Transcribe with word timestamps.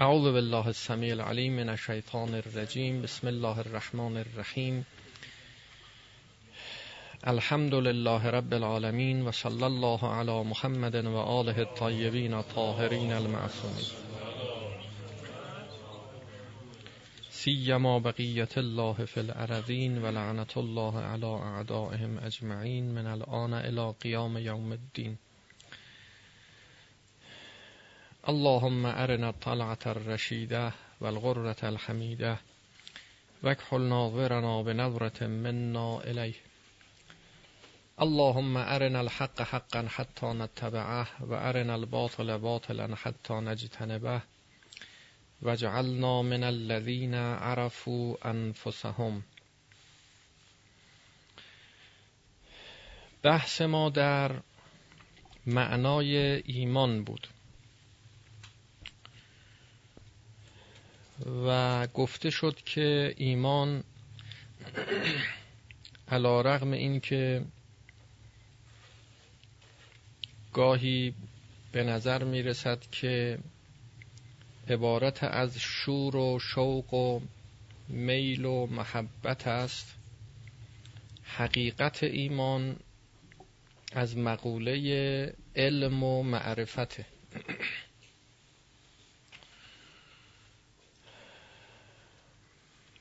اعوذ 0.00 0.32
بالله 0.32 0.66
السمیع 0.66 1.12
العلیم 1.12 1.52
من 1.52 1.68
الشیطان 1.68 2.34
الرجیم 2.34 3.02
بسم 3.02 3.26
الله 3.26 3.58
الرحمن 3.58 4.16
الرحیم 4.16 4.86
الحمد 7.24 7.74
لله 7.74 8.26
رب 8.26 8.54
العالمین 8.54 9.22
و 9.22 9.30
الله 9.44 10.04
علی 10.04 10.42
محمد 10.42 10.94
و 10.94 11.16
آله 11.16 11.58
الطیبین 11.58 12.34
الطاهرین 12.34 13.12
المعصومین 13.12 13.86
سیما 17.30 17.98
بقیت 17.98 18.58
الله 18.58 19.04
فی 19.04 19.20
الارضین 19.20 19.98
و 19.98 20.06
لعنت 20.06 20.56
الله 20.56 21.00
علی 21.00 21.26
اعدائهم 21.26 22.18
اجمعین 22.22 22.84
من 22.84 23.06
الان 23.06 23.54
الى 23.54 23.92
قیام 24.00 24.36
یوم 24.36 24.72
الدین 24.72 25.18
اللهم 28.28 28.86
ارنا 28.86 29.28
الطلعة 29.28 29.78
الرشیده 29.86 30.72
والغرة 31.00 31.56
الحمیده 31.62 32.38
وکحل 33.42 33.80
ناظرنا 33.80 34.62
بنظرة 34.62 35.26
منا 35.26 36.00
الیه 36.04 36.34
اللهم 38.02 38.56
ارنا 38.56 39.00
الحق 39.00 39.42
حقا 39.42 39.88
حتى 39.88 40.26
نتبعه 40.26 41.06
و 41.20 41.34
ارنا 41.34 41.74
الباطل 41.74 42.38
باطلا 42.38 42.96
حتى 42.96 43.34
نجتنبه 43.34 44.20
واجعلنا 45.42 46.22
من 46.22 46.44
الذين 46.44 47.14
عرفوا 47.14 48.16
انفسهم 48.24 49.22
بحث 53.22 53.62
ما 53.62 53.88
در 53.88 54.40
معنای 55.46 56.16
ایمان 56.42 57.04
بود 57.04 57.35
و 61.46 61.86
گفته 61.86 62.30
شد 62.30 62.56
که 62.64 63.14
ایمان 63.16 63.84
علا 66.08 66.40
رغم 66.40 66.72
این 66.72 67.00
که 67.00 67.44
گاهی 70.52 71.14
به 71.72 71.82
نظر 71.84 72.24
می 72.24 72.42
رسد 72.42 72.78
که 72.90 73.38
عبارت 74.68 75.24
از 75.24 75.58
شور 75.58 76.16
و 76.16 76.38
شوق 76.38 76.94
و 76.94 77.20
میل 77.88 78.44
و 78.44 78.66
محبت 78.66 79.46
است. 79.46 79.94
حقیقت 81.22 82.02
ایمان 82.02 82.76
از 83.92 84.16
مقوله 84.16 85.34
علم 85.56 86.02
و 86.02 86.22
معرفته. 86.22 87.06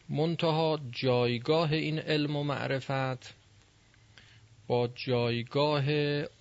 منتها 0.09 0.79
جایگاه 0.91 1.71
این 1.73 1.99
علم 1.99 2.35
و 2.35 2.43
معرفت 2.43 3.35
با 4.67 4.87
جایگاه 4.87 5.89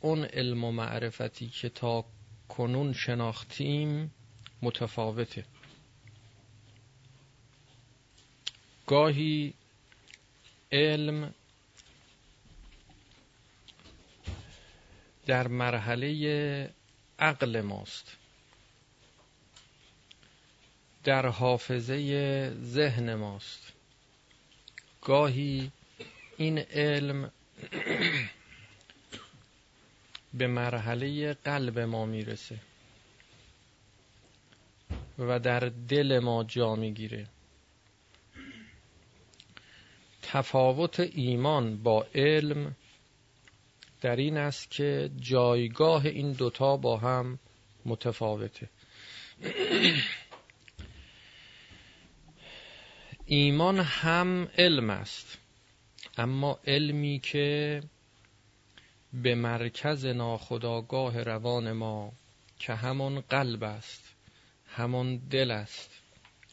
اون 0.00 0.24
علم 0.24 0.64
و 0.64 0.72
معرفتی 0.72 1.48
که 1.48 1.68
تا 1.68 2.04
کنون 2.48 2.92
شناختیم 2.92 4.14
متفاوته. 4.62 5.44
گاهی 8.86 9.54
علم 10.72 11.34
در 15.26 15.48
مرحله 15.48 16.70
عقل 17.18 17.60
ماست. 17.60 18.16
در 21.04 21.26
حافظه 21.26 22.52
ذهن 22.62 23.14
ماست. 23.14 23.72
گاهی 25.02 25.70
این 26.36 26.58
علم 26.58 27.30
به 30.38 30.46
مرحله 30.46 31.32
قلب 31.32 31.78
ما 31.78 32.06
می‌رسه 32.06 32.58
و 35.18 35.38
در 35.38 35.72
دل 35.88 36.18
ما 36.18 36.44
جا 36.44 36.74
می‌گیره. 36.74 37.26
تفاوت 40.22 41.00
ایمان 41.00 41.82
با 41.82 42.06
علم 42.14 42.76
در 44.00 44.16
این 44.16 44.36
است 44.36 44.70
که 44.70 45.10
جایگاه 45.20 46.06
این 46.06 46.32
دوتا 46.32 46.76
با 46.76 46.96
هم 46.96 47.38
متفاوته. 47.84 48.68
ایمان 53.26 53.80
هم 53.80 54.48
علم 54.58 54.90
است. 54.90 55.38
اما 56.18 56.58
علمی 56.66 57.18
که 57.22 57.82
به 59.12 59.34
مرکز 59.34 60.06
ناخداگاه 60.06 61.22
روان 61.22 61.72
ما 61.72 62.12
که 62.58 62.74
همون 62.74 63.20
قلب 63.20 63.62
است 63.62 64.14
همون 64.66 65.16
دل 65.16 65.50
است 65.50 65.90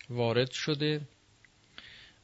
وارد 0.09 0.51
شده 0.51 1.01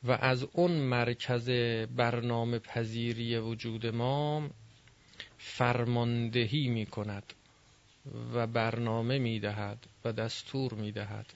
و 0.04 0.12
از 0.12 0.44
اون 0.44 0.72
مرکز 0.72 1.50
برنامه 1.96 2.60
پذیری 2.60 3.38
وجود 3.38 3.86
ما 3.86 4.50
فرماندهی 5.38 6.68
می 6.68 6.86
کند 6.86 7.34
و 8.34 8.48
برنامه 8.48 9.20
می 9.20 9.40
دهد 9.40 9.88
و 10.06 10.12
دستور 10.12 10.74
می 10.74 10.92
دهد 10.92 11.34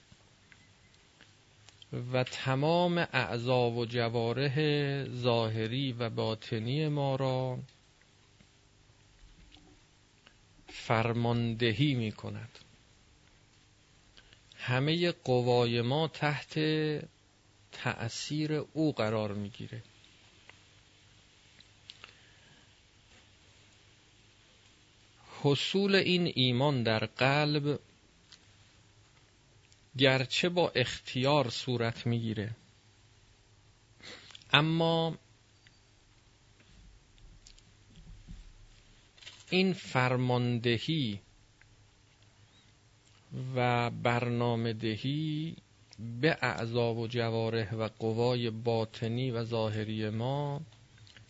و 1.92 2.24
تمام 2.24 2.98
اعضا 2.98 3.70
و 3.70 3.86
جواره 3.86 5.04
ظاهری 5.04 5.92
و 5.92 6.10
باطنی 6.10 6.88
ما 6.88 7.16
را 7.16 7.58
فرماندهی 10.68 11.94
می 11.94 12.12
کند 12.12 12.58
همه 14.56 15.12
قوای 15.12 15.82
ما 15.82 16.08
تحت 16.08 16.58
تأثیر 17.72 18.52
او 18.52 18.92
قرار 18.92 19.32
می‌گیره. 19.34 19.82
حصول 25.42 25.94
این 25.94 26.32
ایمان 26.34 26.82
در 26.82 26.98
قلب 26.98 27.80
گرچه 29.98 30.48
با 30.48 30.72
اختیار 30.74 31.50
صورت 31.50 32.06
می‌گیره. 32.06 32.50
اما 34.52 35.18
این 39.50 39.72
فرماندهی 39.72 41.20
و 43.56 43.90
برنامه 43.90 44.72
دهی 44.72 45.56
به 46.20 46.38
اعضا 46.42 46.94
و 46.94 47.06
جواره 47.06 47.74
و 47.74 47.88
قوای 47.98 48.50
باطنی 48.50 49.30
و 49.30 49.44
ظاهری 49.44 50.10
ما 50.10 50.60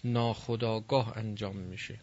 ناخداگاه 0.04 1.18
انجام 1.18 1.56
میشه. 1.56 1.98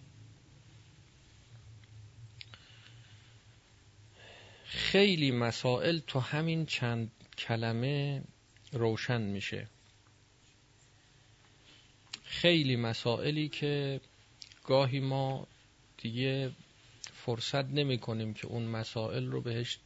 خیلی 4.70 5.32
مسائل 5.32 6.00
تو 6.00 6.20
همین 6.20 6.66
چند 6.66 7.12
کلمه 7.38 8.24
روشن 8.72 9.22
میشه. 9.22 9.68
خیلی 12.24 12.76
مسائلی 12.76 13.50
که 13.50 14.02
گاهی 14.66 15.00
ما 15.00 15.48
دیگه 15.98 16.52
فرصت 17.14 17.66
نمی 17.66 17.98
کنیم 17.98 18.34
که 18.34 18.48
اون 18.48 18.64
مسائل 18.64 19.26
رو 19.26 19.42
بهش 19.42 19.80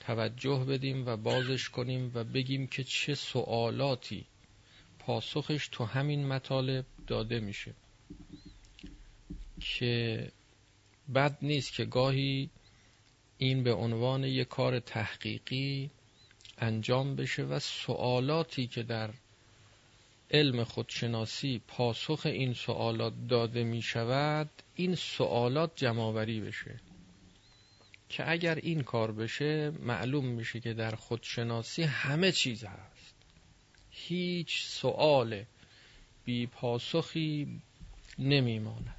توجه 0.00 0.64
بدیم 0.68 1.06
و 1.06 1.16
بازش 1.16 1.68
کنیم 1.68 2.10
و 2.14 2.24
بگیم 2.24 2.66
که 2.66 2.84
چه 2.84 3.14
سوالاتی 3.14 4.24
پاسخش 4.98 5.68
تو 5.72 5.84
همین 5.84 6.26
مطالب 6.26 6.84
داده 7.06 7.40
میشه. 7.40 7.74
که 9.60 10.28
بد 11.14 11.38
نیست 11.42 11.72
که 11.72 11.84
گاهی 11.84 12.50
این 13.38 13.62
به 13.62 13.72
عنوان 13.72 14.24
یک 14.24 14.48
کار 14.48 14.80
تحقیقی 14.80 15.90
انجام 16.58 17.16
بشه 17.16 17.42
و 17.42 17.58
سوالاتی 17.58 18.66
که 18.66 18.82
در 18.82 19.10
علم 20.30 20.64
خودشناسی 20.64 21.60
پاسخ 21.68 22.26
این 22.26 22.54
سوالات 22.54 23.12
داده 23.28 23.64
می 23.64 23.82
شود 23.82 24.50
این 24.74 24.94
سوالات 24.94 25.72
جمعآوری 25.76 26.40
بشه. 26.40 26.80
که 28.08 28.30
اگر 28.30 28.54
این 28.54 28.82
کار 28.82 29.12
بشه 29.12 29.70
معلوم 29.70 30.24
میشه 30.24 30.60
که 30.60 30.74
در 30.74 30.94
خودشناسی 30.94 31.82
همه 31.82 32.32
چیز 32.32 32.64
هست. 32.64 33.14
هیچ 33.90 34.62
سوال 34.62 35.44
بی 36.24 36.46
پاسخی 36.46 37.60
نمیماند. 38.18 38.95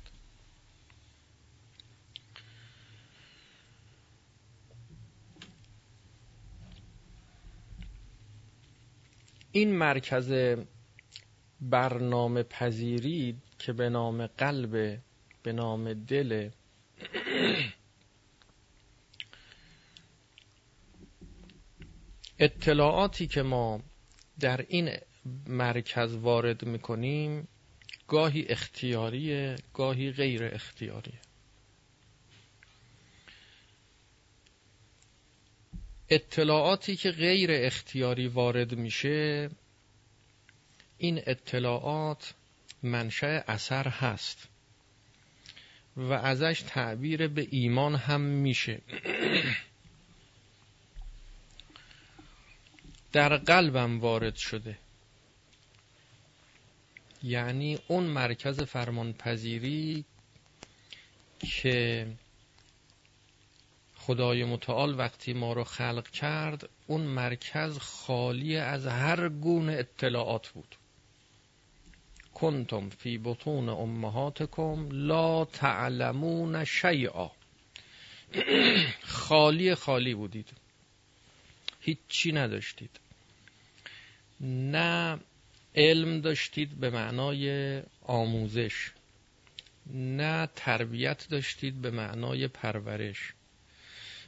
این 9.57 9.75
مرکز 9.77 10.33
برنامه 11.61 12.43
پذیری 12.43 13.35
که 13.59 13.73
به 13.73 13.89
نام 13.89 14.27
قلب 14.27 14.99
به 15.43 15.53
نام 15.53 15.93
دل 15.93 16.49
اطلاعاتی 22.39 23.27
که 23.27 23.41
ما 23.41 23.81
در 24.39 24.65
این 24.67 24.89
مرکز 25.47 26.15
وارد 26.15 26.65
می‌کنیم 26.65 27.47
گاهی 28.07 28.45
اختیاریه 28.49 29.55
گاهی 29.73 30.11
غیر 30.11 30.43
اختیاریه. 30.43 31.19
اطلاعاتی 36.09 36.95
که 36.95 37.11
غیر 37.11 37.49
اختیاری 37.51 38.27
وارد 38.27 38.73
میشه 38.75 39.49
این 40.97 41.21
اطلاعات 41.25 42.33
منشأ 42.83 43.43
اثر 43.47 43.87
هست 43.87 44.47
و 45.97 46.13
ازش 46.13 46.63
تعبیر 46.67 47.27
به 47.27 47.47
ایمان 47.51 47.95
هم 47.95 48.21
میشه. 48.21 48.81
در 53.11 53.37
قلبم 53.37 53.99
وارد 53.99 54.35
شده. 54.35 54.77
یعنی 57.23 57.79
اون 57.87 58.03
مرکز 58.03 58.61
فرمانپذیری 58.61 60.05
که 61.39 62.07
خدای 64.07 64.43
متعال 64.43 64.99
وقتی 64.99 65.33
ما 65.33 65.53
رو 65.53 65.63
خلق 65.63 66.09
کرد 66.09 66.69
اون 66.87 67.01
مرکز 67.01 67.77
خالی 67.77 68.57
از 68.57 68.87
هر 68.87 69.29
گونه 69.29 69.73
اطلاعات 69.73 70.47
بود. 70.47 70.75
کنتم 72.33 72.89
فی 72.89 73.17
بطون 73.17 73.69
امهاتکم 73.69 74.89
لا 74.91 75.45
تعلمون 75.45 76.63
شیئا. 76.63 77.31
خالی 79.03 79.75
خالی 79.75 80.13
بودید. 80.13 80.49
هیچی 81.81 82.31
نداشتید. 82.31 82.99
نه 84.41 85.19
علم 85.75 86.21
داشتید 86.21 86.79
به 86.79 86.89
معنای 86.89 87.81
آموزش. 88.01 88.91
نه 89.93 90.49
تربیت 90.55 91.27
داشتید 91.29 91.81
به 91.81 91.91
معنای 91.91 92.47
پرورش. 92.47 93.33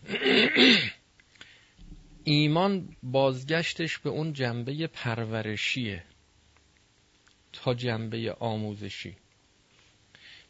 ایمان 2.23 2.95
بازگشتش 3.03 3.97
به 3.97 4.09
اون 4.09 4.33
جنبه 4.33 4.87
پرورشیه 4.87 6.03
تا 7.53 7.73
جنبه 7.73 8.35
آموزشی. 8.39 9.15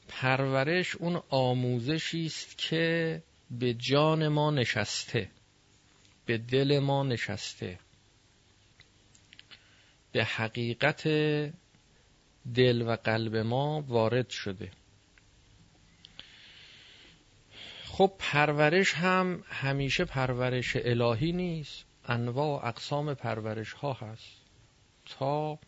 پرورش 0.08 0.96
اون 0.96 1.22
آموزشی 1.30 2.26
است 2.26 2.58
که 2.58 3.24
به 3.52 3.74
جان 3.74 4.28
ما 4.28 4.52
نشسته 4.52 5.30
به 6.26 6.38
دل 6.38 6.80
ما 6.80 7.04
نشسته 7.04 7.80
به 10.12 10.24
حقیقت 10.24 11.08
دل 12.56 12.82
و 12.82 12.96
قلب 12.96 13.36
ما 13.36 13.84
وارد 13.88 14.30
شده. 14.30 14.72
خب 18.00 18.12
پرورش 18.20 18.94
هم 18.94 19.44
همیشه 19.48 20.06
پرورش 20.06 20.76
الهی 20.76 21.32
نیست. 21.32 21.86
انواع 22.06 22.48
و 22.48 22.68
اقسام 22.68 23.14
پرورش 23.14 23.74
ها 23.74 23.94
هست. 23.94 24.36
تا 25.06 25.60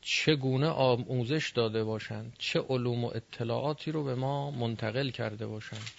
چگونه 0.00 0.68
آموزش 0.68 1.52
داده 1.54 1.84
باشند 1.84 2.32
چه 2.38 2.60
علوم 2.60 3.04
و 3.04 3.10
اطلاعاتی 3.14 3.92
رو 3.92 4.04
به 4.04 4.14
ما 4.14 4.50
منتقل 4.50 5.10
کرده 5.10 5.46
باشند. 5.46 5.90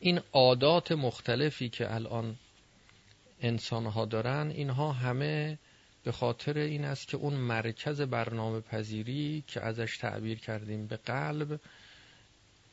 این 0.00 0.20
عادات 0.32 0.92
مختلفی 0.92 1.68
که 1.68 1.94
الان 1.94 2.36
انسان 3.40 3.86
ها 3.86 4.04
دارن 4.04 4.50
اینها 4.50 4.92
همه 4.92 5.58
به 6.04 6.12
خاطر 6.12 6.58
این 6.58 6.84
است 6.84 7.08
که 7.08 7.16
اون 7.16 7.34
مرکز 7.34 8.00
برنامه 8.00 8.60
پذیری 8.60 9.44
که 9.46 9.60
ازش 9.60 9.96
تعبیر 9.96 10.38
کردیم 10.38 10.86
به 10.86 10.96
قلب 10.96 11.60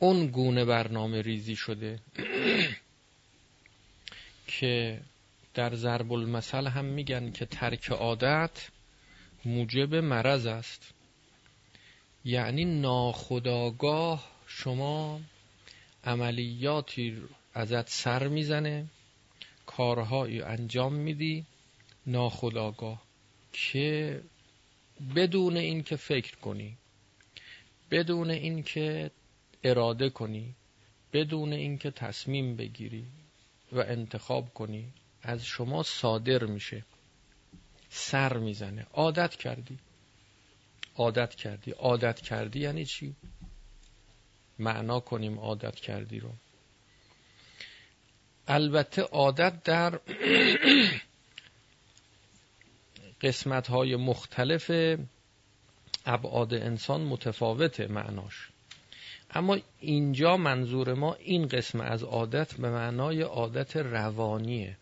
اون 0.03 0.27
گونه 0.27 0.65
برنامه 0.65 1.21
ریزی 1.21 1.55
شده 1.55 1.99
که 4.47 5.01
در 5.53 5.75
ضرب 5.75 6.13
المثل 6.13 6.67
هم 6.67 6.85
میگن 6.85 7.31
که 7.31 7.45
ترک 7.45 7.89
عادت 7.89 8.69
موجب 9.45 9.95
مرض 9.95 10.45
است. 10.45 10.93
یعنی 12.25 12.65
ناخداگاه 12.65 14.31
شما 14.47 15.21
عملیاتی 16.03 17.21
ازت 17.53 17.89
سر 17.89 18.27
می‌زنه 18.27 18.85
کارهایی 19.65 20.41
انجام 20.41 20.93
میدی 20.93 21.45
ناخداگاه 22.07 23.01
که 23.53 24.21
بدون 25.15 25.57
اینکه 25.57 25.95
فکر 25.95 26.35
کنی 26.35 26.77
بدون 27.91 28.29
اینکه 28.29 29.11
اراده 29.63 30.09
کنی 30.09 30.55
بدون 31.13 31.53
اینکه 31.53 31.91
تصمیم 31.91 32.55
بگیری 32.55 33.05
و 33.71 33.79
انتخاب 33.79 34.53
کنی 34.53 34.93
از 35.23 35.45
شما 35.45 35.83
صادر 35.83 36.43
میشه. 36.43 36.85
سر 37.89 38.37
می‌زنه. 38.37 38.87
عادت 38.93 39.35
کردی. 39.35 39.79
عادت 40.95 41.35
کردی. 41.35 41.71
عادت 41.71 42.21
کردی 42.21 42.59
یعنی 42.59 42.85
چی؟ 42.85 43.15
معنا 44.59 44.99
کنیم 44.99 45.39
عادت 45.39 45.75
کردی 45.75 46.19
رو. 46.19 46.31
البته 48.47 49.01
عادت 49.01 49.63
در 49.63 49.99
قسمت 53.21 53.67
های 53.67 53.95
مختلف 53.95 54.71
ابعاد 56.05 56.53
انسان 56.53 57.01
متفاوته 57.01 57.87
معناش. 57.87 58.50
اما 59.33 59.57
اینجا 59.79 60.37
منظور 60.37 60.93
ما 60.93 61.13
این 61.13 61.47
قسم 61.47 61.81
از 61.81 62.03
عادت 62.03 62.53
به 62.53 62.69
معنای 62.69 63.21
عادت 63.21 63.77
روانیه. 63.77 64.77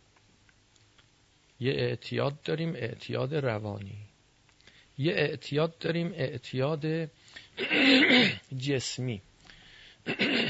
یه 1.60 1.72
اعتیاد 1.72 2.42
داریم 2.42 2.76
اعتیاد 2.76 3.35
روانی. 3.35 3.97
یه 4.97 5.14
اعتیاد 5.14 5.78
داریم 5.78 6.12
اعتیاد 6.16 6.85
جسمی. 8.66 9.21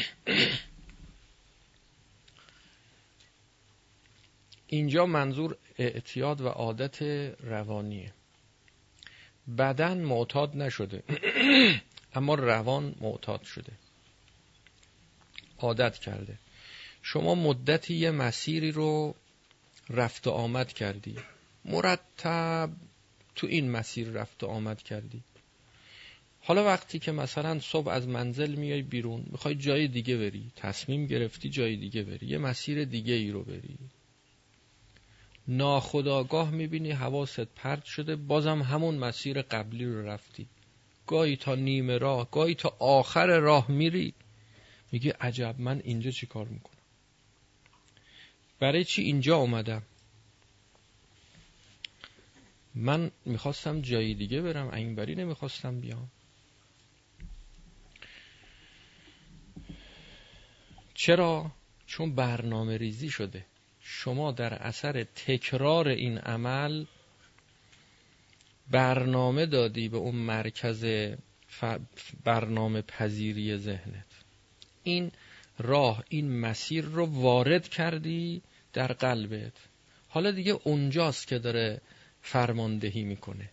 اینجا 4.67 5.05
منظور 5.05 5.57
اعتیاد 5.77 6.41
و 6.41 6.47
عادت 6.47 7.01
روانیه. 7.43 8.13
بدن 9.57 9.97
معتاد 9.97 10.57
نشده. 10.57 11.03
اما 12.15 12.35
روان 12.35 12.95
معتاد 13.01 13.43
شده. 13.43 13.71
عادت 15.59 15.97
کرده. 15.97 16.37
شما 17.01 17.35
مدتی 17.35 17.93
یه 17.93 18.11
مسیری 18.11 18.71
رو 18.71 19.15
رفت 19.89 20.27
و 20.27 20.31
آمد 20.31 20.73
کردی. 20.73 21.15
مرتب 21.65 22.69
تو 23.35 23.47
این 23.47 23.71
مسیر 23.71 24.09
رفت 24.09 24.43
و 24.43 24.47
آمد 24.47 24.83
کردی. 24.83 25.21
حالا 26.41 26.65
وقتی 26.65 26.99
که 26.99 27.11
مثلا 27.11 27.59
صبح 27.59 27.89
از 27.89 28.07
منزل 28.07 28.55
میای 28.55 28.81
بیرون 28.81 29.25
می‌خوای 29.31 29.55
جای 29.55 29.87
دیگه 29.87 30.17
بری 30.17 30.51
تصمیم 30.55 31.07
گرفتی 31.07 31.49
جای 31.49 31.75
دیگه 31.75 32.03
بری 32.03 32.27
یه 32.27 32.37
مسیر 32.37 32.85
دیگه 32.85 33.13
ای 33.13 33.31
رو 33.31 33.43
بری. 33.43 33.77
ناخداگاه 35.47 36.51
می‌بینی 36.51 36.91
حواست 36.91 37.39
پرت 37.39 37.85
شده 37.85 38.15
بازم 38.15 38.61
همون 38.61 38.95
مسیر 38.95 39.41
قبلی 39.41 39.85
رو 39.85 40.07
رفتی. 40.07 40.47
گاهی 41.07 41.35
تا 41.35 41.55
نیمه 41.55 41.97
راه 41.97 42.31
گاهی 42.31 42.55
تا 42.55 42.75
آخر 42.79 43.27
راه 43.27 43.71
میری. 43.71 44.13
میگه 44.91 45.15
عجب 45.21 45.55
من 45.59 45.81
اینجا 45.83 46.11
چی 46.11 46.25
کار 46.25 46.47
می‌کنم؟ 46.47 46.75
برای 48.59 48.83
چی 48.83 49.01
اینجا 49.01 49.37
اومدم؟ 49.37 49.81
من 52.75 53.11
می‌خواستم 53.25 53.81
جایی 53.81 54.15
دیگه 54.15 54.41
برم 54.41 54.73
این 54.73 54.95
بری 54.95 55.15
نمی‌خواستم 55.15 55.79
بیام. 55.79 56.11
چرا؟ 60.93 61.51
چون 61.87 62.15
برنامه 62.15 62.77
ریزی 62.77 63.09
شده. 63.09 63.45
شما 63.81 64.31
در 64.31 64.53
اثر 64.53 65.03
تکرار 65.03 65.87
این 65.87 66.17
عمل 66.17 66.85
برنامه 68.71 69.45
دادی 69.45 69.89
به 69.89 69.97
اون 69.97 70.15
مرکز 70.15 70.85
برنامه 72.23 72.81
پذیری 72.81 73.57
ذهنت. 73.57 74.08
این 74.83 75.11
راه 75.57 76.03
این 76.09 76.39
مسیر 76.39 76.85
رو 76.85 77.05
وارد 77.05 77.69
کردی 77.69 78.41
در 78.73 78.93
قلبت. 78.93 79.53
حالا 80.09 80.31
دیگه 80.31 80.59
اونجاست 80.63 81.27
که 81.27 81.39
داره 81.39 81.81
فرماندهی 82.21 83.03
می‌کنه. 83.03 83.49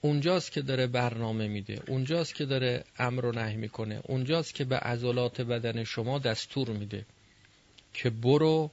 اونجاست 0.00 0.52
که 0.52 0.62
داره 0.62 0.86
برنامه 0.86 1.48
میده. 1.48 1.82
اونجاست 1.88 2.34
که 2.34 2.44
داره 2.44 2.84
امر 2.98 3.24
و 3.24 3.32
نهی 3.32 3.56
می‌کنه. 3.56 4.00
اونجاست 4.02 4.54
که 4.54 4.64
به 4.64 4.76
عضلات 4.76 5.40
بدن 5.40 5.84
شما 5.84 6.18
دستور 6.18 6.70
میده. 6.70 7.06
که 7.94 8.10
برو 8.10 8.70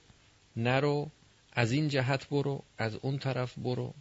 نرو 0.56 1.10
از 1.54 1.72
این 1.72 1.88
جهت 1.88 2.30
برو 2.30 2.64
از 2.78 2.96
اون 2.96 3.18
طرف 3.18 3.54
برو. 3.58 3.94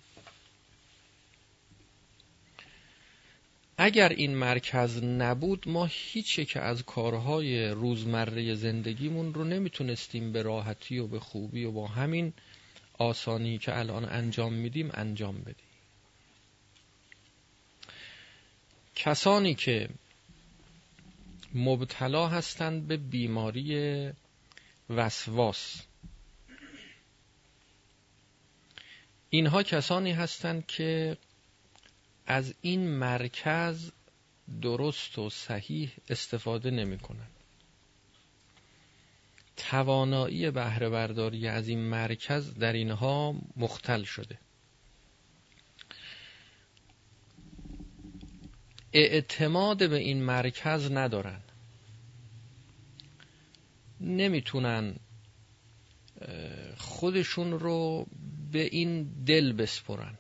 اگر 3.83 4.09
این 4.09 4.35
مرکز 4.35 5.03
نبود 5.05 5.69
ما 5.69 5.85
هیچ 5.91 6.41
که 6.41 6.61
از 6.61 6.83
کارهای 6.83 7.69
روزمره 7.69 8.55
زندگیمون 8.55 9.35
رو 9.35 9.45
نمی‌تونستیم 9.45 10.33
به 10.33 10.43
راحتی 10.43 10.99
و 10.99 11.07
به 11.07 11.21
خوبی 11.21 11.65
و 11.65 11.73
با 11.73 11.87
همین 11.87 12.33
آسانی 12.99 13.59
که 13.59 13.79
الان 13.79 14.05
انجام 14.05 14.53
میدیم 14.53 14.91
انجام 14.95 15.41
بدیم. 15.41 15.71
کسانی 18.95 19.55
که 19.55 19.89
مبتلا 21.55 22.29
هستند 22.29 22.89
به 22.89 22.97
بیماری 22.97 24.11
وسواس. 24.91 25.83
اینها 29.31 29.63
کسانی 29.63 30.13
هستند 30.13 30.67
که 30.67 31.17
از 32.27 32.55
این 32.61 32.89
مرکز 32.89 33.91
درست 34.63 35.19
و 35.19 35.31
صحیح 35.31 35.93
استفاده 36.09 36.71
نمی 36.71 36.99
کنند. 36.99 37.31
توانایی 39.57 40.51
بهره 40.51 40.89
برداری 40.89 41.49
از 41.49 41.69
این 41.69 41.79
مرکز 41.79 42.55
در 42.55 42.73
اینها 42.73 43.35
مختل 43.57 44.03
شده. 44.03 44.39
اعتماد 48.93 49.91
به 49.91 49.97
این 49.97 50.23
مرکز 50.23 50.91
ندارن. 50.91 51.41
نمی‌تونن 54.01 54.97
خودشون 56.77 57.53
رو 57.53 58.07
به 58.53 58.63
این 58.63 59.25
دل 59.25 59.53
بسپرن. 59.53 60.19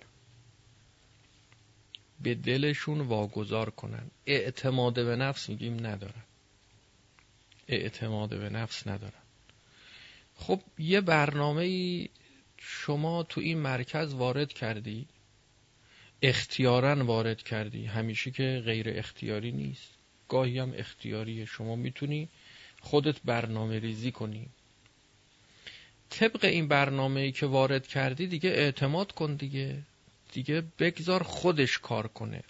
به 2.22 2.34
دلشون 2.34 3.00
واگذار 3.00 3.70
کنن. 3.70 4.10
اعتماد 4.26 4.94
به 4.94 5.16
نفس 5.16 5.48
میگیم 5.48 5.86
ندارن. 5.86 6.22
اعتماد 7.68 8.28
به 8.28 8.50
نفس 8.50 8.86
ندارن. 8.86 9.22
خب 10.36 10.60
یه 10.78 11.00
برنامه 11.00 11.62
ای 11.62 12.08
شما 12.56 13.22
تو 13.22 13.40
این 13.40 13.58
مرکز 13.58 14.14
وارد 14.14 14.52
کردی. 14.52 15.06
اختیارا 16.22 17.04
وارد 17.04 17.42
کردی. 17.42 17.84
همیشه 17.84 18.30
که 18.30 18.62
غیر 18.64 18.98
اختیاری 18.98 19.52
نیست. 19.52 19.90
گاهی 20.28 20.58
هم 20.58 20.72
اختیاریه 20.76 21.44
شما 21.44 21.76
می‌تونی 21.76 22.28
خودت 22.80 23.20
برنامه 23.24 23.78
ریزی 23.78 24.12
کنی. 24.12 24.46
طبق 26.10 26.44
این 26.44 26.68
برنامه 26.68 27.20
ای 27.20 27.32
که 27.32 27.46
وارد 27.46 27.86
کردی 27.86 28.26
دیگه 28.26 28.50
اعتماد 28.50 29.12
کن 29.12 29.34
دیگه. 29.34 29.82
دیگه 30.32 30.62
بگذار 30.78 31.22
خودش 31.22 31.78
کار 31.78 32.06
کنه. 32.06 32.42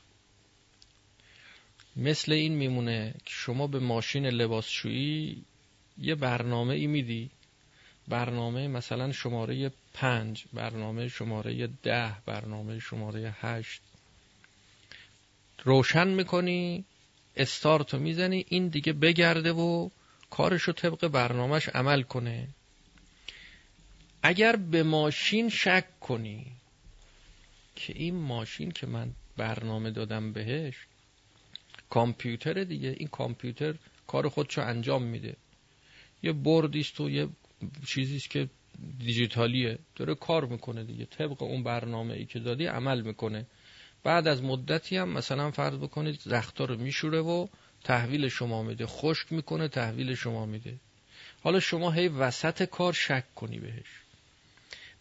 مثل 1.96 2.32
این 2.32 2.54
میمونه 2.54 3.14
که 3.24 3.34
شما 3.34 3.66
به 3.66 3.78
ماشین 3.78 4.26
لباسشویی 4.26 5.44
یه 5.98 6.14
برنامه 6.14 6.74
ای 6.74 6.86
میدی. 6.86 7.30
برنامه 8.08 8.68
مثلا 8.68 9.12
شماره 9.12 9.72
پنج 9.94 10.44
برنامه 10.52 11.08
شماره 11.08 11.66
ده 11.82 12.12
برنامه 12.26 12.78
شماره 12.78 13.34
هشت. 13.40 13.80
روشن 15.64 16.08
می‌کنی 16.08 16.84
استارتو 17.36 17.98
می‌زنی 17.98 18.44
این 18.48 18.68
دیگه 18.68 18.92
بگرده 18.92 19.52
و 19.52 19.90
کارشو 20.30 20.72
طبق 20.72 21.08
برنامهش 21.08 21.68
عمل 21.68 22.02
کنه. 22.02 22.48
اگر 24.22 24.56
به 24.56 24.82
ماشین 24.82 25.48
شک 25.48 26.00
کنی 26.00 26.46
که 27.86 27.92
این 27.96 28.14
ماشین 28.14 28.70
که 28.70 28.86
من 28.86 29.12
برنامه 29.36 29.90
دادم 29.90 30.32
بهش 30.32 30.74
کامپیوتر 31.90 32.64
دیگه. 32.64 32.96
این 32.98 33.08
کامپیوتر 33.08 33.74
کار 34.06 34.28
خودشو 34.28 34.60
انجام 34.60 35.02
میده. 35.02 35.36
یه 36.22 36.32
بردیست 36.32 37.00
و 37.00 37.10
یه 37.10 37.28
چیزیست 37.86 38.30
که 38.30 38.48
دیجیتالیه. 38.98 39.78
داره 39.96 40.14
کار 40.14 40.44
می‌کنه 40.44 40.84
دیگه. 40.84 41.04
طبق 41.04 41.42
اون 41.42 41.62
برنامه 41.62 42.14
ای 42.14 42.26
که 42.26 42.38
دادی 42.38 42.66
عمل 42.66 43.00
می‌کنه. 43.00 43.46
بعد 44.02 44.28
از 44.28 44.42
مدتی 44.42 44.96
هم 44.96 45.08
مثلا 45.08 45.50
فرض 45.50 45.74
بکنید 45.74 46.20
رختا 46.26 46.64
رو 46.64 46.76
میشوره 46.76 47.20
و 47.20 47.46
تحویل 47.84 48.28
شما 48.28 48.62
میده. 48.62 48.86
خشک 48.86 49.32
می‌کنه 49.32 49.68
تحویل 49.68 50.14
شما 50.14 50.46
میده. 50.46 50.76
حالا 51.42 51.60
شما 51.60 51.90
هی 51.90 52.08
وسط 52.08 52.62
کار 52.62 52.92
شک 52.92 53.34
کنی 53.34 53.58
بهش. 53.58 53.99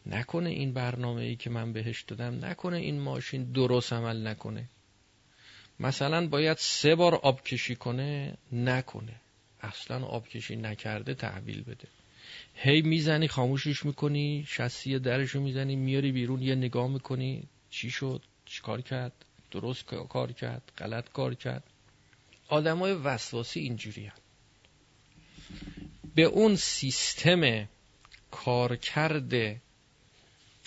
نکنه 0.05 0.49
این 0.49 0.73
برنامه 0.73 1.21
ای 1.21 1.35
که 1.35 1.49
من 1.49 1.73
بهش 1.73 2.01
دادم 2.01 2.45
نکنه 2.45 2.77
این 2.77 2.99
ماشین 2.99 3.51
درست 3.51 3.93
عمل 3.93 4.27
نکنه. 4.27 4.69
مثلا 5.79 6.27
باید 6.27 6.57
سه 6.57 6.95
بار 6.95 7.15
آب 7.15 7.43
کشی 7.43 7.75
کنه 7.75 8.33
نکنه. 8.51 9.15
اصلا 9.61 10.05
آب 10.05 10.27
کشی 10.27 10.55
نکرده 10.55 11.13
تحویل 11.13 11.63
بده. 11.63 11.87
هی 12.55 12.81
می‌زنی 12.81 13.27
خاموشش 13.27 13.85
می‌کنی 13.85 14.45
شسی 14.47 14.99
درشو 14.99 15.39
می‌زنی 15.39 15.75
میاری 15.75 16.11
بیرون 16.11 16.41
یه 16.41 16.55
نگاه 16.55 16.87
می‌کنی 16.87 17.43
چی 17.69 17.91
شد؟ 17.91 18.21
چی 18.45 18.61
کار 18.61 18.81
کرد؟ 18.81 19.13
درست 19.51 19.85
کار 19.85 20.31
کرد؟ 20.31 20.71
غلط 20.77 21.09
کار 21.09 21.35
کرد؟ 21.35 21.63
آدمای 22.47 22.93
وسواسی 22.93 23.59
اینجوری 23.59 24.11
به 26.15 26.23
اون 26.23 26.55
سیستم 26.55 27.67
کارکرد 28.31 29.61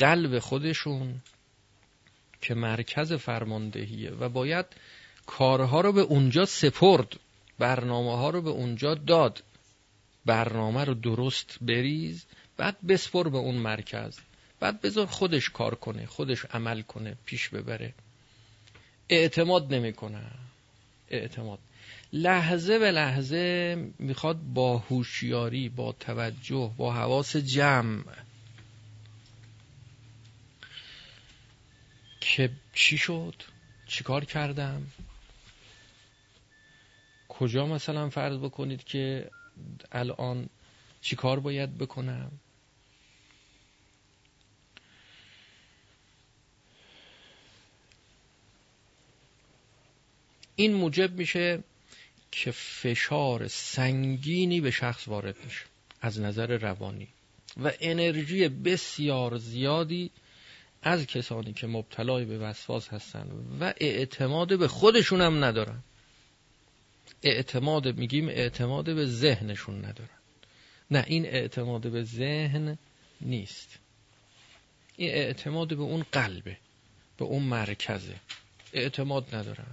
قلب 0.03 0.39
خودشون 0.39 1.21
که 2.41 2.55
مرکز 2.55 3.13
فرماندهیه 3.13 4.11
و 4.11 4.29
باید 4.29 4.67
کارها 5.27 5.81
رو 5.81 5.93
به 5.93 6.01
اونجا 6.01 6.45
سپرد 6.45 7.17
برنامه 7.59 8.17
ها 8.17 8.31
رو 8.31 8.43
به 8.43 8.51
اونجا 8.51 8.95
داد. 8.95 9.43
برنامه 10.27 10.85
رو 10.85 10.95
درست 10.95 11.59
بریز 11.61 12.25
بعد 12.57 12.77
بسپر 12.89 13.29
به 13.29 13.39
اون 13.39 13.55
مرکز. 13.55 14.19
بعد 14.61 14.81
بذار 14.81 15.07
خودش 15.07 15.51
کار 15.51 15.75
کنه 15.75 16.07
خودش 16.07 16.45
عمل 16.45 16.83
کنه 16.83 17.17
پیش 17.25 17.49
ببره. 17.49 17.95
اعتماد 19.09 19.75
نمی‌کنه. 19.75 20.23
اعتماد. 21.11 21.59
لحظه 22.13 22.79
به 22.79 22.91
لحظه 22.91 23.77
می‌خواد 23.99 24.39
با 24.55 24.79
هوشیاری 24.79 25.69
با 25.69 25.93
توجه 25.93 26.71
با 26.77 26.93
حواس 26.93 27.37
جمع 27.37 28.03
که 32.25 32.51
چی 32.75 32.99
شد؟ 32.99 33.35
چیکار 33.87 34.25
کردم؟ 34.25 34.87
کجا 37.29 37.67
مثلا 37.67 38.11
فرض 38.11 38.39
بکنید 38.39 38.85
که 38.85 39.31
الان 39.93 40.49
چیکار 41.01 41.41
باید 41.41 41.79
بکنم؟ 41.79 42.33
این 50.57 50.75
موجب 50.75 51.13
میشه 51.13 51.65
که 52.31 52.51
فشار 52.51 53.49
سنگینی 53.49 54.61
به 54.61 54.71
شخص 54.71 55.09
وارد 55.09 55.45
میشه 55.45 55.65
از 56.01 56.21
نظر 56.21 56.59
روانی. 56.59 57.09
و 57.63 57.73
انرژی 57.81 58.49
بسیار 58.49 59.39
زیادی 59.39 60.11
از 60.83 61.07
کسانی 61.07 61.53
که 61.53 61.67
مبتلای 61.67 62.25
به 62.25 62.39
وسواس 62.39 62.89
هستن 62.89 63.31
و 63.61 63.73
اعتماد 63.77 64.59
به 64.59 64.69
خودشون 64.69 65.21
هم 65.21 65.45
ندارن. 65.45 65.83
اعتماد 67.23 67.99
میگیم 67.99 68.29
اعتماد 68.29 68.85
به 68.85 69.07
ذهنشون 69.07 69.79
ندارن. 69.85 70.19
نه 70.91 71.05
این 71.07 71.27
اعتماد 71.27 71.91
به 71.91 72.03
ذهن 72.03 72.79
نیست. 73.21 73.79
این 74.97 75.11
اعتماد 75.11 75.69
به 75.69 75.83
اون 75.83 76.05
قلبه 76.13 76.57
به 77.19 77.25
اون 77.25 77.43
مرکزه. 77.43 78.17
اعتماد 78.73 79.35
ندارن. 79.35 79.67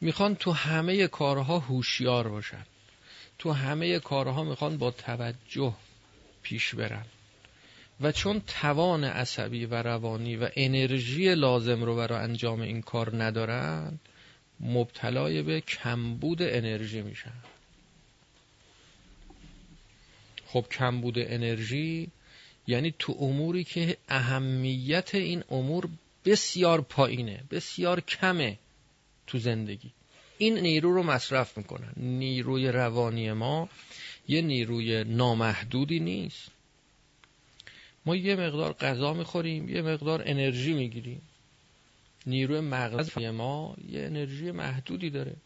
می‌خوان 0.00 0.34
تو 0.34 0.52
همه 0.52 1.06
کارها 1.06 1.58
هوشیار 1.58 2.28
باشن. 2.28 2.66
تو 3.38 3.52
همه 3.52 3.98
کارها 3.98 4.44
می‌خوان 4.44 4.78
با 4.78 4.90
توجه 4.90 5.74
پیش 6.42 6.74
برن. 6.74 7.04
و 8.00 8.12
چون 8.12 8.42
توان 8.46 9.04
عصبی 9.04 9.66
و 9.66 9.82
روانی 9.82 10.36
و 10.36 10.48
انرژی 10.56 11.34
لازم 11.34 11.82
رو 11.82 11.96
برای 11.96 12.18
انجام 12.18 12.60
این 12.60 12.82
کار 12.82 13.24
ندارند 13.24 14.00
مبتلای 14.60 15.42
به 15.42 15.60
کمبود 15.60 16.42
انرژی 16.42 17.02
میشن. 17.02 17.32
خب 20.46 20.66
کمبود 20.70 21.18
انرژی 21.18 22.08
یعنی 22.66 22.94
تو 22.98 23.16
اموری 23.20 23.64
که 23.64 23.96
اهمیت 24.08 25.14
این 25.14 25.44
امور 25.50 25.88
بسیار 26.24 26.80
پایینه 26.80 27.40
بسیار 27.50 28.00
کمه 28.00 28.58
تو 29.26 29.38
زندگی. 29.38 29.90
این 30.38 30.58
نیرو 30.58 30.94
رو 30.94 31.02
مصرف 31.02 31.58
می‌کنن. 31.58 31.92
نیروی 31.96 32.68
روانی 32.68 33.32
ما 33.32 33.68
یه 34.28 34.42
نیروی 34.42 35.04
نامحدودی 35.04 36.00
نیست. 36.00 36.55
ما 38.06 38.16
یه 38.16 38.36
مقدار 38.36 38.72
غذا 38.72 39.14
می‌خوریم 39.14 39.68
یه 39.68 39.82
مقدار 39.82 40.22
انرژی 40.26 40.72
می‌گیریم. 40.72 41.22
نیروی 42.26 42.60
مغز 42.60 43.18
ما 43.18 43.76
یه 43.88 44.02
انرژی 44.02 44.50
محدودی 44.50 45.10
داره. 45.10 45.36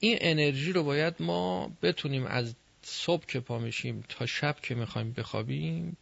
این 0.00 0.18
انرژی 0.20 0.72
رو 0.72 0.82
باید 0.82 1.14
ما 1.20 1.72
بتونیم 1.82 2.26
از 2.26 2.54
صبح 2.82 3.26
که 3.26 3.40
پا 3.40 3.58
میشیم 3.58 4.04
تا 4.08 4.26
شب 4.26 4.56
که 4.62 4.74
می‌خوایم 4.74 5.12
بخوابیم 5.12 5.96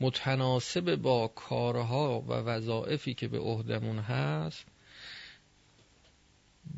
متناسب 0.00 0.96
با 0.96 1.28
کارها 1.28 2.20
و 2.20 2.32
وظایفی 2.32 3.14
که 3.14 3.28
به 3.28 3.38
عهدمون 3.38 3.98
هست 3.98 4.64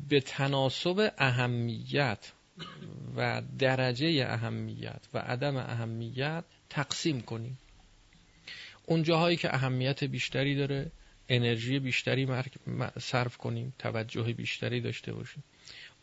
به 0.09 0.19
تناسب 0.19 1.13
اهمیت 1.17 2.31
و 3.15 3.41
درجه 3.59 4.25
اهمیت 4.29 5.01
و 5.13 5.17
عدم 5.17 5.57
اهمیت 5.57 6.43
تقسیم 6.71 7.21
کنیم. 7.21 7.59
اون 8.85 9.03
جاهایی 9.03 9.37
که 9.37 9.55
اهمیت 9.55 10.03
بیشتری 10.03 10.55
داره 10.55 10.91
انرژی 11.29 11.79
بیشتری 11.79 12.27
صرف 12.99 13.37
کنیم 13.37 13.73
توجه 13.79 14.33
بیشتری 14.33 14.81
داشته 14.81 15.13
باشیم. 15.13 15.43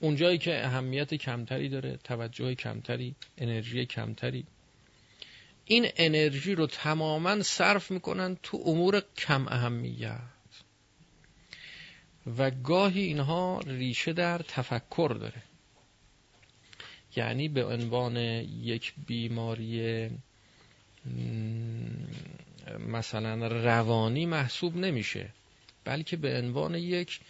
اونجایی 0.00 0.38
که 0.38 0.66
اهمیت 0.66 1.14
کمتری 1.14 1.68
داره 1.68 1.96
توجه 2.04 2.54
کمتری 2.54 3.14
انرژی 3.38 3.86
کمتری. 3.86 4.44
این 5.64 5.88
انرژی 5.96 6.54
رو 6.54 6.66
تماما 6.66 7.42
صرف 7.42 7.90
می‌کنن 7.90 8.36
تو 8.42 8.62
امور 8.66 9.02
کم 9.16 9.48
اهمیت. 9.48 10.20
و 12.38 12.50
گاهی 12.50 13.02
اینها 13.02 13.60
ریشه 13.66 14.12
در 14.12 14.38
تفکر 14.38 15.16
داره. 15.20 15.42
یعنی 17.16 17.48
به 17.48 17.64
عنوان 17.64 18.16
یک 18.16 18.94
بیماری 19.06 20.10
مثلا 22.78 23.46
روانی 23.46 24.26
محسوب 24.26 24.76
نمیشه 24.76 25.28
بلکه 25.84 26.16
به 26.16 26.38
عنوان 26.38 26.74
یک 26.74 27.20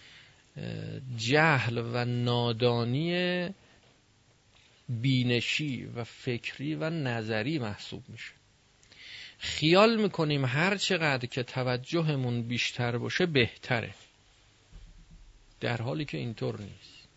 جهل 1.16 1.78
و 1.78 2.04
نادانی 2.04 3.48
بینشی 4.88 5.84
و 5.84 6.04
فکری 6.04 6.74
و 6.74 6.90
نظری 6.90 7.58
محسوب 7.58 8.04
میشه. 8.08 8.32
خیال 9.38 9.96
می‌کنیم 10.02 10.44
هر 10.44 10.76
چقدر 10.76 11.26
که 11.26 11.42
توجهمون 11.42 12.42
بیشتر 12.42 12.98
باشه 12.98 13.26
بهتره 13.26 13.94
در 15.60 15.82
حالی 15.82 16.04
که 16.04 16.18
اینطور 16.18 16.60
نیست. 16.60 17.08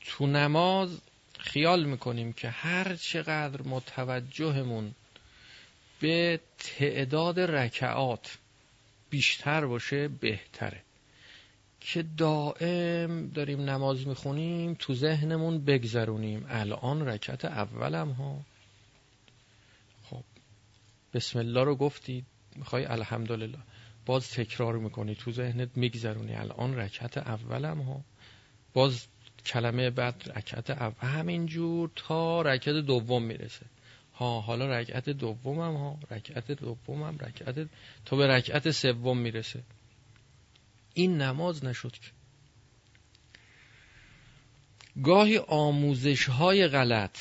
تو 0.00 0.26
نماز 0.26 1.00
خیال 1.40 1.84
می‌کنیم 1.84 2.32
که 2.32 2.48
هر 2.48 2.96
چقدر 2.96 3.62
متوجهمون 3.62 4.94
به 6.00 6.40
تعداد 6.58 7.40
رکعات 7.40 8.38
بیشتر 9.10 9.66
باشه 9.66 10.08
بهتره. 10.08 10.82
که 11.80 12.04
دائم 12.16 13.28
داریم 13.28 13.60
نماز 13.60 14.06
می‌خونیم 14.06 14.76
تو 14.78 14.94
ذهنمون 14.94 15.64
بگذرونیم. 15.64 16.46
الان 16.48 17.08
رکعت 17.08 17.44
اولم 17.44 18.10
ها. 18.10 18.40
خب 20.10 20.24
بسم 21.14 21.38
الله 21.38 21.64
رو 21.64 21.76
گفتید 21.76 22.24
می‌خوای؟ 22.56 22.84
الحمدلله. 22.84 23.58
باز 24.06 24.30
تکرار 24.30 24.78
می‌کنی 24.78 25.14
تو 25.14 25.32
ذهنت 25.32 25.68
میگذرونی. 25.76 26.34
الان 26.34 26.76
رکعت 26.76 27.18
اولم 27.18 27.80
ها. 27.80 28.00
باز 28.74 29.06
کلمه 29.44 29.90
بعد 29.90 30.32
رکعت 30.36 30.70
اول. 30.70 31.08
همینجور 31.08 31.90
تا 31.96 32.42
رکعت 32.42 32.74
دوم 32.74 33.22
می‌رسه. 33.22 33.66
ها 34.14 34.40
حالا 34.40 34.66
رکعت 34.78 35.10
دومم 35.10 35.76
ها 35.76 35.98
رکعت 36.10 36.52
دومم 36.52 37.18
رکعت 37.18 37.68
تا 38.04 38.16
به 38.16 38.26
رکعت 38.26 38.70
سوم 38.70 39.18
می‌رسه. 39.18 39.62
این 40.94 41.22
نماز 41.22 41.64
نشد 41.64 41.92
که. 41.92 42.10
گاهی 45.02 45.38
آموزش 45.38 46.28
های 46.28 46.68
غلط 46.68 47.18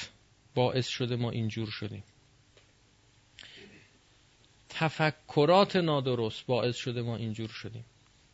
باعث 0.55 0.87
شده 0.87 1.15
ما 1.15 1.31
اینجور 1.31 1.69
شدیم. 1.69 2.03
تفکرات 4.69 5.75
نادرست 5.75 6.45
باعث 6.45 6.75
شده 6.75 7.01
ما 7.01 7.15
اینجور 7.15 7.49
شدیم. 7.49 7.85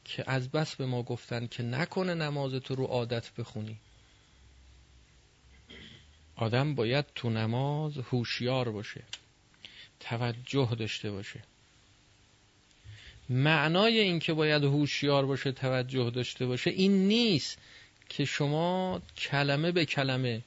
که 0.05 0.23
از 0.27 0.49
بس 0.49 0.75
به 0.75 0.85
ما 0.85 1.03
گفتن 1.03 1.47
که 1.47 1.63
نکنه 1.63 2.13
نماز 2.13 2.53
تو 2.53 2.75
رو 2.75 2.85
عادت 2.85 3.31
بخونی. 3.37 3.77
آدم 6.35 6.75
باید 6.75 7.05
تو 7.15 7.29
نماز 7.29 7.97
هوشیار 7.97 8.71
باشه 8.71 9.03
توجه 9.99 10.75
داشته 10.79 11.11
باشه. 11.11 11.43
معنای 13.29 13.99
این 13.99 14.19
که 14.19 14.33
باید 14.33 14.63
هوشیار 14.63 15.25
باشه 15.25 15.51
توجه 15.51 16.09
داشته 16.09 16.45
باشه 16.45 16.69
این 16.69 17.07
نیست 17.07 17.57
که 18.09 18.25
شما 18.25 19.01
کلمه 19.17 19.71
به 19.71 19.85
کلمه 19.85 20.41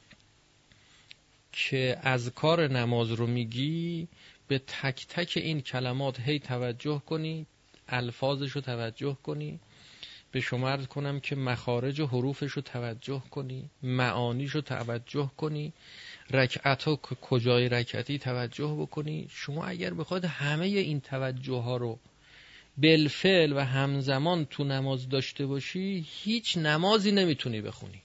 که 1.52 1.98
از 2.02 2.30
کار 2.30 2.68
نماز 2.68 3.10
رو 3.12 3.26
میگی 3.26 4.08
به 4.48 4.58
تک 4.58 5.06
تک 5.08 5.32
این 5.36 5.60
کلمات 5.60 6.20
هی 6.20 6.38
توجه 6.38 7.02
کنی 7.06 7.46
الفاظش 7.88 8.50
رو 8.50 8.60
توجه 8.60 9.16
کنی. 9.22 9.60
به 10.32 10.40
شما 10.40 10.70
عرض 10.70 10.86
کنم 10.86 11.20
که 11.20 11.36
مخارج 11.36 12.00
و 12.00 12.06
حروفش 12.06 12.52
رو 12.52 12.62
توجه 12.62 13.22
کنی. 13.30 13.70
معانیش 13.82 14.50
رو 14.50 14.60
توجه 14.60 15.30
کنی. 15.36 15.72
رکعت 16.30 16.82
ها 16.82 16.96
کجای 16.96 17.68
رکعتی 17.68 18.18
توجه 18.18 18.76
بکنی. 18.78 19.26
شما 19.30 19.64
اگر 19.64 19.94
بخواید 19.94 20.24
همه 20.24 20.66
این 20.66 21.00
توجه 21.00 21.54
ها 21.62 21.76
رو 21.76 21.98
بالفعل 22.76 23.52
و 23.52 23.60
همزمان 23.60 24.44
تو 24.44 24.64
نماز 24.64 25.08
داشته 25.08 25.46
باشی 25.46 26.06
هیچ 26.08 26.56
نمازی 26.56 27.12
نمی‌تونی 27.12 27.60
بخونی. 27.60 28.02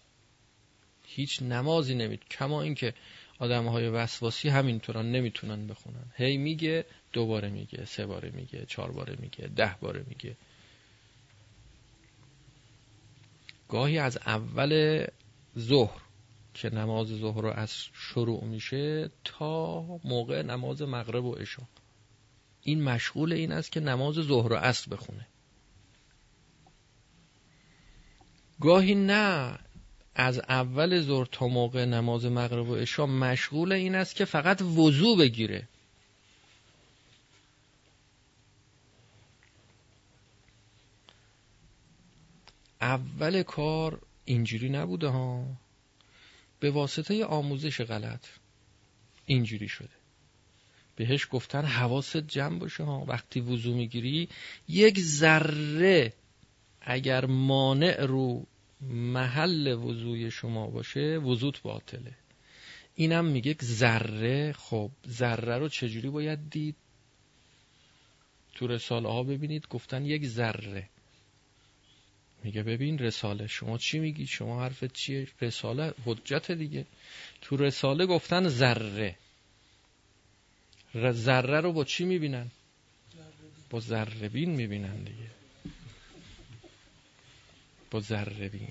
هیچ 1.05 1.41
نمازی 1.41 1.95
نمی‌تونی 1.95 2.29
کما 2.31 2.61
اینکه 2.61 2.93
آدم 3.39 3.67
های 3.67 3.89
وسواسی 3.89 4.49
همینطوران 4.49 5.11
نمی‌تونن 5.11 5.67
بخونن. 5.67 6.05
هی 6.15 6.37
میگه 6.37 6.85
دوباره 7.13 7.49
میگه 7.49 7.85
سه 7.85 8.05
باره 8.05 8.29
میگه 8.29 8.65
چهار 8.65 8.91
باره 8.91 9.15
میگه 9.19 9.47
ده 9.47 9.75
باره 9.81 10.05
میگه. 10.07 10.37
گاهی 13.69 13.97
از 13.97 14.17
اول 14.17 15.05
ظهر 15.59 16.01
که 16.53 16.69
نماز 16.69 17.07
ظهر 17.07 17.45
از 17.45 17.73
شروع 17.93 18.43
میشه 18.43 19.09
تا 19.23 19.81
موقع 20.03 20.41
نماز 20.41 20.81
مغرب 20.81 21.25
و 21.25 21.33
عشا. 21.33 21.63
این 22.61 22.83
مشغول 22.83 23.33
این 23.33 23.51
است 23.51 23.71
که 23.71 23.79
نماز 23.79 24.15
ظهر 24.15 24.53
و 24.53 24.55
عصر 24.55 24.89
بخونه. 24.89 25.27
گاهی 28.61 28.95
نه 28.95 29.59
از 30.15 30.39
اول 30.39 31.01
ظهر 31.01 31.25
تا 31.25 31.47
موقع 31.47 31.85
نماز 31.85 32.25
مغرب 32.25 32.69
و 32.69 32.75
عشا 32.75 33.05
مشغول 33.05 33.71
این 33.71 33.95
است 33.95 34.15
که 34.15 34.25
فقط 34.25 34.61
وضوع 34.61 35.17
بگیره. 35.17 35.67
اول 42.83 43.43
کار 43.43 44.01
اینجوری 44.25 44.69
نبوده 44.69 45.07
ها. 45.07 45.45
به 46.59 46.71
واسطه 46.71 47.25
آموزش 47.25 47.81
غلط 47.81 48.25
اینجوری 49.25 49.67
شده. 49.67 49.89
بهش 50.95 51.27
گفتن 51.31 51.65
حواست 51.65 52.17
جمع 52.17 52.59
باشه 52.59 52.83
ها. 52.83 53.05
وقتی 53.07 53.39
وضو 53.39 53.75
می‌گیری 53.75 54.29
یک 54.67 54.99
ذره 54.99 56.13
اگر 56.81 57.25
مانع 57.25 58.05
رو 58.05 58.45
محل 58.81 59.67
وضوی 59.67 60.31
شما 60.31 60.67
باشه 60.67 61.17
وضوت 61.17 61.61
باطله. 61.61 62.15
اینم 62.95 63.25
میگه 63.25 63.55
ذره. 63.63 64.53
خب 64.53 64.91
ذره 65.07 65.57
رو 65.57 65.69
چجوری 65.69 66.09
باید 66.09 66.49
دید؟ 66.49 66.75
تو 68.55 68.67
رساله 68.67 69.09
ها 69.09 69.23
ببینید 69.23 69.67
گفتن 69.67 70.05
یک 70.05 70.25
ذره. 70.25 70.89
میگه 72.43 72.63
ببین 72.63 72.99
رساله 72.99 73.47
شما 73.47 73.77
چی 73.77 73.99
میگی؟ 73.99 74.27
شما 74.27 74.63
حرفت 74.63 74.93
چیه؟ 74.93 75.27
رساله 75.41 75.93
حجت 76.05 76.51
دیگه. 76.51 76.85
تو 77.41 77.57
رساله 77.57 78.05
گفتن 78.05 78.47
ذره. 78.47 79.15
ذره 80.95 81.61
رو 81.61 81.73
با 81.73 81.83
چی 81.83 82.05
می‌بینن؟ 82.05 82.51
با 83.69 83.79
ذره 83.79 84.29
بین 84.29 84.49
می‌بینن 84.49 84.97
دیگه. 84.97 85.29
با 87.91 87.99
ذره 87.99 88.49
بین. 88.49 88.67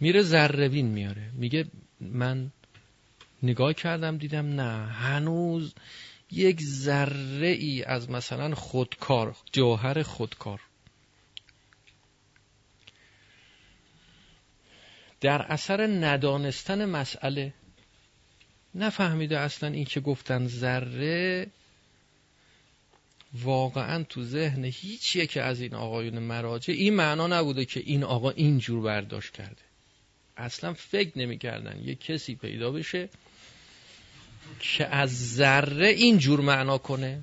میره 0.00 0.22
ذره 0.22 0.68
بین 0.68 0.86
میاره. 0.86 1.30
میگه 1.32 1.64
من 2.00 2.50
نگاه 3.42 3.72
کردم 3.72 4.18
دیدم 4.18 4.46
نه. 4.46 4.86
هنوز 4.86 5.74
یک 6.30 6.60
ذره 6.62 7.48
ای 7.48 7.82
از 7.82 8.10
مثلا 8.10 8.54
خودکار 8.54 9.36
جوهر 9.52 10.02
خودکار. 10.02 10.60
در 15.24 15.42
اثر 15.42 15.86
ندانستن 15.86 16.84
مسئله 16.84 17.54
نفهمیده 18.74 19.38
اصلا 19.38 19.68
این 19.68 19.84
که 19.84 20.00
گفتن 20.00 20.46
ذره 20.46 21.46
واقعا 23.42 24.02
تو 24.02 24.24
ذهن 24.24 24.64
هیچ 24.64 25.16
یک 25.16 25.36
از 25.36 25.60
این 25.60 25.74
آقایون 25.74 26.18
مراجع 26.18 26.72
این 26.72 26.94
معنا 26.94 27.26
نبوده 27.26 27.64
که 27.64 27.80
این 27.80 28.04
آقا 28.04 28.30
اینجور 28.30 28.82
برداشت 28.82 29.32
کرده. 29.32 29.62
اصلا 30.36 30.74
فکر 30.74 31.18
نمی‌کردن 31.18 31.80
یه 31.84 31.94
کسی 31.94 32.34
پیدا 32.34 32.70
بشه 32.70 33.08
که 34.60 34.86
از 34.86 35.34
ذره 35.34 35.88
اینجور 35.88 36.40
معنا 36.40 36.78
کنه. 36.78 37.22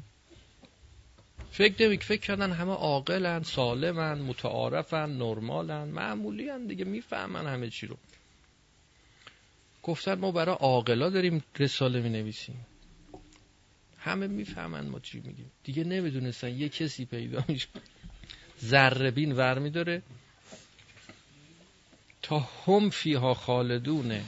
فکر 1.51 1.83
نمی 1.83 1.97
فکر 1.97 2.21
کردن 2.21 2.51
همه 2.51 2.71
عاقلن 2.71 3.43
سالمن 3.43 4.21
متعارفن 4.21 5.09
نرمالن. 5.09 5.83
معمولی 5.83 6.67
دیگه 6.67 6.85
می‌فهمن 6.85 7.47
همه 7.47 7.69
چی 7.69 7.87
رو. 7.87 7.97
گفتن 9.83 10.13
ما 10.13 10.31
برای 10.31 10.55
عاقلا 10.55 11.09
داریم 11.09 11.43
رساله 11.59 12.01
می 12.01 12.09
نویسیم 12.09 12.65
همه 13.97 14.27
می‌فهمن 14.27 14.87
ما 14.87 14.99
چی 14.99 15.19
میگیم. 15.19 15.51
دیگه 15.63 15.83
نمی‌دونستن 15.83 16.57
یه 16.57 16.69
کسی 16.69 17.05
پیدا 17.05 17.43
میشه. 17.47 17.67
ذره 18.65 19.11
بین 19.11 19.31
ور 19.31 19.59
میداره. 19.59 20.01
تا 22.21 22.39
هم 22.39 22.89
فیها 22.89 23.33
خالدونه 23.33 24.23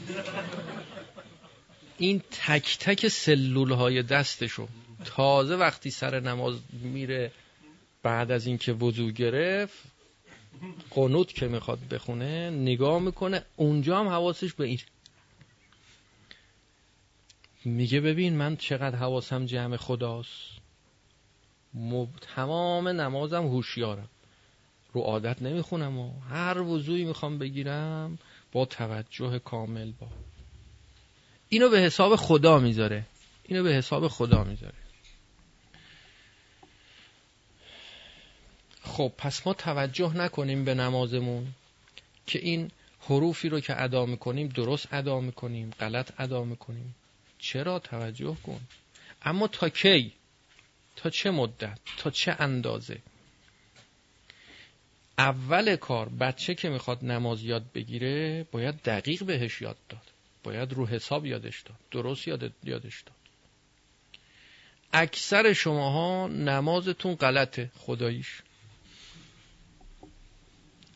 این 1.98 2.22
تک 2.32 2.78
تک 2.80 3.08
سلول 3.08 3.72
های 3.72 4.04
دستشو 4.04 4.68
تازه 5.06 5.56
وقتی 5.56 5.92
سر 5.92 6.20
نماز 6.20 6.60
میره 6.74 7.32
بعد 8.04 8.32
از 8.32 8.48
اینکه 8.48 8.74
وضو 8.74 9.12
گرفت 9.12 9.78
قنوت 10.90 11.34
که 11.34 11.48
می‌خواد 11.48 11.80
بخونه 11.92 12.50
نگاه 12.50 13.00
می‌کنه 13.00 13.44
اونجا 13.56 14.00
هم 14.00 14.08
حواسش 14.08 14.54
به 14.54 14.66
این. 14.66 14.80
میگه 17.66 18.02
ببین 18.02 18.36
من 18.36 18.56
چقدر 18.56 18.96
حواسم 18.96 19.46
جمع 19.46 19.78
خداست. 19.78 20.54
تمام 22.36 22.88
نمازم 22.88 23.44
هوشیارم. 23.44 24.10
رو 24.94 25.02
عادت 25.02 25.42
نمی‌خونم 25.42 26.00
و 26.00 26.20
هر 26.30 26.62
وضوعی 26.62 27.04
می‌خوام 27.06 27.38
بگیرم 27.38 28.18
با 28.52 28.66
توجه 28.66 29.40
کامل 29.40 29.92
با. 29.92 30.08
اینو 31.50 31.70
به 31.70 31.80
حساب 31.80 32.16
خدا 32.16 32.60
می‌ذاره. 32.60 33.06
اینو 33.44 33.64
به 33.64 33.74
حساب 33.74 34.08
خدا 34.08 34.44
می‌ذاره. 34.44 34.83
خب 38.94 39.12
پس 39.18 39.48
ما 39.48 39.54
توجه 39.54 40.18
نکنیم 40.18 40.66
به 40.66 40.74
نمازمون 40.74 41.48
که 42.28 42.40
این 42.40 42.72
حروفی 43.00 43.50
رو 43.50 43.60
که 43.60 43.82
ادا 43.82 44.06
می‌کنیم 44.06 44.48
درست 44.48 44.88
ادا 44.92 45.20
می‌کنیم 45.20 45.70
غلط 45.80 46.12
ادا 46.18 46.44
می‌کنیم. 46.44 46.96
چرا؟ 47.40 47.80
توجه 47.80 48.38
کن. 48.46 48.62
اما 49.22 49.48
تا 49.48 49.70
کی؟ 49.70 50.12
تا 50.96 51.10
چه 51.10 51.32
مدت؟ 51.32 51.80
تا 51.98 52.10
چه 52.10 52.36
اندازه؟ 52.40 52.98
اول 55.18 55.76
کار 55.76 56.10
بچه 56.10 56.56
که 56.56 56.70
می‌خواد 56.70 57.06
نماز 57.06 57.44
یاد 57.44 57.64
بگیره 57.74 58.46
باید 58.52 58.82
دقیق 58.82 59.24
بهش 59.24 59.62
یاد 59.62 59.78
داد. 59.90 60.08
باید 60.44 60.74
رو 60.74 60.88
حساب 60.88 61.26
یادش 61.26 61.62
داد. 61.62 61.78
درست 61.92 62.28
یاد 62.28 62.52
یادش 62.64 63.02
داد. 63.02 63.16
اکثر 64.94 65.54
شماها 65.54 66.28
نمازتون 66.28 67.16
غلطه 67.16 67.72
خداییش. 67.78 68.42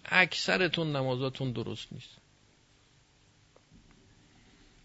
اکثرتون 0.08 0.96
نمازاتون 0.96 1.52
درست 1.52 1.93
نیست. 1.93 2.17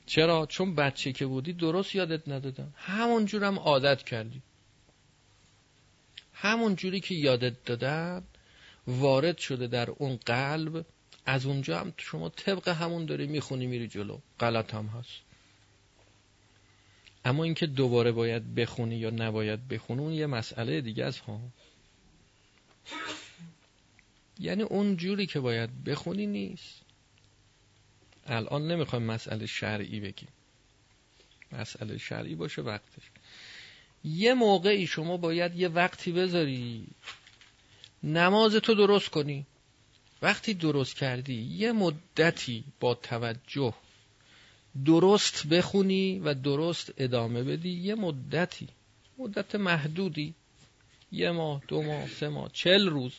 چرا؟ 0.06 0.46
چون 0.46 0.74
بچه 0.74 1.12
که 1.12 1.26
بودی 1.26 1.52
درست 1.52 1.94
یادت 1.94 2.28
ندادم. 2.28 2.74
همون 2.76 3.26
جورم 3.26 3.58
عادت 3.58 4.02
کردی. 4.02 4.42
همون 6.34 6.76
جوری 6.76 7.00
که 7.00 7.14
یادت 7.14 7.64
دادن 7.64 8.22
وارد 8.86 9.38
شده 9.38 9.66
در 9.66 9.90
اون 9.90 10.16
قلب 10.16 10.86
از 11.26 11.46
اونجا 11.46 11.80
هم 11.80 11.94
شما 11.96 12.28
طبق 12.28 12.68
همون 12.68 13.04
داری 13.06 13.26
می‌خونی 13.26 13.66
میری 13.66 13.88
جلو. 13.88 14.18
غلط 14.40 14.74
هم 14.74 14.86
هست. 14.86 15.20
اما 17.24 17.44
اینکه 17.44 17.66
دوباره 17.66 18.12
باید 18.12 18.54
بخونی 18.54 18.96
یا 18.96 19.10
نباید 19.10 19.68
بخونی 19.68 20.00
اون 20.00 20.12
یه 20.12 20.26
مسئله 20.26 20.80
دیگه 20.80 21.04
است 21.04 21.18
ها. 21.18 21.40
یعنی 24.42 24.62
اون 24.62 24.96
جوری 24.96 25.26
که 25.26 25.40
باید 25.40 25.84
بخونی 25.84 26.26
نیست. 26.26 26.80
الان 28.26 28.68
نمی‌خوایم 28.68 29.04
مسئله 29.04 29.46
شرعی 29.46 30.00
بگیم. 30.00 30.28
مسئله 31.52 31.98
شرعی 31.98 32.34
باشه 32.34 32.62
وقتش. 32.62 33.02
یه 34.04 34.34
موقعی 34.34 34.86
شما 34.86 35.16
باید 35.16 35.56
یه 35.56 35.68
وقتی 35.68 36.12
بذاری. 36.12 36.86
نماز 38.02 38.54
تو 38.54 38.74
درست 38.74 39.08
کنی. 39.08 39.46
وقتی 40.22 40.54
درست 40.54 40.96
کردی 40.96 41.42
یه 41.42 41.72
مدتی 41.72 42.64
با 42.80 42.94
توجه 42.94 43.74
درست 44.84 45.46
بخونی 45.46 46.18
و 46.18 46.34
درست 46.34 46.92
ادامه 46.96 47.42
بدی 47.42 47.70
یه 47.70 47.94
مدتی. 47.94 48.68
مدت 49.18 49.54
محدودی. 49.54 50.34
یه 51.12 51.30
ماه 51.30 51.62
دو 51.68 51.82
ماه 51.82 52.08
سه 52.08 52.28
ماه 52.28 52.50
چل 52.52 52.88
روز. 52.88 53.12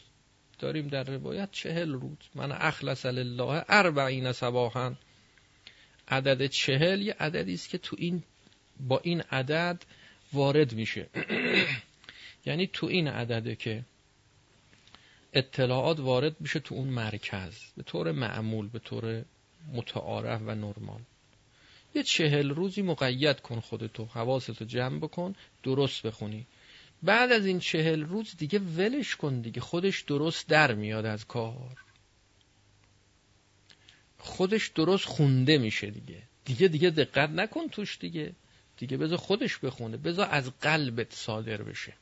داریم 0.63 0.88
در 0.88 1.04
روایت 1.04 1.52
چهل 1.52 1.91
روز. 1.91 2.17
من 2.36 2.52
اخلص 2.52 3.06
لله 3.06 3.65
اربعین 3.69 4.32
صباحا. 4.32 4.95
عدد 6.08 6.45
چهل 6.45 7.02
یه 7.02 7.15
عددی 7.19 7.54
است 7.54 7.69
که 7.69 7.78
تو 7.78 7.95
این 7.99 8.23
با 8.80 8.99
این 9.04 9.21
عدد 9.21 9.84
وارد 10.34 10.73
میشه. 10.73 11.10
یعنی 12.47 12.67
تو 12.67 12.88
این 12.88 13.08
عدده 13.08 13.56
که 13.56 13.84
اطلاعات 15.34 15.99
وارد 15.99 16.41
میشه 16.41 16.60
تو 16.60 16.76
اون 16.76 16.88
مرکز. 16.88 17.56
به 17.78 17.84
طور 17.84 18.12
معمول 18.12 18.67
به 18.67 18.80
طور 18.80 19.26
متعارف 19.73 20.41
و 20.41 20.56
نرمال. 20.56 21.02
یه 21.95 22.04
چهل 22.04 22.49
روزی 22.49 22.82
مقید 22.82 23.39
کن 23.39 23.60
خودتو. 23.60 24.06
حواستو 24.06 24.65
جمع 24.65 24.99
بکن. 24.99 25.36
درست 25.63 26.08
بخونی. 26.08 26.45
بعد 27.03 27.31
از 27.31 27.45
این 27.45 27.59
چهل 27.59 28.03
روز 28.03 28.37
دیگه 28.37 28.59
ولش 28.59 29.15
کن 29.15 29.41
دیگه. 29.41 29.61
خودش 29.61 30.01
درست 30.01 30.47
در 30.47 30.73
میاد 30.73 31.05
از 31.05 31.27
کار. 31.27 31.77
خودش 34.17 34.67
درست 34.67 35.05
خونده 35.05 35.57
میشه 35.57 35.87
دیگه. 35.91 36.23
دیگه 36.45 36.67
دیگه 36.67 36.89
دقت 36.89 37.29
نکن 37.29 37.67
توش 37.67 37.97
دیگه. 37.97 38.33
دیگه 38.77 38.97
بذار 38.97 39.17
خودش 39.17 39.57
بخونه. 39.57 39.97
بذار 39.97 40.27
از 40.31 40.51
قلبت 40.61 41.13
صادر 41.13 41.61
بشه. 41.61 41.93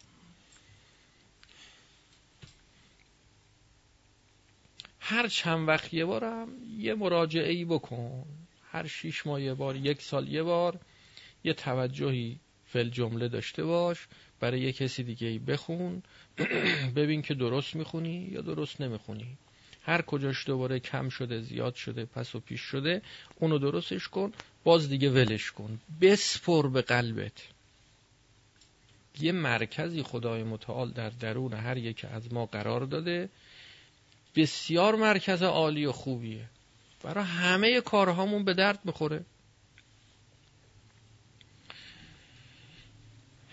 هر 4.99 5.27
چند 5.27 5.67
وقت 5.67 5.93
یه 5.93 6.05
بارم 6.05 6.49
یه 6.77 6.93
مراجعه 6.93 7.51
ای 7.51 7.65
بکن. 7.65 8.25
هر 8.71 8.87
شیش 8.87 9.27
ماه 9.27 9.41
یه 9.41 9.53
بار 9.53 9.75
یک 9.75 10.01
سال 10.01 10.27
یه 10.27 10.43
بار 10.43 10.79
یه 11.43 11.53
توجهی 11.53 12.39
فل 12.65 12.89
جمله 12.89 13.27
داشته 13.27 13.63
باش. 13.63 14.07
برای 14.41 14.61
یه 14.61 14.71
کسی 14.71 15.03
دیگه 15.03 15.39
بخون 15.39 16.03
ببین 16.95 17.21
که 17.21 17.33
درست 17.33 17.75
می‌خونی 17.75 18.29
یا 18.31 18.41
درست 18.41 18.81
نمی‌خونی. 18.81 19.37
هر 19.83 20.01
کجاش 20.01 20.47
دوباره 20.47 20.79
کم 20.79 21.09
شده 21.09 21.41
زیاد 21.41 21.75
شده 21.75 22.05
پس 22.05 22.35
و 22.35 22.39
پیش 22.39 22.61
شده 22.61 23.01
اونو 23.35 23.57
درستش 23.57 24.07
کن 24.07 24.33
باز 24.63 24.89
دیگه 24.89 25.09
ولش 25.09 25.51
کن. 25.51 25.79
بسپر 26.01 26.67
به 26.67 26.81
قلبت. 26.81 27.47
یه 29.19 29.31
مرکزی 29.31 30.03
خدای 30.03 30.43
متعال 30.43 30.91
در 30.91 31.09
درون 31.09 31.53
هر 31.53 31.77
یک 31.77 32.05
از 32.05 32.33
ما 32.33 32.45
قرار 32.45 32.81
داده. 32.81 33.29
بسیار 34.35 34.95
مرکز 34.95 35.43
عالی 35.43 35.85
و 35.85 35.91
خوبیه. 35.91 36.45
برای 37.03 37.23
همه 37.23 37.81
کارهامون 37.81 38.45
به 38.45 38.53
درد 38.53 38.79
می‌خوره. 38.85 39.25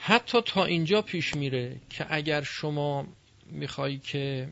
حتی 0.09 0.43
تا 0.43 0.65
اینجا 0.65 1.03
پیش 1.03 1.35
میره 1.35 1.81
که 1.91 2.07
اگر 2.11 2.43
شما 2.43 3.07
میخوایی 3.47 3.99
که 3.99 4.49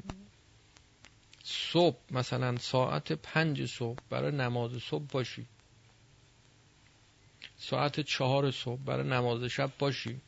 صبح 1.45 1.97
مثلا 2.11 2.59
ساعت 2.59 3.13
پنج 3.13 3.67
صبح 3.67 3.99
برای 4.11 4.33
نماز 4.33 4.71
صبح 4.83 5.05
باشی. 5.05 5.47
ساعت 7.59 8.01
چهار 8.01 8.51
صبح 8.51 8.81
برای 8.81 9.09
نماز 9.09 9.45
شب 9.45 9.71
باشی. 9.79 10.21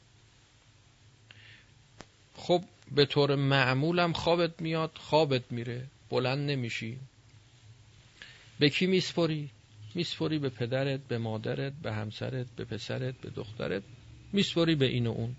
خب 2.36 2.64
به 2.94 3.06
طور 3.06 3.34
معمولم 3.34 4.12
خوابت 4.12 4.62
میاد 4.62 4.90
خوابت 4.94 5.52
میره 5.52 5.86
بلند 6.10 6.50
نمیشی. 6.50 6.98
به 8.58 8.70
کی 8.70 8.86
میسپری؟ 8.86 9.50
میسپری 9.94 10.38
به 10.38 10.48
پدرت 10.48 11.00
به 11.00 11.18
مادرت 11.18 11.72
به 11.72 11.92
همسرت 11.92 12.46
به 12.56 12.64
پسرت 12.64 13.14
به 13.14 13.30
دخترت. 13.30 13.82
میسپری 14.32 14.74
به 14.74 14.86
این 14.86 15.06
و 15.06 15.10
اون. 15.10 15.36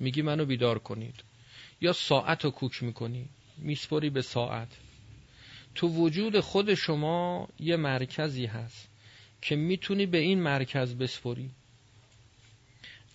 میگی 0.00 0.22
منو 0.22 0.44
بیدار 0.44 0.78
کنید. 0.78 1.14
یا 1.80 1.92
ساعت 1.92 2.44
رو 2.44 2.50
کوک 2.50 2.82
می‌کنی. 2.82 3.28
میسپری 3.58 4.10
به 4.10 4.22
ساعت. 4.22 4.68
تو 5.74 5.88
وجود 5.88 6.40
خود 6.40 6.74
شما 6.74 7.48
یه 7.60 7.76
مرکزی 7.76 8.46
هست 8.46 8.88
که 9.42 9.56
می‌تونی 9.56 10.06
به 10.06 10.18
این 10.18 10.42
مرکز 10.42 10.94
بسپری 10.94 11.50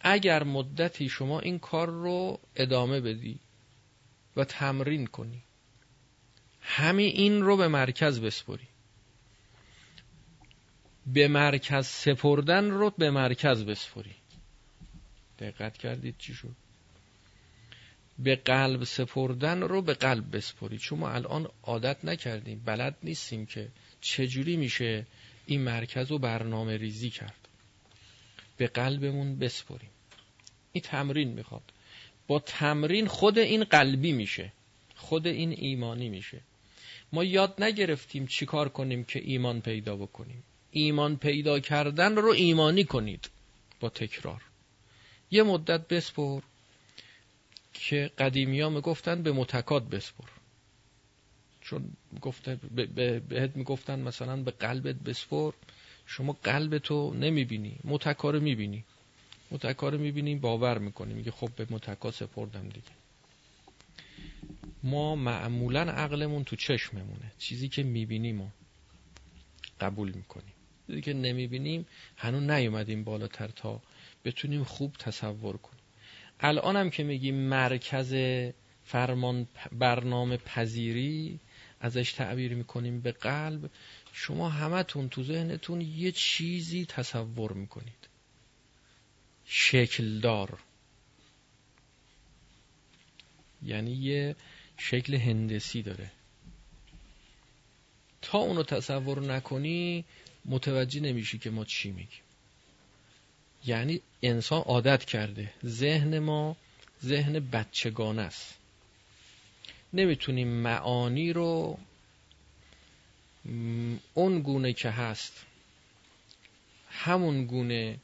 اگر 0.02 0.44
مدتی 0.44 1.10
شما 1.10 1.40
این 1.40 1.60
کار 1.60 1.90
رو 1.90 2.40
ادامه 2.56 3.02
بدی 3.02 3.40
و 4.36 4.46
تمرین 4.46 5.08
کنی 5.08 5.42
همین 6.62 7.16
این 7.16 7.42
رو 7.42 7.58
به 7.58 7.68
مرکز 7.68 8.20
بسپری 8.22 8.68
به 11.08 11.28
مرکز 11.28 11.88
سپردن 11.88 12.70
رو 12.70 12.90
به 12.98 13.12
مرکز 13.12 13.66
بسپری 13.66 14.16
دقت 15.41 15.77
کردید 15.77 16.15
چی 16.17 16.34
شد؟ 16.34 16.56
به 18.19 18.36
قلب 18.36 18.84
سپردن 18.84 19.62
رو 19.62 19.82
به 19.82 19.93
قلب 19.93 20.38
بسپری 20.38 20.77
چون 20.77 20.99
ما 20.99 21.10
الان 21.10 21.47
عادت 21.63 22.06
نکردیم 22.06 22.62
بلد 22.65 22.97
نیستیم 23.04 23.45
که 23.45 23.67
چجوری 24.01 24.58
میشه 24.58 25.06
این 25.45 25.62
مرکز 25.62 26.12
رو 26.12 26.19
برنامه 26.19 26.77
ریزی 26.77 27.10
کرد. 27.10 27.47
به 28.58 28.67
قلبمون 28.67 29.39
بسپریم. 29.39 29.89
این 30.73 30.82
تمرین 30.82 31.27
می‌خواد. 31.27 31.63
با 32.27 32.39
تمرین 32.39 33.08
خود 33.08 33.39
این 33.39 33.63
قلبی 33.63 34.12
میشه. 34.12 34.51
خود 34.95 35.27
این 35.27 35.51
ایمانی 35.51 36.10
میشه. 36.10 36.41
ما 37.13 37.23
یاد 37.23 37.63
نگرفتیم 37.63 38.27
چیکار 38.27 38.69
کنیم 38.69 39.04
که 39.04 39.19
ایمان 39.23 39.62
پیدا 39.62 39.95
بکنیم. 39.95 40.43
ایمان 40.71 41.17
پیدا 41.17 41.60
کردن 41.60 42.15
رو 42.15 42.30
ایمانی 42.32 42.84
کنید. 42.84 43.30
با 43.80 43.89
تکرار. 43.89 44.41
یه 45.32 45.44
مدت 45.44 45.88
بسپر 45.88 46.41
که 47.74 48.12
قدیمی 48.17 48.62
ها 48.62 48.70
می‌گفتن 48.70 49.24
به 49.24 49.32
متکات 49.32 49.84
بسپر. 49.84 50.28
چون 51.62 51.94
گفته 52.22 52.56
بهت 53.30 53.56
می‌گفتن 53.56 54.00
مثلا 54.00 54.44
به 54.44 54.52
قلبت 54.52 54.96
بسپر. 54.96 55.52
شما 56.06 56.34
قلبتو 56.44 57.13
نمی‌بینی 57.13 57.80
متکا 57.84 58.30
رو 58.30 58.39
می‌بینی. 58.39 58.84
متکا 59.52 59.89
رو 59.89 59.98
می‌بینی 59.98 60.36
باور 60.36 60.78
می‌کنی. 60.78 61.13
میگه 61.13 61.32
خب 61.32 61.50
به 61.56 61.67
متکا 61.70 62.12
سپردم 62.12 62.70
دیگه. 62.70 62.88
ما 64.84 65.15
معمولا 65.15 65.82
عقلمون 65.82 66.44
تو 66.44 66.56
چشممونه. 66.56 67.32
چیزی 67.38 67.70
که 67.70 67.84
می‌بینیم 67.84 68.36
ما 68.36 68.52
قبول 69.80 70.12
می‌کنیم. 70.12 70.54
چیزی 70.88 71.02
که 71.02 71.13
نمی‌بینیم 71.13 71.86
هنوز 72.17 72.44
نیومدیم 72.44 73.04
بالاتر 73.04 73.48
تا 73.48 73.82
بتونیم 74.26 74.64
خوب 74.64 74.96
تصور 75.00 75.58
کنیم. 75.58 75.82
الان 76.40 76.76
هم 76.76 76.90
که 76.90 77.04
میگیم 77.04 77.36
مرکز 77.36 78.16
فرمان 78.86 79.48
برنامه 79.72 80.38
پذیری 80.38 81.40
ازش 81.80 82.14
تعبیر 82.14 82.56
می‌کنیم 82.56 83.02
به 83.02 83.12
قلب 83.12 83.70
شما 84.14 84.50
همتون 84.50 85.10
تو 85.10 85.24
ذهنتون 85.24 85.82
یه 85.82 86.12
چیزی 86.12 86.86
تصور 86.86 87.54
می‌کنید. 87.54 88.08
شکلدار. 89.46 90.60
یعنی 93.64 93.92
یه 93.92 94.36
شکل 94.78 95.16
هندسی 95.16 95.82
داره. 95.82 96.12
تا 98.22 98.38
اونو 98.38 98.64
تصور 98.64 99.20
نکنی 99.20 100.06
متوجه 100.46 101.00
نمیشی 101.00 101.38
که 101.38 101.50
ما 101.50 101.66
چی 101.66 101.92
میگیم. 101.92 102.24
یعنی 103.65 104.02
انسان 104.21 104.62
عادت 104.62 105.06
کرده. 105.06 105.54
ذهن 105.65 106.19
ما 106.19 106.56
ذهن 107.04 107.39
بچگانه 107.39 108.21
است. 108.21 108.58
نمی‌تونیم 109.93 110.47
معانی 110.47 111.34
رو 111.34 111.78
اون 114.13 114.39
گونه 114.41 114.74
که 114.74 114.89
هست 114.89 115.45
همون 116.89 117.45
گونه 117.45 117.97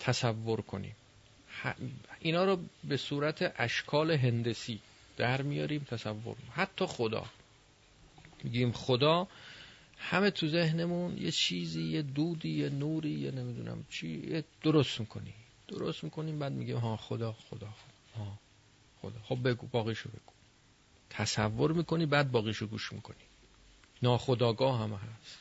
تصور 0.00 0.60
کنیم. 0.60 0.96
اینا 2.20 2.44
رو 2.44 2.58
به 2.84 2.96
صورت 2.96 3.54
اشکال 3.56 4.10
هندسی 4.10 4.80
در 5.16 5.42
میاریم 5.42 5.86
تصور. 5.90 6.36
حتی 6.54 6.86
خدا. 6.86 7.26
میگیم 8.44 8.72
خدا 8.72 9.28
همه 10.02 10.30
تو 10.30 10.48
ذهنمون 10.48 11.18
یه 11.18 11.30
چیزی 11.30 11.82
یه 11.82 12.02
دودی 12.02 12.48
یه 12.48 12.68
نوری 12.68 13.10
یه 13.10 13.30
نمی‌دونم 13.30 13.84
چی 13.90 14.42
درست 14.62 15.00
می‌کنی. 15.00 15.34
درست 15.68 16.04
می‌کنیم 16.04 16.38
بعد 16.38 16.52
میگیم 16.52 16.76
ها 16.76 16.96
خدا 16.96 17.32
خدا 17.32 17.68
ها 18.16 18.38
خدا. 19.02 19.20
خب 19.24 19.48
بگو 19.48 19.66
باقیشو 19.66 20.08
بگو. 20.08 20.32
تصور 21.10 21.72
می‌کنی 21.72 22.06
بعد 22.06 22.30
باقیشو 22.30 22.66
گوش 22.66 22.92
می‌کنی. 22.92 23.16
ناخداگاه 24.02 24.80
هم 24.80 24.92
هست. 24.92 25.38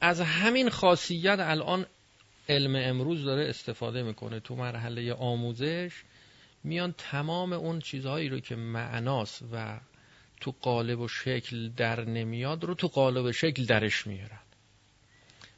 از 0.00 0.20
همین 0.20 0.70
خاصیت 0.70 1.38
الان 1.40 1.86
علم 2.48 2.76
امروز 2.76 3.24
داره 3.24 3.48
استفاده 3.48 4.02
می‌کنه. 4.02 4.40
تو 4.40 4.56
مرحله 4.56 5.12
آموزش 5.12 6.02
میان 6.64 6.94
تمام 6.98 7.52
اون 7.52 7.80
چیزهایی 7.80 8.28
رو 8.28 8.40
که 8.40 8.56
معناست 8.56 9.42
و 9.52 9.80
تو 10.40 10.54
قالب 10.60 11.00
و 11.00 11.08
شکل 11.08 11.68
در 11.68 12.04
نمیاد 12.04 12.64
رو 12.64 12.74
تو 12.74 12.88
قالب 12.88 13.24
و 13.24 13.32
شکل 13.32 13.64
درش 13.64 14.06
میارن. 14.06 14.40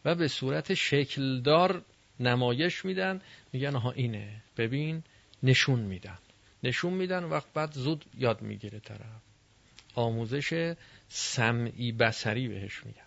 و 0.05 0.15
به 0.15 0.29
صورت 0.29 0.75
شکلدار 0.75 1.85
نمایش 2.21 2.85
میدن. 2.85 3.21
میگن 3.53 3.75
ها 3.75 3.91
اینه. 3.93 4.43
ببین 4.57 5.03
نشون 5.43 5.81
میدن. 5.81 6.19
نشون 6.63 6.93
میدن 6.93 7.25
وقت 7.25 7.53
بعد 7.55 7.73
زود 7.73 8.05
یاد 8.19 8.43
می‌گیره 8.43 8.81
طرف. 8.81 9.23
آموزش 9.95 10.75
سمعی 11.09 11.93
بسری 11.93 12.49
بهش 12.49 12.83
میگن. 12.85 13.03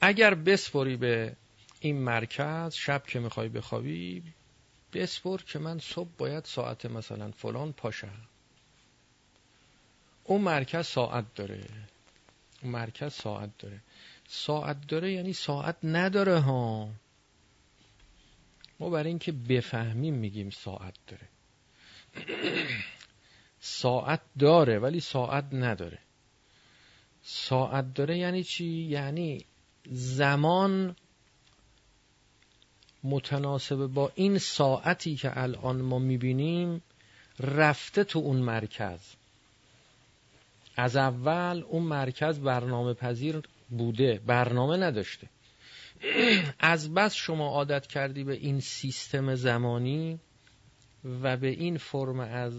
اگر 0.00 0.34
بسپری 0.34 0.96
به 0.96 1.36
این 1.80 1.98
مرکز 2.00 2.74
شب 2.74 3.06
که 3.06 3.20
می‌خوای 3.20 3.48
بخوابی 3.48 4.22
بسپر 4.92 5.38
که 5.38 5.58
من 5.58 5.78
صبح 5.78 6.08
باید 6.18 6.44
ساعت 6.44 6.86
مثلا 6.86 7.30
فلان 7.30 7.72
پاشم. 7.72 8.20
اون 10.24 10.40
مرکز 10.40 10.86
ساعت 10.86 11.34
داره. 11.34 11.64
اون 12.62 12.72
مرکز 12.72 13.12
ساعت 13.12 13.50
داره. 13.58 13.80
ساعت 14.28 14.86
داره 14.86 15.12
یعنی 15.12 15.32
ساعت 15.32 15.76
نداره 15.82 16.38
ها. 16.38 16.88
ما 18.80 18.90
برای 18.90 19.08
اینکه 19.08 19.32
بفهمیم 19.32 20.14
میگیم 20.14 20.50
ساعت 20.50 20.94
داره. 21.06 21.28
ساعت 23.60 24.20
داره 24.38 24.78
ولی 24.78 25.00
ساعت 25.00 25.44
نداره. 25.52 25.98
ساعت 27.22 27.94
داره 27.94 28.18
یعنی 28.18 28.44
چی؟ 28.44 28.66
یعنی 28.66 29.44
زمان 29.90 30.96
متناسب 33.08 33.86
با 33.86 34.12
این 34.14 34.38
ساعتی 34.38 35.16
که 35.16 35.40
الان 35.40 35.80
ما 35.80 35.98
می‌بینیم 35.98 36.82
رفته 37.40 38.04
تو 38.04 38.18
اون 38.18 38.36
مرکز. 38.36 39.00
از 40.76 40.96
اول 40.96 41.64
اون 41.68 41.82
مرکز 41.82 42.38
برنامه 42.38 42.94
پذیر 42.94 43.42
بوده 43.70 44.20
برنامه 44.26 44.76
نداشته. 44.76 45.28
از 46.58 46.94
بس 46.94 47.14
شما 47.14 47.48
عادت 47.48 47.86
کردی 47.86 48.24
به 48.24 48.34
این 48.34 48.60
سیستم 48.60 49.34
زمانی 49.34 50.18
و 51.22 51.36
به 51.36 51.48
این 51.48 51.78
فرم 51.78 52.20
از 52.20 52.52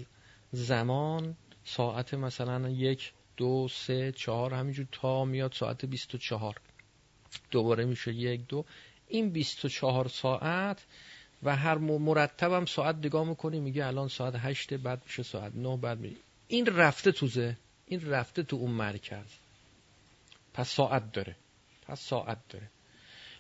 زمان 0.52 1.36
ساعت 1.66 2.14
مثلا 2.14 2.70
یک 2.70 3.14
دو 3.38 3.68
سه 3.72 4.12
چهار 4.12 4.54
همینجور 4.54 4.88
تا 4.92 5.26
میاد 5.26 5.54
ساعت 5.54 5.86
بیست 5.86 6.16
و 6.16 6.18
چهار. 6.18 6.56
دوباره 7.52 7.86
میشه 7.86 8.14
یک 8.14 8.48
دو. 8.48 8.66
این 9.10 9.30
24 9.30 10.08
ساعت 10.08 10.86
و 11.44 11.56
هر 11.56 11.78
مرتبم 11.78 12.66
ساعت 12.66 12.96
نگاه 12.96 13.28
می‌کنی 13.28 13.60
میگه 13.60 13.86
الان 13.86 14.08
ساعت 14.08 14.36
هشته 14.36 14.78
بعد 14.78 15.02
میشه 15.06 15.24
ساعت 15.24 15.52
نه 15.56 15.78
بعد 15.78 16.00
میگه 16.00 16.16
این 16.48 16.66
رفته 16.66 17.12
توزه 17.12 17.58
این 17.86 18.10
رفته 18.10 18.44
تو 18.44 18.56
اون 18.56 18.72
مرکز. 18.72 19.26
پس 20.54 20.70
ساعت 20.70 21.12
داره. 21.12 21.36
پس 21.82 22.02
ساعت 22.02 22.38
داره. 22.50 22.70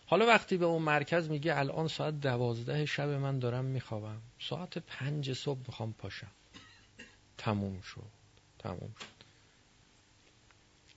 حالا 0.05 0.25
وقتی 0.25 0.57
به 0.57 0.65
اون 0.65 0.81
مرکز 0.81 1.29
میگه 1.29 1.59
الان 1.59 1.87
ساعت 1.87 2.19
دوازده 2.21 2.85
شب 2.85 3.09
من 3.09 3.39
دارم 3.39 3.65
میخوابم. 3.65 4.21
ساعت 4.39 4.77
پنج 4.77 5.33
صبح 5.33 5.59
می‌خوام 5.67 5.93
پاشم. 5.93 6.31
تموم 7.37 7.81
شد. 7.81 8.01
تموم 8.59 8.95
شد. 8.99 9.19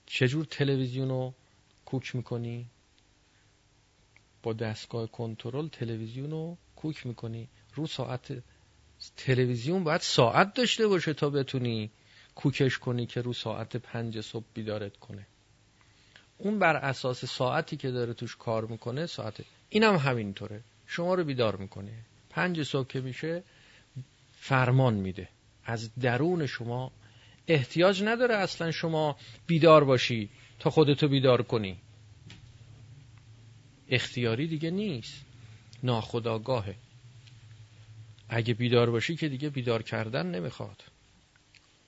چجور 0.05 0.45
تلویزیون 0.45 1.09
رو 1.09 1.33
کوک 1.85 2.15
می‌کنی؟ 2.15 2.65
با 4.43 4.53
دستگاه 4.53 5.07
کنترل 5.07 5.67
تلویزیون 5.67 6.31
رو 6.31 6.57
کوک 6.75 7.05
می‌کنی. 7.05 7.47
رو 7.75 7.87
ساعت 7.87 8.43
تلویزیون 9.17 9.83
باید 9.83 10.01
ساعت 10.01 10.53
داشته 10.53 10.87
باشه 10.87 11.13
تا 11.13 11.29
بتونی 11.29 11.91
کوکش 12.35 12.77
کنی 12.77 13.05
که 13.05 13.21
رو 13.21 13.33
ساعت 13.33 13.75
پنج 13.75 14.21
صبح 14.21 14.45
بیدارت 14.53 14.97
کنه. 14.97 15.27
اون 16.37 16.59
بر 16.59 16.75
اساس 16.75 17.25
ساعتی 17.25 17.77
که 17.77 17.91
داره 17.91 18.13
توش 18.13 18.35
کار 18.35 18.65
می‌کنه 18.65 19.05
ساعت 19.05 19.43
اینم 19.69 19.93
هم 19.95 20.11
همینطوره. 20.11 20.61
شما 20.87 21.13
رو 21.13 21.23
بیدار 21.23 21.55
می‌کنه. 21.55 21.93
پنج 22.29 22.63
صبح 22.63 22.87
که 22.87 23.01
میشه 23.01 23.43
فرمان 24.31 24.93
میده. 24.93 25.29
از 25.65 25.95
درون 25.95 26.45
شما 26.45 26.91
احتیاج 27.47 28.03
نداره 28.03 28.35
اصلا 28.35 28.71
شما 28.71 29.17
بیدار 29.47 29.83
باشی 29.83 30.29
تا 30.59 30.69
خودتو 30.69 31.07
بیدار 31.07 31.41
کنی. 31.41 31.77
اختیاری 33.93 34.47
دیگه 34.47 34.71
نیست. 34.71 35.21
ناخداگاهه 35.83 36.75
اگه 38.29 38.53
بیدار 38.53 38.91
باشی 38.91 39.15
که 39.15 39.29
دیگه 39.29 39.49
بیدار 39.49 39.83
کردن 39.83 40.35
نمی‌خواد. 40.35 40.83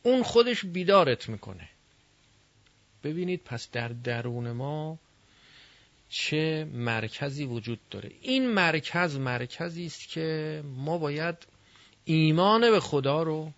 اون 0.03 0.23
خودش 0.23 0.65
بیدارت 0.65 1.29
می‌کنه. 1.29 1.69
ببینید 3.03 3.43
پس 3.43 3.71
در 3.71 3.87
درون 3.87 4.51
ما 4.51 4.99
چه 6.09 6.67
مرکزی 6.73 7.45
وجود 7.45 7.79
داره. 7.89 8.11
این 8.21 8.49
مرکز 8.49 9.15
مرکزی 9.15 9.85
است 9.85 10.09
که 10.09 10.61
ما 10.65 10.97
باید 10.97 11.35
ایمان 12.05 12.71
به 12.71 12.79
خدا 12.79 13.23
رو 13.23 13.51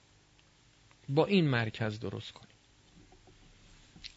با 1.09 1.25
این 1.25 1.47
مرکز 1.49 1.99
درست 1.99 2.31
کنیم. 2.31 2.55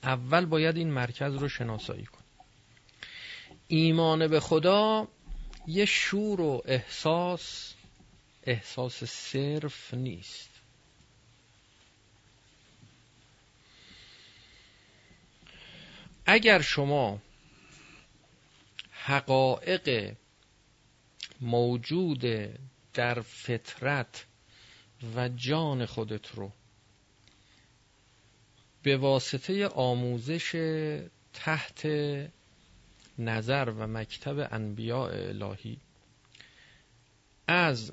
اول 0.02 0.44
باید 0.44 0.76
این 0.76 0.90
مرکز 0.90 1.34
رو 1.34 1.48
شناسایی 1.48 2.04
کنیم. 2.04 2.19
ایمان 3.72 4.28
به 4.28 4.40
خدا 4.40 5.08
یه 5.66 5.84
شور 5.84 6.40
و 6.40 6.62
احساس 6.64 7.74
احساس 8.42 9.04
صرف 9.04 9.94
نیست. 9.94 10.50
اگر 16.26 16.60
شما 16.60 17.22
حقایق 18.90 20.16
موجود 21.40 22.24
در 22.94 23.20
فطرت 23.20 24.26
و 25.16 25.28
جان 25.28 25.86
خودت 25.86 26.34
رو 26.34 26.52
به 28.82 28.96
واسطه 28.96 29.66
آموزش 29.66 30.52
تحت 31.32 31.86
نظر 33.20 33.72
و 33.76 33.86
مکتب 33.86 34.48
انبیاء 34.50 35.10
الهی. 35.10 35.78
از 37.46 37.92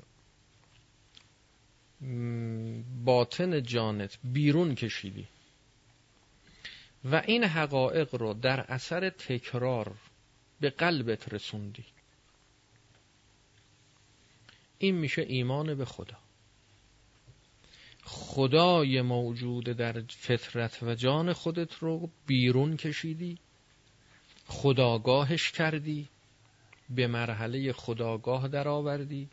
باطن 3.04 3.62
جانت 3.62 4.18
بیرون 4.24 4.74
کشیدی. 4.74 5.26
و 7.04 7.22
این 7.26 7.44
حقایق 7.44 8.14
رو 8.14 8.34
در 8.34 8.60
اثر 8.60 9.10
تکرار 9.10 9.94
به 10.60 10.70
قلبت 10.70 11.32
رسوندی. 11.32 11.84
این 14.78 14.94
میشه 14.94 15.22
ایمان 15.22 15.74
به 15.74 15.84
خدا. 15.84 16.16
خدای 18.04 19.02
موجود 19.02 19.64
در 19.64 20.02
فطرت 20.08 20.82
و 20.82 20.94
جان 20.94 21.32
خودت 21.32 21.74
رو 21.74 22.10
بیرون 22.26 22.76
کشیدی. 22.76 23.38
خداگاهش 24.48 25.50
کردی 25.50 26.08
به 26.90 27.06
مرحله 27.06 27.72
خداگاه 27.72 28.48
درآوردی 28.48 29.28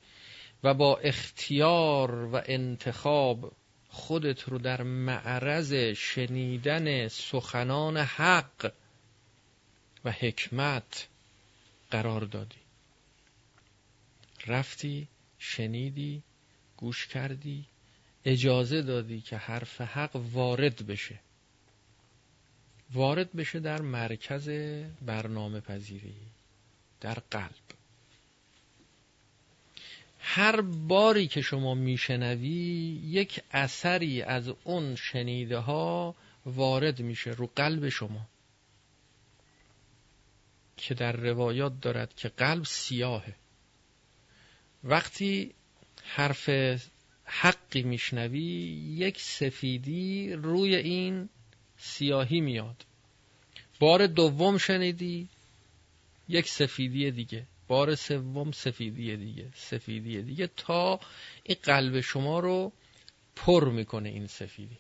و 0.64 0.74
با 0.74 0.98
اختیار 0.98 2.26
و 2.26 2.42
انتخاب 2.46 3.52
خودت 3.90 4.44
رو 4.44 4.58
در 4.58 4.84
معرض 4.84 5.74
شنیدن 5.74 7.08
سخنان 7.08 7.98
حق 7.98 8.72
و 10.06 10.12
حکمت 10.12 11.08
قرار 11.92 12.22
دادی. 12.22 12.56
رفتی 14.48 15.08
شنیدی 15.40 16.24
گوش 16.78 17.08
کردی 17.08 17.66
اجازه 18.26 18.82
دادی 18.82 19.22
که 19.22 19.38
حرف 19.38 19.82
حق 19.82 20.16
وارد 20.16 20.88
بشه. 20.88 21.20
وارد 22.94 23.34
بشه 23.34 23.60
در 23.60 23.82
مرکز 23.82 24.50
برنامه 25.02 25.60
پذیری 25.60 26.16
در 27.02 27.18
قلب. 27.32 27.66
هر 30.20 30.62
باری 30.62 31.28
که 31.28 31.42
شما 31.42 31.74
میشنوی 31.74 33.02
یک 33.04 33.42
اثری 33.52 34.22
از 34.22 34.48
اون 34.64 34.96
شنیده 34.96 35.58
ها 35.58 36.16
وارد 36.46 37.00
میشه 37.00 37.32
رو 37.32 37.50
قلب 37.56 37.90
شما 37.90 38.28
که 40.78 40.94
در 40.94 41.12
روایات 41.12 41.82
دارد 41.82 42.16
که 42.16 42.30
قلب 42.30 42.64
سیاهه. 42.64 43.36
وقتی 44.84 45.52
حرف 46.04 46.50
حقی 47.26 47.84
میشنوی 47.84 48.42
یک 48.98 49.22
سفیدی 49.22 50.34
روی 50.34 50.76
این 50.76 51.30
سیاهی 51.86 52.42
میاد. 52.42 52.86
بار 53.80 54.08
دوم 54.08 54.58
شنیدی 54.58 55.30
یک 56.30 56.50
سفیدی 56.50 57.12
دیگه. 57.12 57.46
بار 57.68 57.96
سوم 57.96 58.52
سفیدی 58.52 59.18
دیگه 59.18 59.52
سفیدی 59.56 60.22
دیگه. 60.22 60.48
تا 60.48 61.00
این 61.44 61.58
قلب 61.64 62.02
شما 62.02 62.40
رو 62.40 62.72
پر 63.36 63.70
می‌کنه 63.70 64.10
این 64.10 64.28
سفیدی. 64.28 64.78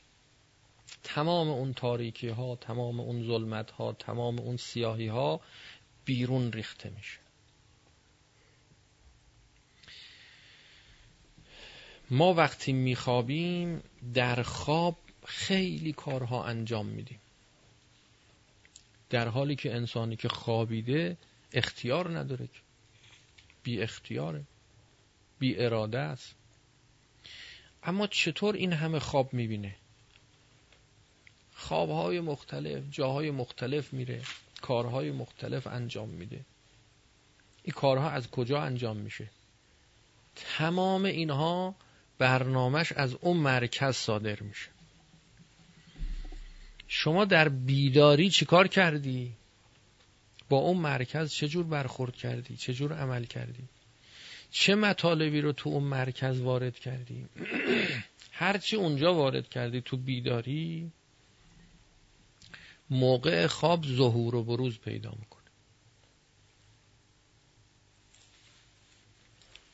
تمام 1.04 1.50
اون 1.50 1.74
تاریکی 1.74 2.28
ها 2.28 2.56
تمام 2.56 3.00
اون 3.00 3.24
ظلمت 3.24 3.72
ها 3.72 3.94
تمام 3.94 4.39
اون 4.39 4.58
سیاهی 4.58 5.08
ها 5.08 5.41
بیرون 6.06 6.52
ریخته 6.52 6.89
میشه. 6.89 7.20
ما 12.10 12.34
وقتی 12.34 12.74
میخوابیم 12.74 13.84
در 14.13 14.44
خواب 14.44 14.98
خیلی 15.26 15.94
کارها 15.94 16.44
انجام 16.46 16.86
میدیم. 16.86 17.20
در 19.10 19.28
حالی 19.28 19.56
که 19.56 19.76
انسانی 19.76 20.16
که 20.16 20.30
خوابیده 20.30 21.18
اختیار 21.54 22.20
نداره 22.20 22.48
که. 22.48 22.60
بی 23.64 23.82
اختیاره. 23.82 24.44
بی 25.40 25.58
اراده 25.58 26.00
است. 26.00 26.36
اما 27.84 28.08
چطور 28.08 28.56
این 28.56 28.74
همه 28.74 29.00
خواب 29.00 29.34
می‌بینه؟ 29.34 29.76
خوابهای 31.56 32.20
مختلف 32.20 32.84
جاهای 32.92 33.32
مختلف 33.32 33.94
میره 33.94 34.22
کارهای 34.62 35.12
مختلف 35.12 35.68
انجام 35.68 36.10
میده. 36.10 36.46
این 37.64 37.74
کارها 37.74 38.10
از 38.10 38.32
کجا 38.32 38.62
انجام 38.62 38.98
میشه؟ 38.98 39.30
تمام 40.36 41.06
اینها 41.06 41.76
برنامهش 42.18 42.92
از 42.92 43.14
اون 43.14 43.38
مرکز 43.38 43.96
صادر 43.96 44.40
میشه. 44.40 44.75
شما 46.88 47.26
در 47.26 47.50
بیداری 47.50 48.30
چیکار 48.30 48.67
کردی؟ 48.67 49.34
با 50.50 50.58
اون 50.58 50.78
مرکز 50.78 51.34
چجور 51.34 51.65
برخورد 51.65 52.15
کردی؟ 52.15 52.58
چجور 52.58 52.93
عمل 52.93 53.26
کردی؟ 53.26 53.63
چه 54.52 54.76
مطالبی 54.76 55.41
رو 55.41 55.52
تو 55.52 55.69
اون 55.69 55.84
مرکز 55.84 56.41
وارد 56.41 56.80
کردی؟ 56.80 57.26
هرچی 58.32 58.76
اونجا 58.76 59.13
وارد 59.13 59.50
کردی 59.50 59.82
تو 59.82 59.98
بیداری 59.98 60.91
موقع 62.89 63.48
خواب 63.48 63.86
ظهور 63.86 64.36
و 64.36 64.43
بروز 64.43 64.80
پیدا 64.80 65.10
می‌کنه 65.19 65.41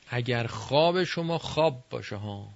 اگر 0.08 0.46
خواب 0.46 1.04
شما 1.04 1.38
خواب 1.38 1.84
باشه 1.90 2.16
ها 2.16 2.48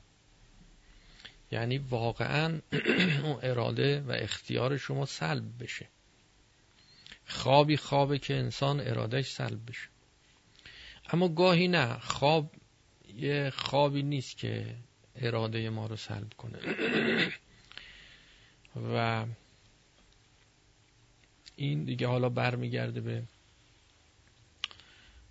یعنی 1.50 1.78
واقعا 1.78 2.60
اون 3.24 3.38
اراده 3.42 4.00
و 4.00 4.10
اختیار 4.10 4.76
شما 4.76 5.06
سلب 5.06 5.62
بشه. 5.62 5.88
خوابی 7.26 7.76
خوابه 7.76 8.18
که 8.18 8.34
انسان 8.34 8.80
ارادهش 8.80 9.32
سلب 9.32 9.66
بشه. 9.66 9.88
اما 11.12 11.28
گاهی 11.28 11.68
نه 11.68 11.98
خواب 11.98 12.50
یه 13.14 13.50
خوابی 13.50 14.02
نیست 14.02 14.36
که 14.36 14.76
اراده 15.16 15.70
ما 15.70 15.86
رو 15.86 15.96
سلب 15.96 16.32
کنه. 16.34 16.58
و 18.94 19.26
این 21.56 21.84
دیگه 21.84 22.06
حالا 22.06 22.28
برمیگرده 22.28 23.00
به 23.00 23.22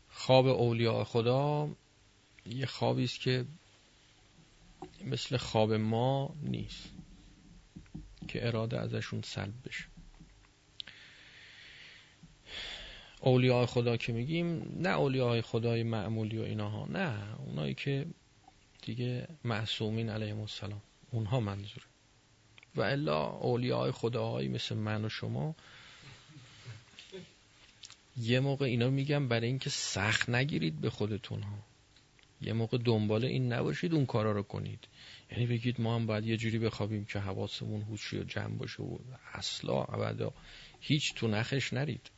خواب 0.09 0.47
اولیاء 0.47 1.03
خدا. 1.03 1.69
یه 2.45 2.65
خوابی 2.65 3.03
است 3.03 3.19
که 3.19 3.45
مثل 5.05 5.37
خواب 5.37 5.73
ما 5.73 6.35
نیست. 6.41 6.89
که 8.27 8.47
اراده 8.47 8.79
ازشون 8.79 9.21
سلب 9.21 9.53
بشه. 9.65 9.85
اولیاء 13.19 13.65
خدا 13.65 13.97
که 13.97 14.13
میگیم 14.13 14.77
نه 14.81 14.89
اولیاء 14.89 15.41
خدای 15.41 15.83
معمولی 15.83 16.37
و 16.37 16.41
ایناها 16.41 16.85
نه. 16.85 17.35
اونایی 17.37 17.73
که 17.73 18.05
دیگه 18.81 19.27
معصومین 19.43 20.09
علیهم 20.09 20.39
السلام. 20.39 20.81
اونها 21.11 21.39
منظوره. 21.39 21.85
و 22.75 22.81
الا 22.81 23.25
اولیاء 23.25 23.91
خداهایی 23.91 24.47
مثل 24.47 24.75
من 24.75 25.05
و 25.05 25.09
شما. 25.09 25.55
یه 28.17 28.39
موقع 28.39 28.65
اینا 28.65 28.89
میگم 28.89 29.27
برای 29.27 29.47
اینکه 29.47 29.69
سخت 29.69 30.29
نگیرید 30.29 30.81
به 30.81 30.89
خودتون 30.89 31.43
ها 31.43 31.57
یه 32.41 32.53
موقع 32.53 32.77
دنبال 32.77 33.25
این 33.25 33.53
نباشید 33.53 33.93
اون 33.93 34.05
کارا 34.05 34.31
رو 34.31 34.43
کنید. 34.43 34.87
یعنی 35.31 35.45
بگید 35.45 35.81
ما 35.81 35.95
هم 35.95 36.05
باید 36.05 36.25
یه 36.25 36.37
جوری 36.37 36.59
بخوابیم 36.59 37.05
که 37.05 37.19
حواسمون 37.19 37.81
هوشی 37.81 38.17
و 38.17 38.23
جمع 38.23 38.57
باشه 38.57 38.83
و 38.83 38.97
اصلا 39.33 39.83
ابدا 39.83 40.33
هیچ 40.79 41.13
تو 41.13 41.27
نخش 41.27 41.73
نرید. 41.73 42.09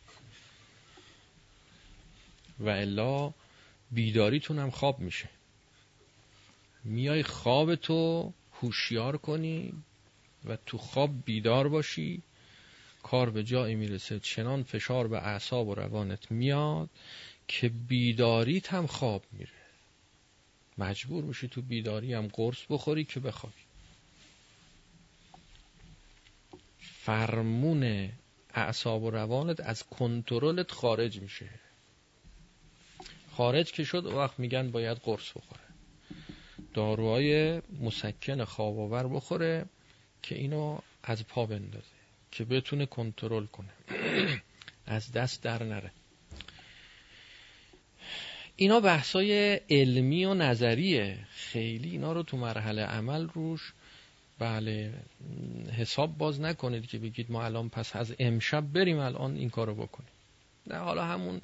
و 2.59 2.69
الا 2.69 3.33
بیداریتون 3.91 4.59
هم 4.59 4.69
خواب 4.69 4.99
میشه. 4.99 5.29
میای 6.83 7.23
خواب 7.23 7.75
تو 7.75 8.33
هوشیار 8.53 9.17
کنی 9.17 9.73
و 10.45 10.57
تو 10.65 10.77
خواب 10.77 11.25
بیدار 11.25 11.69
باشی. 11.69 12.21
کار 13.03 13.29
به 13.29 13.43
جایی 13.43 13.75
می‌رسه 13.75 14.19
چنان 14.19 14.63
فشار 14.63 15.07
به 15.07 15.17
اعصاب 15.17 15.67
و 15.67 15.75
روانت 15.75 16.31
میاد 16.31 16.89
که 17.47 17.69
بیداریت 17.69 18.73
هم 18.73 18.87
خواب 18.87 19.23
میره. 19.31 19.56
مجبور 20.77 21.23
میشی 21.23 21.47
تو 21.47 21.61
بیداری 21.61 22.13
هم 22.13 22.27
قرص 22.27 22.65
بخوری 22.69 23.03
که 23.05 23.19
بخوابی. 23.19 23.61
فرمون 26.79 28.11
اعصاب 28.53 29.03
و 29.03 29.09
روانت 29.11 29.59
از 29.59 29.83
کنترلت 29.83 30.71
خارج 30.71 31.21
میشه. 31.21 31.49
خارج 33.31 33.71
که 33.71 33.83
شد 33.83 34.05
وقت 34.05 34.39
میگن 34.39 34.71
باید 34.71 34.97
قرص 34.97 35.31
بخوره. 35.37 35.61
داروهای 36.73 37.61
مسکن 37.81 38.43
خواب 38.43 38.79
آور 38.79 39.07
بخوره 39.07 39.65
که 40.21 40.35
اینو 40.35 40.79
از 41.03 41.27
پا 41.27 41.45
بندازه 41.45 41.97
که 42.31 42.45
بتونه 42.45 42.85
کنترل 42.85 43.45
کنه. 43.45 43.73
از 44.85 45.11
دست 45.11 45.43
در 45.43 45.63
نره. 45.63 45.91
اینا 48.59 48.79
بحثای 48.79 49.59
علمی 49.69 50.25
و 50.25 50.33
نظریه. 50.33 51.17
خیلی 51.31 51.89
اینا 51.89 52.13
رو 52.13 52.23
تو 52.23 52.37
مرحله 52.37 52.81
عمل 52.81 53.27
روش 53.27 53.73
بله 54.39 54.93
حساب 55.77 56.17
باز 56.17 56.41
نکنید 56.41 56.87
که 56.87 56.97
بگید 56.97 57.31
ما 57.31 57.45
الان 57.45 57.69
پس 57.69 57.95
از 57.95 58.15
امشب 58.19 58.61
بریم 58.61 58.99
الان 58.99 59.35
این 59.35 59.49
کارو 59.49 59.75
بکنیم. 59.75 60.09
نه 60.67 60.75
حالا 60.77 61.05
همون 61.05 61.41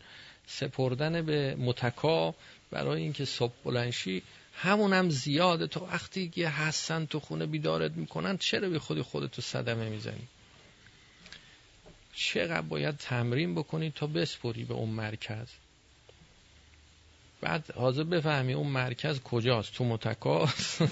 سپردن 0.47 1.21
به 1.21 1.55
متکا 1.55 2.35
برای 2.71 3.01
اینکه 3.01 3.25
صبح 3.25 3.53
بلنشی 3.65 4.23
همون 4.53 4.93
هم 4.93 5.09
زیاده 5.09 5.67
تو 5.67 5.85
وقتی 5.85 6.29
که 6.29 6.49
هستن 6.49 7.05
تو 7.05 7.19
خونه 7.19 7.45
بیدارت 7.45 7.91
می‌کنن 7.91 8.37
چرا 8.37 8.69
به 8.69 8.79
خودی 8.79 9.01
خودتو 9.01 9.41
صدمه 9.41 9.89
می‌زنی؟ 9.89 10.27
چقدر 12.13 12.61
باید 12.61 12.97
تمرین 12.97 13.55
بکنی 13.55 13.91
تا 13.91 14.07
بسپری 14.07 14.63
به 14.63 14.73
اون 14.73 14.89
مرکز؟ 14.89 15.47
بعد 17.43 17.71
حاضر 17.71 18.03
بفهمی 18.03 18.53
اون 18.53 18.67
مرکز 18.67 19.19
کجاست 19.19 19.73
تو 19.73 19.83
متکاست 19.85 20.81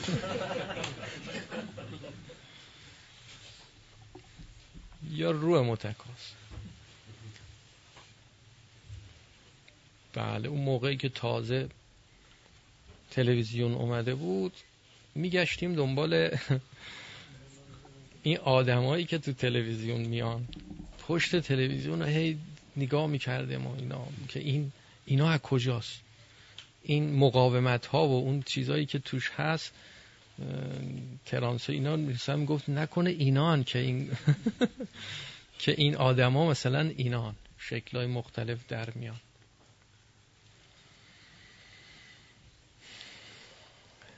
یا 5.11 5.31
روی 5.31 5.61
متکاست؟ 5.61 6.35
بله 10.13 10.49
اون 10.49 10.61
موقعی 10.61 10.97
که 10.97 11.09
تازه 11.09 11.69
تلویزیون 13.11 13.73
اومده 13.73 14.15
بود 14.15 14.53
میگشتیم 15.15 15.75
دنبال 15.75 16.37
این 18.23 18.37
آدمایی 18.37 19.05
که 19.05 19.17
تو 19.17 19.33
تلویزیون 19.33 20.01
میان. 20.01 20.47
پشت 21.07 21.39
تلویزیون 21.39 22.01
هی 22.01 22.37
نگاه 22.77 23.07
می‌کردیم 23.07 23.67
و 23.67 23.75
اینا 23.75 24.07
که 24.27 24.39
این 24.39 24.71
اینا 25.05 25.29
از 25.29 25.39
کجاست؟ 25.39 26.10
این 26.83 27.15
مقاومت 27.15 27.85
ها 27.85 28.07
و 28.07 28.11
اون 28.11 28.41
چیزایی 28.41 28.85
که 28.85 28.99
توش 28.99 29.31
هست 29.31 29.73
ترانسه 31.25 31.73
اینا 31.73 31.95
مثلا 31.95 32.45
گفت 32.45 32.69
نکنه 32.69 33.09
اینان 33.09 33.63
که 33.63 33.79
این 33.79 34.11
که 35.59 35.75
این 35.77 35.95
آدما 35.95 36.49
مثلا 36.49 36.91
اینان 36.97 37.35
شکلهای 37.57 38.07
مختلف 38.07 38.67
در 38.67 38.89
میان. 38.89 39.19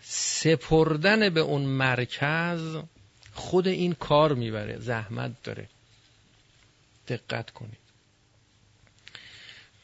سپردن 0.01 1.29
به 1.29 1.39
اون 1.39 1.61
مرکز 1.61 2.77
خود 3.33 3.67
این 3.67 3.93
کار 3.93 4.33
می‌بره 4.33 4.79
زحمت 4.79 5.43
داره. 5.43 5.69
دقت 7.07 7.49
کنید. 7.49 7.82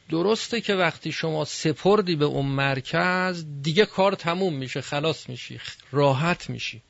درسته 0.10 0.62
که 0.62 0.76
وقتی 0.76 1.12
شما 1.12 1.46
سپردی 1.46 2.16
به 2.16 2.26
اون 2.26 2.46
مرکز 2.46 3.46
دیگه 3.62 3.86
کار 3.86 4.16
تموم 4.16 4.54
میشه 4.54 4.82
خلاص 4.82 5.30
میشی 5.30 5.60
راحت 5.92 6.50
میشی. 6.50 6.82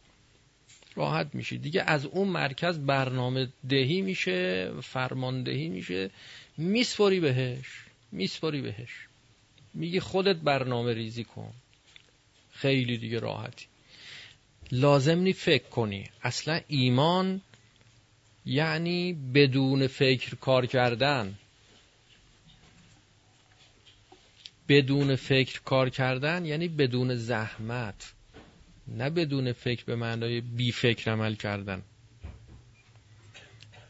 راحت 0.96 1.36
میشی. 1.36 1.58
دیگه 1.58 1.82
از 1.82 2.06
اون 2.06 2.28
مرکز 2.28 2.78
برنامه 2.80 3.48
دهی 3.70 4.02
میشه 4.02 4.72
فرماندهی 4.82 5.70
میشه 5.70 6.10
میسپری 6.58 7.20
بهش 7.20 7.66
میسپری 8.12 8.62
بهش. 8.62 8.90
میگی 9.74 10.00
خودت 10.00 10.36
برنامه 10.36 10.94
ریزی 10.94 11.24
کن. 11.24 11.54
خیلی 12.52 12.98
دیگه 12.98 13.20
راحتی. 13.20 13.66
لازم 14.72 15.20
نی 15.20 15.34
فکر 15.34 15.64
کنی. 15.64 16.10
اصلا 16.24 16.60
ایمان 16.68 17.42
یعنی 18.46 19.14
بدون 19.14 19.88
فکر 19.88 20.36
کار 20.36 20.66
کردن. 20.66 21.38
بدون 24.70 25.16
فکر 25.16 25.62
کار 25.62 25.90
کردن 25.90 26.46
یعنی 26.46 26.68
بدون 26.68 27.16
زحمت 27.16 28.14
نه 28.88 29.10
بدون 29.10 29.54
فکر 29.54 29.86
به 29.86 29.96
معنای 29.96 30.42
بی 30.42 30.72
فکر 30.72 31.12
عمل 31.12 31.36
کردن. 31.36 31.82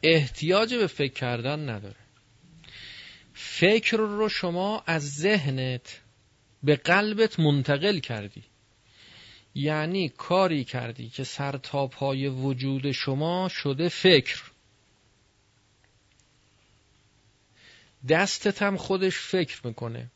احتیاج 0.04 0.74
به 0.76 0.88
فکر 0.88 1.14
کردن 1.14 1.70
نداره. 1.70 1.96
فکر 3.34 3.98
رو 3.98 4.30
شما 4.30 4.84
از 4.88 5.16
ذهنت 5.16 6.02
به 6.64 6.76
قلبت 6.76 7.40
منتقل 7.40 8.00
کردی. 8.00 8.44
یعنی 9.56 10.10
کاری 10.10 10.64
کردی 10.64 11.10
که 11.10 11.24
سر 11.24 11.58
تا 11.58 11.88
پای 11.88 12.28
وجود 12.28 12.92
شما 12.92 13.50
شده 13.50 13.90
فکر. 13.90 14.44
دستت 18.10 18.62
هم 18.62 18.78
خودش 18.78 19.18
فکر 19.18 19.68
می‌کنه. 19.68 20.12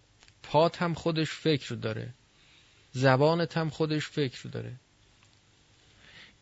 پات 0.54 0.82
هم 0.82 0.94
خودش 0.94 1.30
فکر 1.30 1.76
داره. 1.76 2.10
زبانت 2.92 3.58
هم 3.58 3.70
خودش 3.70 4.08
فکر 4.08 4.50
داره. 4.50 4.74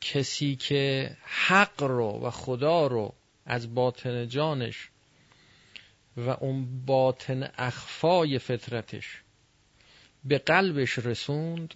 کسی 0.02 0.56
که 0.56 1.12
حق 1.24 1.84
رو 1.84 2.20
و 2.24 2.30
خدا 2.30 2.88
رو 2.88 3.14
از 3.46 3.76
باطن 3.76 4.28
جانش 4.28 4.90
و 6.18 6.30
اون 6.30 6.86
باطن 6.86 7.52
اخفای 7.58 8.40
فطرتش 8.40 9.22
به 10.24 10.38
قلبش 10.38 11.00
رسوند 11.00 11.74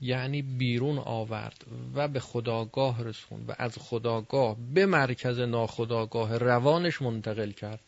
یعنی 0.00 0.42
بیرون 0.42 0.98
آورد 0.98 1.64
و 1.94 2.08
به 2.08 2.20
خداگاه 2.20 3.04
رسوند 3.04 3.50
و 3.50 3.54
از 3.58 3.78
خداگاه 3.78 4.56
به 4.74 4.86
مرکز 4.86 5.38
ناخداگاه 5.38 6.38
روانش 6.38 7.02
منتقل 7.02 7.50
کرد. 7.50 7.80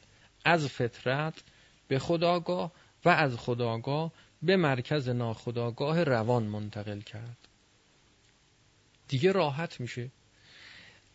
از 0.44 0.66
فطرت 0.66 1.34
به 1.88 1.98
خداگاه 1.98 2.72
و 3.04 3.08
از 3.08 3.36
خداگاه 3.36 4.12
به 4.42 4.56
مرکز 4.56 5.08
ناخداگاه 5.08 6.04
روان 6.04 6.42
منتقل 6.42 7.00
کرد. 7.00 7.48
دیگه 9.08 9.32
راحت 9.32 9.80
میشه. 9.80 10.10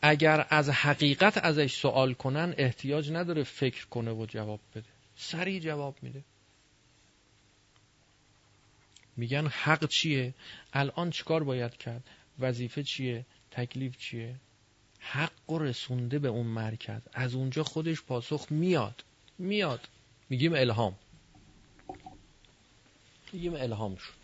اگر 0.02 0.48
از 0.50 0.70
حقیقت 0.70 1.38
ازش 1.38 1.76
سوال 1.76 2.14
کنن 2.14 2.54
احتیاج 2.58 3.12
نداره 3.12 3.44
فکر 3.44 3.88
کنه 3.88 4.12
و 4.12 4.26
جواب 4.26 4.60
بده. 4.76 4.90
سریع 5.16 5.60
جواب 5.60 5.96
میده. 6.02 6.24
میگن 9.18 9.48
حق 9.48 9.88
چیه؟ 9.88 10.34
الان 10.74 11.10
چیکار 11.10 11.44
باید 11.44 11.78
کرد؟ 11.78 12.04
وظیفه 12.40 12.84
چیه؟ 12.84 13.26
تکلیف 13.52 13.98
چیه؟ 13.98 14.36
حق 15.00 15.50
و 15.50 15.60
رسونده 15.60 16.20
به 16.20 16.28
اون 16.28 16.46
مرکز. 16.46 17.02
از 17.14 17.36
اونجا 17.36 17.64
خودش 17.64 18.02
پاسخ 18.02 18.48
میاد. 18.50 19.04
میاد. 19.40 19.88
میگیم 20.30 20.54
الهام. 20.54 20.96
میگیم 23.34 23.56
الهام 23.56 23.96
شد. 23.96 24.24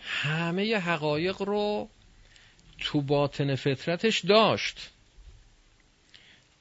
همه 0.00 0.76
حقایق 0.76 1.42
رو 1.42 1.88
تو 2.78 3.00
باطن 3.00 3.54
فطرتش 3.54 4.24
داشت. 4.24 4.90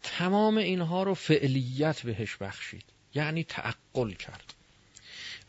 تمام 0.04 0.58
اینها 0.58 1.04
رو 1.04 1.14
فعلیت 1.14 2.02
بهش 2.02 2.36
بخشید. 2.36 2.84
یعنی 3.16 3.44
تعقل 3.44 4.12
کرد. 4.12 4.54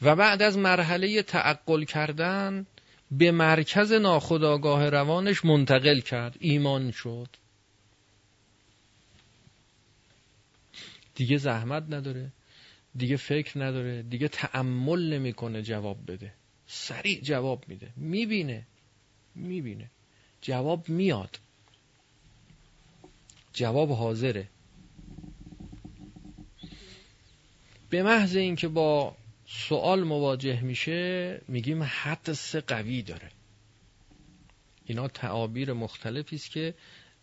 و 0.02 0.16
بعد 0.16 0.42
از 0.42 0.58
مرحله 0.58 1.22
تعقل 1.22 1.84
کردن 1.84 2.66
به 3.10 3.30
مرکز 3.30 3.92
ناخودآگاه 3.92 4.88
روانش 4.88 5.44
منتقل 5.44 6.00
کرد. 6.00 6.36
ایمان 6.40 6.90
شد. 6.90 7.28
دیگه 11.14 11.36
زحمت 11.36 11.82
نداره. 11.90 12.32
دیگه 12.98 13.16
فکر 13.16 13.58
نداره 13.64 14.02
دیگه 14.02 14.28
تعمل 14.28 15.12
نمی‌کنه 15.12 15.62
جواب 15.62 16.12
بده. 16.12 16.32
سریع 16.66 17.20
جواب 17.20 17.64
میده. 17.68 17.92
می‌بینه. 17.96 18.66
می‌بینه. 19.34 19.90
جواب 20.40 20.88
میاد. 20.88 21.38
جواب 23.52 23.90
حاضره. 23.90 24.48
به 27.90 28.02
محض 28.02 28.36
اینکه 28.36 28.68
با 28.68 29.16
سوال 29.46 30.04
مواجه 30.04 30.60
میشه 30.60 31.40
میگیم 31.48 31.82
حدس 31.82 32.56
قوی 32.56 33.02
داره. 33.02 33.30
اینا 34.84 35.08
تعابیر 35.08 35.72
مختلفی 35.72 36.36
است 36.36 36.50
که 36.50 36.74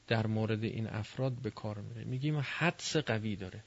در 0.07 0.27
مورد 0.27 0.63
این 0.63 0.87
افراد 0.87 1.33
به 1.33 1.49
کار 1.49 1.81
میره. 1.81 2.03
میگیم 2.03 2.39
حدس 2.39 2.95
قوی 2.95 3.35
داره. 3.35 3.63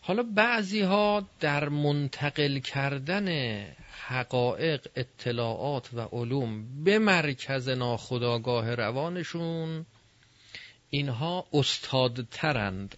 حالا 0.00 0.22
بعضی 0.22 0.80
ها 0.80 1.28
در 1.40 1.68
منتقل 1.68 2.58
کردن 2.58 3.28
حقایق 4.06 4.86
اطلاعات 4.96 5.94
و 5.94 6.00
علوم 6.00 6.84
به 6.84 6.98
مرکز 6.98 7.68
ناخودآگاه 7.68 8.74
روانشون 8.74 9.86
اینها 10.90 11.46
استادترند. 11.52 12.96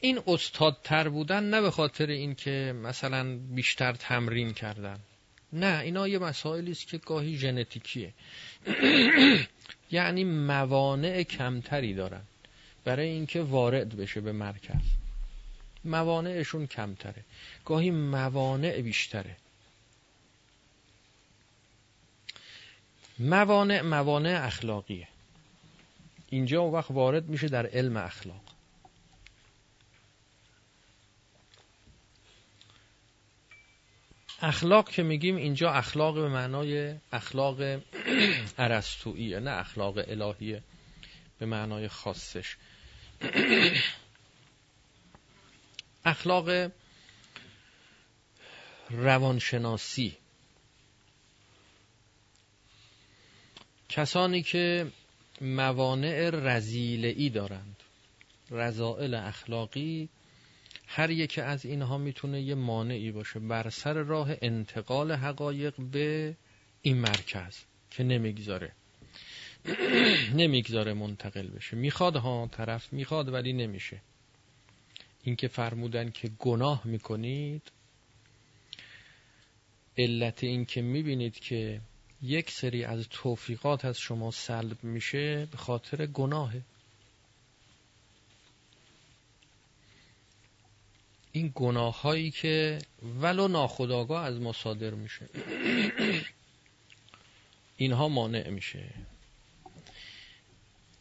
این 0.00 0.20
استادتر 0.26 1.08
بودن 1.08 1.44
نه 1.44 1.60
به 1.60 1.70
خاطر 1.70 2.06
اینکه 2.06 2.74
مثلا 2.82 3.38
بیشتر 3.38 3.92
تمرین 3.92 4.54
کردن. 4.54 4.98
نه 5.52 5.80
اینا 5.80 6.08
یه 6.08 6.18
مسائلی 6.18 6.70
است 6.70 6.88
که 6.88 6.98
گاهی 6.98 7.36
ژنتیکیه. 7.36 8.14
یعنی 9.90 10.24
موانع 10.24 11.22
کمتری 11.22 11.94
دارن. 11.94 12.22
برای 12.84 13.08
اینکه 13.08 13.42
وارد 13.42 13.96
بشه 13.96 14.20
به 14.20 14.32
مرکز. 14.32 14.82
موانعشون 15.84 16.66
کمتره. 16.66 17.24
گاهی 17.64 17.90
موانع 17.90 18.80
بیشتره. 18.80 19.36
موانع 23.18 23.82
موانع 23.82 24.40
اخلاقیه. 24.44 25.08
اینجا 26.30 26.60
اون 26.60 26.72
وقت 26.72 26.90
وارد 26.90 27.28
میشه 27.28 27.48
در 27.48 27.66
علم 27.66 27.96
اخلاق. 27.96 28.42
اخلاق 34.42 34.90
که 34.90 35.02
میگیم 35.02 35.36
اینجا 35.36 35.72
اخلاق 35.72 36.14
به 36.14 36.28
معنای 36.28 36.94
اخلاق 37.12 37.60
عرستویی 38.58 39.40
نه 39.40 39.50
اخلاق 39.50 39.98
الهیه. 39.98 40.62
به 41.40 41.46
معنای 41.46 41.88
خاصش. 41.88 42.56
اخلاق 46.04 46.70
روانشناسی. 48.90 50.16
کسانی 53.88 54.42
که 54.42 54.86
موانع 55.40 56.30
رزیلعی 56.30 57.30
دارند 57.30 57.76
رضائل 58.50 59.14
اخلاقی 59.14 60.08
هر 60.86 61.10
یکی 61.10 61.40
از 61.40 61.64
اینها 61.66 61.98
می‌تونه 61.98 62.40
یه 62.40 62.54
مانعی 62.54 63.12
باشه 63.12 63.40
بر 63.40 63.70
سر 63.70 63.92
راه 63.92 64.28
انتقال 64.42 65.12
حقایق 65.12 65.74
به 65.80 66.36
این 66.82 66.98
مرکز 66.98 67.56
که 67.90 68.04
نمی‌گذاره. 68.04 68.72
نمی‌گذاره 70.40 70.94
منتقل 70.94 71.46
بشه. 71.46 71.76
می‌خواد 71.76 72.16
ها 72.16 72.48
طرف 72.52 72.92
می‌خواد 72.92 73.32
ولی 73.32 73.52
نمیشه. 73.52 74.00
اینکه 75.22 75.48
فرمودن 75.48 76.10
که 76.10 76.30
گناه 76.38 76.82
می‌کنید 76.84 77.62
علت 79.98 80.44
این 80.44 80.64
که 80.64 80.82
می‌بینید 80.82 81.38
که 81.38 81.80
یک 82.22 82.50
سری 82.50 82.84
از 82.84 83.06
توفیقات 83.10 83.84
از 83.84 83.98
شما 83.98 84.30
سلب 84.30 84.84
میشه 84.84 85.48
به 85.50 85.56
خاطر 85.56 86.06
گناهه. 86.06 86.62
این 91.32 91.52
گناه 91.54 92.02
هایی 92.02 92.30
که 92.30 92.78
ولو 93.20 93.48
ناخداگاه 93.48 94.24
از 94.24 94.40
ما 94.40 94.52
صادر 94.52 94.90
میشه. 94.90 95.28
اینها 97.76 98.08
مانع 98.08 98.48
میشه. 98.48 98.84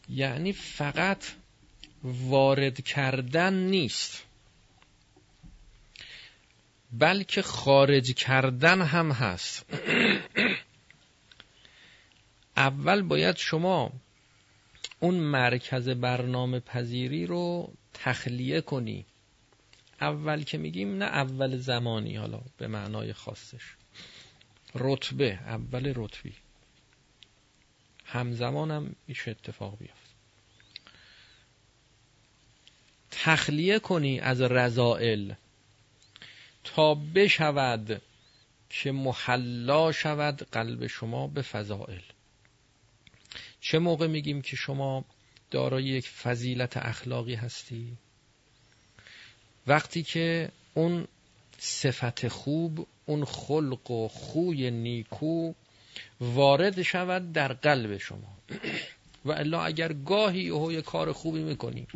یعنی 0.10 0.54
فقط 0.54 1.26
وارد 2.04 2.82
کردن 2.82 3.54
نیست. 3.54 4.24
بلکه 6.92 7.42
خارج 7.42 8.14
کردن 8.14 8.82
هم 8.82 9.12
هست. 9.12 9.66
اول 12.58 13.02
باید 13.02 13.38
شما 13.38 13.92
اون 15.00 15.16
مرکز 15.16 15.90
برنامه 15.90 16.60
پذیری 16.60 17.26
رو 17.26 17.74
تخلیه 17.94 18.62
کنی. 18.62 19.06
اول 20.02 20.44
که 20.44 20.58
میگیم 20.58 20.98
نه 20.98 21.06
اول 21.06 21.58
زمانی 21.58 22.16
حالا 22.16 22.42
به 22.58 22.68
معنای 22.68 23.14
خاصش. 23.14 23.76
رتبه 24.76 25.40
اول 25.46 25.94
رتبی. 25.96 26.34
همزمان 28.06 28.72
هم 28.72 28.96
میشه 29.08 29.32
اتفاق 29.32 29.78
بیفت 29.78 29.99
تخلیه 33.24 33.80
کنی 33.80 34.20
از 34.20 34.42
رضائل 34.42 35.34
تا 36.64 36.96
بشود 36.96 38.02
که 38.70 38.92
محلا 38.92 39.92
شود 39.92 40.48
قلب 40.52 40.88
شما 40.88 41.28
به 41.28 41.42
فضائل. 41.42 42.02
چه 43.62 43.80
موقع 43.80 44.08
میگیم 44.08 44.42
که 44.42 44.56
شما 44.56 45.06
دارای 45.52 45.84
یک 45.84 46.08
فضیلت 46.08 46.78
اخلاقی 46.78 47.36
هستی؟ 47.36 47.98
وقتی 49.68 50.04
که 50.04 50.52
اون 50.74 51.08
صفت 51.58 52.28
خوب 52.28 52.88
اون 53.06 53.26
خلق 53.26 53.92
و 53.92 54.08
خوی 54.08 54.72
نیکو 54.72 55.54
وارد 56.22 56.82
شود 56.82 57.32
در 57.32 57.54
قلب 57.54 57.98
شما. 57.98 58.38
و 59.26 59.32
الا 59.32 59.64
اگر 59.64 59.94
گاهی 59.94 60.74
یه 60.74 60.82
کار 60.82 61.12
خوبی 61.12 61.40
می‌کنی 61.40 61.88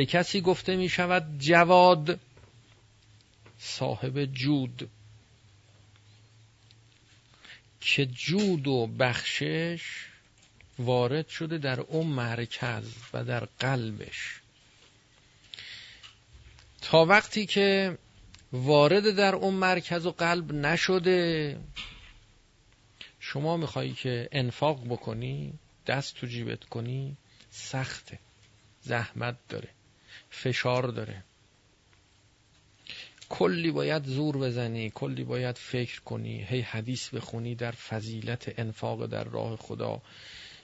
به 0.00 0.06
کسی 0.06 0.40
گفته 0.40 0.76
می 0.76 0.88
شود 0.88 1.38
جواد 1.38 2.20
صاحب 3.58 4.24
جود. 4.24 4.90
که 7.80 8.06
جود 8.06 8.66
و 8.66 8.86
بخشش 8.86 10.06
وارد 10.78 11.28
شده 11.28 11.58
در 11.58 11.80
اون 11.80 12.06
مرکز 12.06 12.84
و 13.12 13.24
در 13.24 13.44
قلبش. 13.44 14.40
تا 16.82 17.04
وقتی 17.04 17.46
که 17.46 17.98
وارد 18.52 19.10
در 19.16 19.34
اون 19.34 19.54
مرکز 19.54 20.06
و 20.06 20.10
قلب 20.10 20.52
نشده 20.52 21.60
شما 23.20 23.56
میخوایی 23.56 23.92
که 23.92 24.28
انفاق 24.32 24.84
بکنی 24.84 25.52
دست 25.86 26.14
تو 26.14 26.26
جیبت 26.26 26.64
کنی 26.64 27.16
سخته 27.50 28.18
زحمت 28.82 29.36
داره. 29.48 29.68
فشار 30.30 30.86
داره. 30.86 31.22
کلی 33.28 33.70
باید 33.70 34.04
زور 34.04 34.36
بزنی 34.38 34.90
کلی 34.94 35.24
باید 35.24 35.58
فکر 35.58 36.00
کنی. 36.00 36.44
هی 36.44 36.60
حدیث 36.60 37.08
بخونی 37.08 37.54
در 37.54 37.70
فضیلت 37.70 38.54
انفاق 38.58 39.06
در 39.06 39.24
راه 39.24 39.56
خدا. 39.56 40.02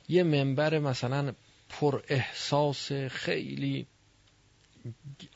یه 0.09 0.23
منبر 0.23 0.79
مثلا 0.79 1.33
پر 1.69 2.03
احساس 2.09 2.93
خیلی 2.93 3.87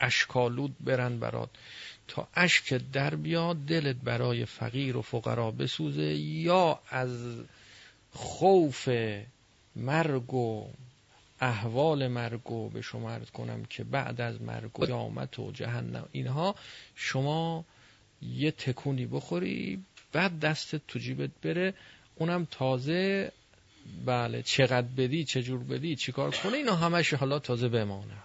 اشکالود 0.01 0.75
برن 0.79 1.19
برات. 1.19 1.49
تا 2.07 2.27
اشک 2.35 2.73
در 2.93 3.15
بیاد 3.15 3.65
دلت 3.65 3.95
برای 3.95 4.45
فقیر 4.45 4.97
و 4.97 5.01
فقرا 5.01 5.51
بسوزه 5.51 6.13
یا 6.13 6.79
از 6.89 7.35
خوف 8.11 8.89
مرگ 9.75 10.33
و 10.33 10.67
احوال 11.41 12.07
مرگ 12.07 12.51
و 12.51 12.69
به 12.69 12.81
شما 12.81 13.19
کنم 13.19 13.65
که 13.65 13.83
بعد 13.83 14.21
از 14.21 14.41
مرگ 14.41 14.79
و 14.79 14.85
قیامت 14.85 15.39
و 15.39 15.51
جهنم 15.51 16.09
اینها 16.11 16.55
شما 16.95 17.65
یه 18.21 18.51
تکونی 18.51 19.05
بخوری 19.05 19.83
بعد 20.11 20.39
دستت 20.39 20.81
تو 20.87 20.99
جیبت 20.99 21.29
بره 21.41 21.73
اونم 22.15 22.47
تازه 22.51 23.31
بله 24.05 24.43
چقدر 24.43 24.87
بدی 24.97 25.23
چجور 25.23 25.63
بدی 25.63 25.95
چیکار 25.95 26.31
کنه 26.31 26.53
اینا 26.53 26.75
همش 26.75 27.13
حالا 27.13 27.39
تازه 27.39 27.69
بمانه. 27.69 28.17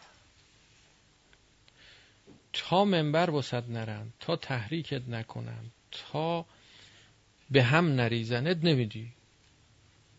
تا 2.52 2.84
منبر 2.84 3.30
وسط 3.30 3.64
نرن 3.68 4.12
تا 4.20 4.36
تحریکت 4.36 5.08
نکنن 5.08 5.64
تا 5.90 6.46
به 7.50 7.62
هم 7.62 7.94
نریزنت 7.94 8.64
نمیدی. 8.64 9.12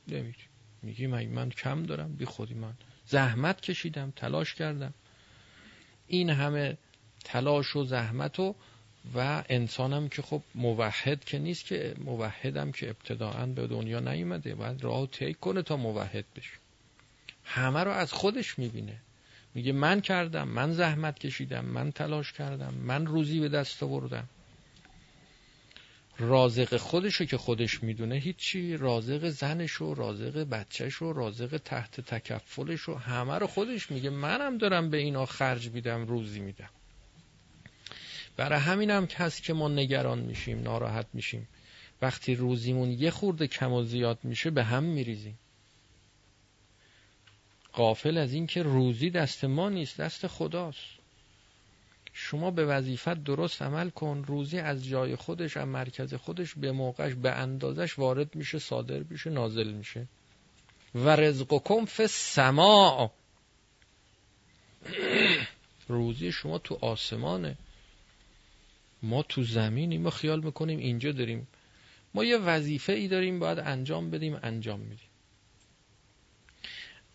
نمیدی. 0.07 0.47
میگی 0.83 1.07
من, 1.07 1.25
من 1.25 1.49
کم 1.49 1.83
دارم 1.83 2.13
بی 2.13 2.25
خودی 2.25 2.53
من 2.53 2.73
زحمت 3.05 3.61
کشیدم 3.61 4.13
تلاش 4.15 4.53
کردم. 4.53 4.93
این 6.07 6.29
همه 6.29 6.77
تلاش 7.23 7.75
و 7.75 7.83
زحمت 7.83 8.39
و 8.39 8.55
و 9.15 9.43
انسانم 9.49 10.09
که 10.09 10.21
خب 10.21 10.41
موحد 10.55 11.25
که 11.25 11.39
نیست 11.39 11.65
که 11.65 11.95
موحدم 11.97 12.71
که 12.71 12.89
ابتداعا 12.89 13.45
به 13.45 13.67
دنیا 13.67 13.99
نیومده 13.99 14.55
باید 14.55 14.83
راه 14.83 15.07
طی 15.07 15.33
کنه 15.33 15.61
تا 15.61 15.77
موحد 15.77 16.25
بشه. 16.35 16.53
همه 17.43 17.83
رو 17.83 17.91
از 17.91 18.13
خودش 18.13 18.59
می‌بینه. 18.59 18.97
میگه 19.53 19.71
من 19.71 20.01
کردم 20.01 20.47
من 20.47 20.71
زحمت 20.71 21.19
کشیدم 21.19 21.65
من 21.65 21.91
تلاش 21.91 22.33
کردم 22.33 22.73
من 22.73 23.05
روزی 23.05 23.39
به 23.39 23.49
دست 23.49 23.83
آوردم. 23.83 24.27
رازق 26.19 26.77
خودشو 26.77 27.25
که 27.25 27.37
خودش 27.37 27.83
می‌دونه 27.83 28.15
هیچی 28.15 28.77
رازق 28.77 29.29
زنشو 29.29 29.93
رازق 29.93 30.43
بچهشو 30.43 31.13
رازق 31.13 31.57
تحت 31.57 32.01
تکفلشو 32.01 32.95
همه 32.95 33.37
رو 33.37 33.47
خودش 33.47 33.91
میگه. 33.91 34.09
منم 34.09 34.57
دارم 34.57 34.89
به 34.89 34.97
اینا 34.97 35.25
خرج 35.25 35.69
میدم 35.69 36.05
روزی 36.05 36.39
میدم. 36.39 36.69
برای 38.37 38.59
همینم 38.59 39.07
کسی 39.07 39.41
که 39.41 39.53
ما 39.53 39.67
نگران 39.67 40.19
میشیم 40.19 40.61
ناراحت 40.61 41.07
میشیم. 41.13 41.47
وقتی 42.01 42.35
روزیمون 42.35 42.91
یه 42.91 43.11
خورده 43.11 43.47
کم 43.47 43.71
و 43.73 43.83
زیاد 43.83 44.19
میشه 44.23 44.49
به 44.49 44.63
هم 44.63 44.83
میریزیم. 44.83 45.39
قافل 47.73 48.17
از 48.17 48.33
اینکه 48.33 48.63
روزی 48.63 49.09
دست 49.09 49.45
ما 49.45 49.69
نیست 49.69 50.01
دست 50.01 50.27
خداست. 50.27 50.96
شما 52.19 52.51
به 52.51 52.65
وظیفت 52.65 53.23
درست 53.23 53.61
عمل 53.61 53.89
کن 53.89 54.23
روزی 54.27 54.59
از 54.59 54.85
جای 54.85 55.15
خودش 55.15 55.57
از 55.57 55.67
مرکز 55.67 56.13
خودش 56.13 56.53
به 56.55 56.71
موقعش 56.71 57.13
به 57.13 57.31
اندازش 57.31 57.99
وارد 57.99 58.35
میشه 58.35 58.59
صادر 58.59 58.99
میشه 58.99 59.29
نازل 59.29 59.71
میشه. 59.71 60.07
و 60.95 61.09
رزقکم 61.09 61.85
فی 61.85 62.07
سما 62.07 63.11
روزی 65.87 66.31
شما 66.31 66.57
تو 66.57 66.77
آسمانه. 66.81 67.57
ما 69.03 69.23
تو 69.23 69.43
زمینیم 69.43 70.01
ما 70.01 70.09
خیال 70.09 70.43
می‌کنیم 70.43 70.79
اینجا 70.79 71.11
داریم. 71.11 71.47
ما 72.13 72.23
یه 72.23 72.37
وظیفه 72.37 72.93
ای 72.93 73.07
داریم 73.07 73.39
باید 73.39 73.59
انجام 73.59 74.09
بدیم 74.11 74.39
انجام 74.43 74.79
میدیم. 74.79 75.09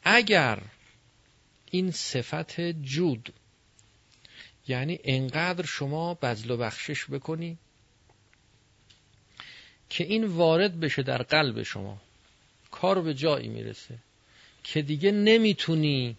اگر 0.03 0.63
این 1.71 1.91
صفت 1.91 2.61
جود 2.61 3.33
یعنی 4.69 5.01
انقدر 5.05 5.67
شما 5.67 6.15
بذل 6.15 6.51
و 6.51 6.57
بخشش 6.57 7.11
بکنی 7.11 7.59
که 9.89 10.05
این 10.05 10.25
وارد 10.25 10.81
بشه 10.81 11.03
در 11.03 11.23
قلب 11.23 11.63
شما. 11.63 12.01
کار 12.71 13.03
به 13.03 13.15
جایی 13.15 13.49
می‌رسه 13.49 13.99
که 14.65 14.83
دیگه 14.83 15.11
نمی‌تونی 15.11 16.17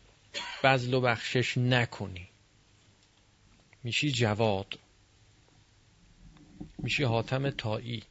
بذل 0.64 0.94
و 0.94 1.02
بخشش 1.02 1.58
نکنی. 1.58 2.28
میشی 3.84 4.12
جواد. 4.12 4.80
میشی 6.78 7.04
حاتم 7.04 7.50
تایی 7.50 8.04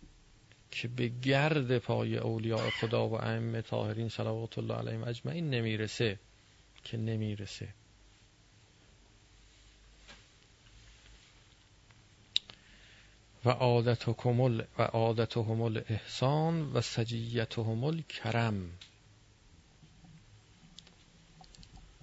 که 0.70 0.88
به 0.88 1.08
گرد 1.08 1.78
پای 1.78 2.16
اولیاء 2.16 2.70
خدا 2.70 3.08
و 3.08 3.14
ائمه 3.14 3.62
طاهرین 3.62 4.08
صلوات 4.08 4.58
الله 4.58 4.74
علیهم 4.74 5.04
اجمعین 5.04 5.50
نمی‌رسه 5.50 6.18
که 6.84 6.96
نمی‌رسه. 6.96 7.68
و 13.44 13.50
عادتهم 13.50 14.40
و 14.40 14.62
عادتهم 14.78 15.62
الاحسان 15.62 16.72
و 16.72 16.80
سجیتهم 16.80 17.84
الکرم. 17.84 18.70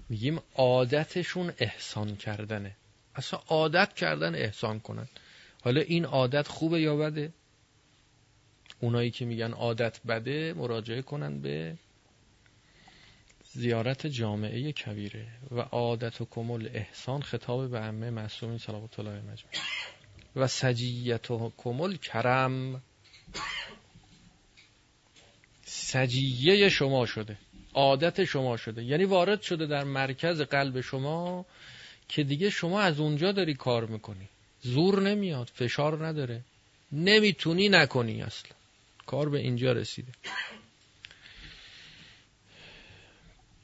میگیم 0.09 0.39
عادتشون 0.55 1.53
احسان 1.57 2.15
کردنه. 2.15 2.75
اصلا 3.15 3.39
عادت 3.47 3.93
کردن 3.93 4.35
احسان 4.35 4.79
کنن. 4.79 5.07
حالا 5.61 5.81
این 5.81 6.05
عادت 6.05 6.47
خوبه 6.47 6.81
یا 6.81 6.95
بده؟ 6.95 7.33
اونایی 8.79 9.11
که 9.11 9.25
میگن 9.25 9.51
عادت 9.51 9.99
بده 10.07 10.53
مراجعه 10.53 11.01
کنن 11.01 11.41
به 11.41 11.77
زیارت 13.53 14.07
جامعه 14.07 14.71
کبیره. 14.71 15.27
و 15.51 15.59
عادت 15.59 16.21
و 16.21 16.25
کمل 16.25 16.69
احسان 16.73 17.21
خطاب 17.21 17.71
به 17.71 17.79
عمه 17.79 18.09
معصومین 18.09 18.57
صلوات 18.57 18.99
الله 18.99 19.21
مجمع 19.21 19.51
و 20.39 20.47
سجیت 20.47 21.31
و 21.31 21.51
کمل 21.57 21.95
کرم 21.95 22.81
سجیه 25.65 26.69
شما 26.69 27.05
شده. 27.05 27.37
عادت 27.73 28.23
شما 28.23 28.57
شده. 28.57 28.83
یعنی 28.83 29.05
وارد 29.05 29.41
شده 29.41 29.65
در 29.65 29.83
مرکز 29.83 30.41
قلب 30.41 30.81
شما 30.81 31.45
که 32.07 32.23
دیگه 32.23 32.49
شما 32.49 32.81
از 32.81 32.99
اونجا 32.99 33.31
داری 33.31 33.53
کار 33.53 33.85
می‌کنی. 33.85 34.29
زور 34.61 35.01
نمیاد 35.01 35.51
فشار 35.55 36.07
نداره. 36.07 36.41
نمی‌تونی 36.91 37.69
نکنی 37.69 38.21
اصلا. 38.21 38.51
کار 39.05 39.29
به 39.29 39.39
اینجا 39.39 39.71
رسیده. 39.71 40.11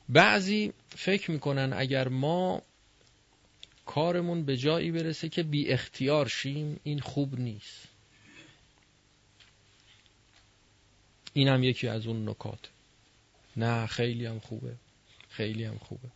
بعضی 0.09 0.73
فکر 0.89 1.31
می‌کنن 1.31 1.73
اگر 1.73 2.07
ما 2.07 2.61
کارمون 3.85 4.45
به 4.45 4.57
جایی 4.57 4.91
برسه 4.91 5.29
که 5.29 5.43
بی 5.43 5.67
اختیار 5.67 6.27
شیم 6.27 6.79
این 6.83 6.99
خوب 6.99 7.39
نیست. 7.39 7.87
این 11.33 11.47
هم 11.47 11.63
یکی 11.63 11.87
از 11.87 12.07
اون 12.07 12.29
نکات. 12.29 12.69
نه 13.57 13.87
خیلی 13.87 14.25
هم 14.25 14.39
خوبه. 14.39 14.73
خیلی 15.29 15.63
هم 15.63 15.77
خوبه. 15.77 16.07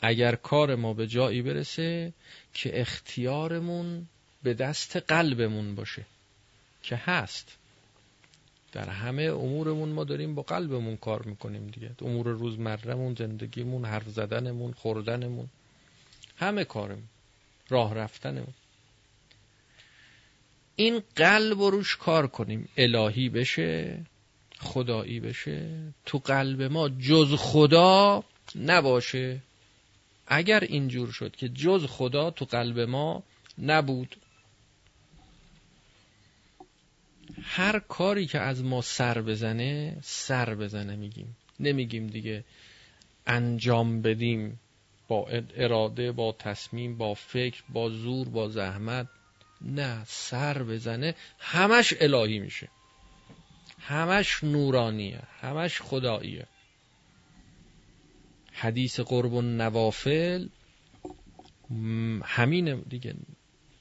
اگر 0.00 0.34
کار 0.34 0.74
ما 0.74 0.94
به 0.94 1.06
جایی 1.06 1.42
برسه 1.42 2.12
که 2.54 2.80
اختیارمون 2.80 4.06
به 4.42 4.54
دست 4.54 4.96
قلبمون 4.96 5.74
باشه 5.74 6.06
که 6.82 6.96
هست. 6.96 7.56
در 8.72 8.88
همه 8.88 9.22
امورمون 9.22 9.88
ما 9.88 10.04
داریم 10.04 10.34
با 10.34 10.42
قلبمون 10.42 10.96
کار 10.96 11.22
می‌کنیم 11.22 11.66
دیگه. 11.66 11.90
امور 12.02 12.26
روزمرهمون 12.26 13.14
زندگیمون 13.14 13.84
حرف 13.84 14.08
زدنمون 14.08 14.72
خوردنمون. 14.72 15.48
همه 16.36 16.64
کارمون 16.64 17.08
راه 17.68 17.94
رفتنمون 17.94 18.54
این 20.76 21.02
قلب 21.16 21.60
رو 21.60 21.70
روش 21.70 21.96
کار 21.96 22.26
کنیم. 22.26 22.68
الهی 22.76 23.28
بشه 23.28 23.98
خدایی 24.58 25.20
بشه. 25.20 25.70
تو 26.06 26.18
قلب 26.18 26.62
ما 26.62 26.88
جز 26.88 27.34
خدا 27.34 28.24
نباشه. 28.54 29.42
اگر 30.26 30.60
اینجور 30.60 31.12
شد 31.12 31.36
که 31.36 31.48
جز 31.48 31.86
خدا 31.86 32.30
تو 32.30 32.44
قلب 32.44 32.80
ما 32.80 33.22
نبود. 33.58 34.16
هر 37.42 37.78
کاری 37.78 38.26
که 38.26 38.40
از 38.40 38.64
ما 38.64 38.82
سر 38.82 39.22
بزنه 39.22 39.96
سر 40.02 40.54
بزنه 40.54 40.96
میگیم. 40.96 41.36
نمیگیم 41.60 42.06
دیگه 42.06 42.44
انجام 43.26 44.02
بدیم. 44.02 44.60
با 45.08 45.28
اراده 45.56 46.12
با 46.12 46.32
تصمیم 46.32 46.96
با 46.98 47.14
فکر 47.14 47.62
با 47.68 47.90
زور 47.90 48.28
با 48.28 48.48
زحمت. 48.48 49.08
نه 49.60 50.04
سر 50.04 50.62
بزنه 50.62 51.14
همش 51.38 51.94
الهی 52.00 52.38
میشه. 52.38 52.68
همش 53.80 54.44
نورانیه 54.44 55.22
همش 55.40 55.80
خداییه. 55.80 56.46
حدیث 58.52 59.00
قرب 59.00 59.32
و 59.32 59.42
نوافل 59.42 60.48
همین 62.24 62.80
دیگه. 62.80 63.14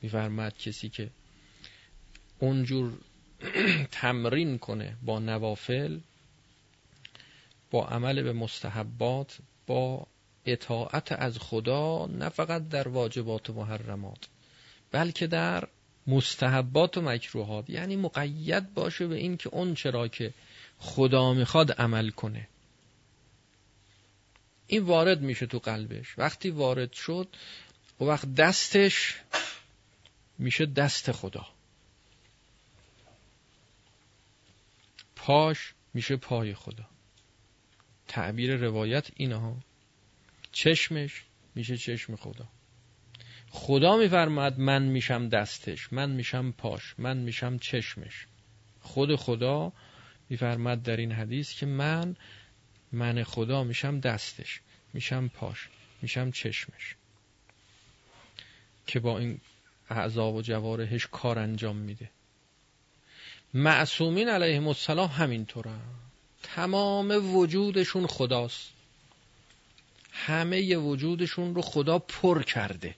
میفرماد 0.02 0.58
کسی 0.58 0.90
که 0.90 1.10
اونجور 2.40 2.98
تمرین 3.92 4.58
کنه 4.58 4.98
با 5.02 5.20
نوافل 5.20 6.00
با 7.72 7.88
عمل 7.88 8.22
به 8.22 8.34
مستحبات 8.34 9.38
با 9.68 10.08
اطاعت 10.46 11.12
از 11.12 11.38
خدا 11.40 12.06
نه 12.06 12.30
فقط 12.30 12.70
در 12.70 12.88
واجبات 12.88 13.50
و 13.50 13.54
محرمات 13.54 14.28
بلکه 14.92 15.28
در 15.28 15.68
مستحبات 16.08 16.98
و 16.98 17.02
مکروهات. 17.02 17.70
یعنی 17.70 17.96
مقید 17.96 18.74
باشه 18.74 19.08
به 19.08 19.16
این 19.16 19.38
که 19.38 19.50
اون 19.50 19.76
چرا 19.76 20.08
که 20.08 20.34
خدا 20.78 21.34
می‌خواد 21.34 21.72
عمل 21.72 22.10
کنه. 22.10 22.48
این 24.68 24.84
وارد 24.84 25.22
میشه 25.22 25.46
تو 25.46 25.60
قلبش. 25.60 26.18
وقتی 26.18 26.50
وارد 26.50 26.94
شد 26.94 27.28
و 28.00 28.04
وقت 28.04 28.36
دستش 28.36 29.16
میشه 30.38 30.66
دست 30.66 31.12
خدا. 31.12 31.48
پاش 35.16 35.74
میشه 35.94 36.16
پای 36.16 36.54
خدا. 36.54 36.86
تعبیر 38.08 38.56
روایت 38.56 39.08
اینها. 39.16 39.58
چشمش 40.56 41.24
میشه 41.56 41.78
چشم 41.78 42.16
خدا. 42.16 42.48
خدا 43.50 43.98
میفرماد 43.98 44.60
من 44.60 44.84
میشم 44.84 45.30
دستش 45.30 45.94
من 45.94 46.12
میشم 46.12 46.52
پاش 46.52 46.96
من 46.98 47.18
میشم 47.18 47.58
چشمش. 47.58 48.26
خود 48.82 49.16
خدا 49.16 49.74
میفرماد 50.30 50.82
در 50.84 50.98
این 50.98 51.12
حدیث 51.12 51.54
که 51.54 51.66
من 51.66 52.16
من 52.92 53.24
خدا 53.24 53.64
میشم 53.64 54.00
دستش 54.00 54.62
میشم 54.94 55.28
پاش 55.28 55.70
میشم 56.02 56.32
چشمش. 56.32 56.96
که 58.88 59.00
با 59.00 59.20
این 59.20 59.40
اعضا 59.90 60.32
و 60.32 60.42
جوارحش 60.42 61.08
کار 61.12 61.40
انجام 61.40 61.76
میده. 61.76 62.10
معصومین 63.54 64.30
علیهم 64.30 64.68
السلام 64.68 65.10
همینطورن. 65.10 65.82
تمام 66.44 67.36
وجودشون 67.36 68.08
خداست. 68.08 68.75
همه 70.16 70.78
وجودشون 70.78 71.56
رو 71.56 71.62
خدا 71.62 72.00
پر 72.00 72.44
کرده. 72.44 72.96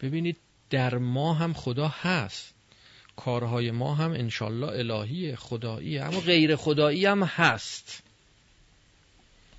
ببینید 0.00 0.36
در 0.70 0.98
ما 0.98 1.34
هم 1.34 1.52
خدا 1.52 1.88
هست. 1.88 2.54
کارهای 3.16 3.70
ما 3.70 3.94
هم 3.94 4.10
انشالله 4.10 4.66
الهیه 4.66 5.36
خداییه 5.36 6.04
اما 6.04 6.20
غیر 6.20 6.56
خدایی 6.56 7.06
هم 7.06 7.22
هست. 7.22 8.02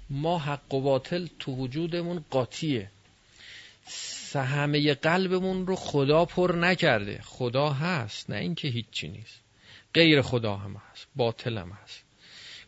ما 0.09 0.39
حق 0.39 0.73
و 0.73 0.81
باطل 0.81 1.27
تو 1.39 1.55
وجودمون 1.55 2.25
قاطیه. 2.29 2.89
همه 4.35 4.93
قلبمون 4.93 5.67
رو 5.67 5.75
خدا 5.75 6.25
پر 6.25 6.55
نکرده. 6.55 7.21
خدا 7.21 7.69
هست 7.69 8.29
نه 8.29 8.35
اینکه 8.35 8.67
هیچی 8.67 9.07
نیست. 9.07 9.39
غیر 9.93 10.21
خدا 10.21 10.55
هم 10.55 10.81
هست 10.91 11.07
باطل 11.15 11.57
هم 11.57 11.69
هست. 11.83 12.03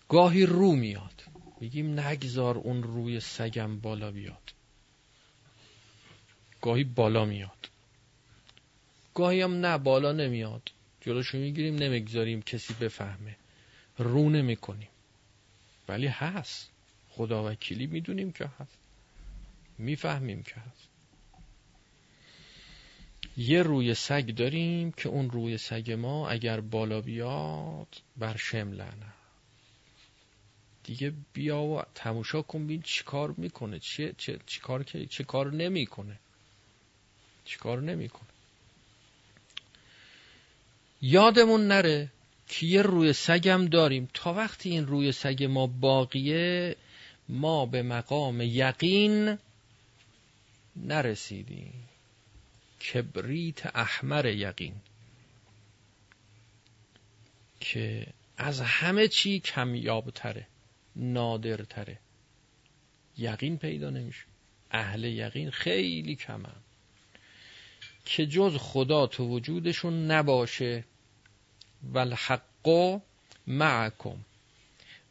گاهی 0.10 0.46
رو 0.46 0.72
میاد. 0.72 1.17
میگیم 1.60 2.00
نگذار 2.00 2.58
اون 2.58 2.84
روی 2.84 3.20
سگم 3.20 3.80
بالا 3.80 4.12
بیاد. 4.12 4.54
گاهی 6.62 6.84
بالا 6.84 7.26
میاد. 7.26 7.70
گاهی 9.16 9.42
هم 9.42 9.66
نه 9.66 9.78
بالا 9.78 10.12
نمیاد. 10.12 10.72
جلوشو 11.02 11.38
می‌گیریم 11.38 11.76
نمی‌گذاریم 11.76 12.42
کسی 12.42 12.74
بفهمه. 12.74 13.36
رو 13.98 14.30
نمی‌کنیم. 14.30 14.90
ولی 15.88 16.08
هست. 16.08 16.70
خدا 17.10 17.52
وکیلی 17.52 17.88
می‌دونیم 17.88 18.32
که 18.32 18.50
هست. 18.60 18.78
می‌فهمیم 19.78 20.44
که 20.44 20.56
هست. 20.56 20.88
یه 23.38 23.64
روی 23.64 23.94
سگ 23.94 24.36
داریم 24.36 24.92
که 24.92 25.10
اون 25.10 25.30
روی 25.30 25.58
سگ 25.58 25.92
ما 25.92 26.30
اگر 26.30 26.60
بالا 26.60 27.02
بیاد 27.02 28.02
بر 28.18 28.38
شملنه 28.38 29.17
دیگه 30.88 31.14
بیا 31.34 31.62
و 31.62 31.82
تماشا 31.96 32.42
کن 32.42 32.82
چی 32.82 33.04
کار 33.04 33.34
می‌کنه. 33.38 33.80
چه, 33.80 34.14
چه, 34.18 34.40
چی 34.46 34.60
کار, 34.60 34.84
چه 34.84 35.24
کار 35.24 35.54
نمی‌کنه. 35.54 36.20
چی 37.46 37.58
کار 37.58 37.82
نمی‌کنه. 37.82 38.28
یادمون 41.02 41.68
نره 41.68 42.12
که 42.48 42.66
یه 42.66 42.82
روی 42.82 43.14
سگم 43.14 43.66
داریم. 43.66 44.10
تا 44.14 44.34
وقتی 44.34 44.70
این 44.70 44.88
روی 44.88 45.12
سگ 45.12 45.44
ما 45.44 45.68
باقیه 45.68 46.76
ما 47.30 47.66
به 47.66 47.82
مقام 47.82 48.42
یقین 48.42 49.38
نرسیدیم. 50.76 51.90
کبریت 52.80 53.76
احمر 53.76 54.26
یقین. 54.26 54.76
که 57.60 58.08
از 58.38 58.62
همه 58.62 59.08
چی 59.08 59.40
کمیابتره. 59.40 60.48
نادرتره. 60.98 62.00
یقین 63.18 63.58
پیدا 63.58 63.90
نمیشه. 63.90 64.26
اهل 64.72 65.04
یقین 65.04 65.50
خیلی 65.52 66.16
کمن. 66.16 66.56
که 68.06 68.26
جز 68.26 68.58
خدا 68.58 69.08
تو 69.08 69.28
وجودشون 69.28 70.12
نباشه. 70.12 70.84
والحق 71.84 73.02
معکم 73.48 74.18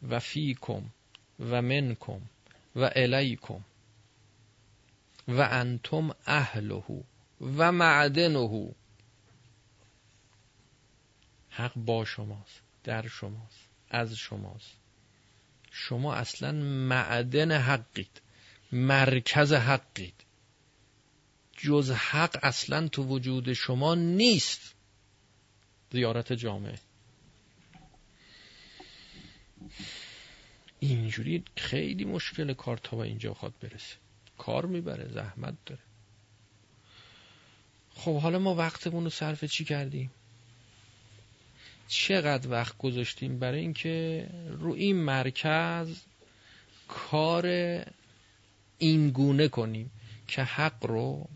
و 0.09 0.21
فیکم 0.21 0.83
و 1.41 1.63
منکم 1.63 2.21
و 2.77 2.91
الیکم 2.97 3.61
و 5.29 5.49
انتم 5.51 6.15
اهله 6.27 7.05
و 7.41 7.73
معدنه 7.73 8.75
حق 11.51 11.73
با 11.77 12.05
شماست 12.05 12.61
در 12.85 13.09
شماست 13.09 13.69
از 13.91 14.15
شماست. 14.17 14.86
شما 15.79 16.15
اصلا 16.15 16.53
معدن 16.63 17.53
حقید 17.53 18.23
مرکز 18.73 19.53
حقید. 19.53 20.15
جز 21.57 21.91
حق 21.91 22.39
اصلا 22.43 22.89
تو 22.89 23.03
وجود 23.05 23.53
شما 23.53 23.95
نیست. 23.95 24.75
زیارت 25.93 26.33
جامعه. 26.33 26.79
اینجوری 30.79 31.45
خیلی 31.57 32.05
مشکل 32.05 32.55
کار 32.55 32.77
تا 32.77 32.97
به 32.97 33.03
اینجا 33.03 33.35
خواد 33.35 33.55
برسه. 33.61 33.97
کار 34.39 34.67
می‌بره 34.67 35.09
زحمت 35.09 35.55
داره. 35.67 35.83
خب 37.95 38.19
حالا 38.19 38.39
ما 38.39 38.55
وقتمون 38.55 39.05
رو 39.05 39.11
صرف 39.11 39.45
چی 39.45 39.65
کردیم؟ 39.65 40.11
چقدر 41.89 42.51
وقت 42.51 42.79
گذاشتیم 42.79 43.39
برای 43.39 43.61
اینکه 43.61 44.27
رو 44.59 44.73
این 44.73 44.97
مرکز 44.97 45.89
کار 46.89 47.47
اینگونه 48.79 49.49
کنیم 49.49 49.91
که 50.29 50.43
حق 50.43 50.87
رو 50.87 51.29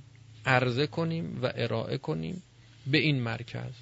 عرضه 0.47 0.87
کنیم 0.87 1.43
و 1.43 1.53
ارائه 1.55 1.99
کنیم 1.99 2.43
به 2.87 2.99
این 2.99 3.23
مرکز. 3.23 3.73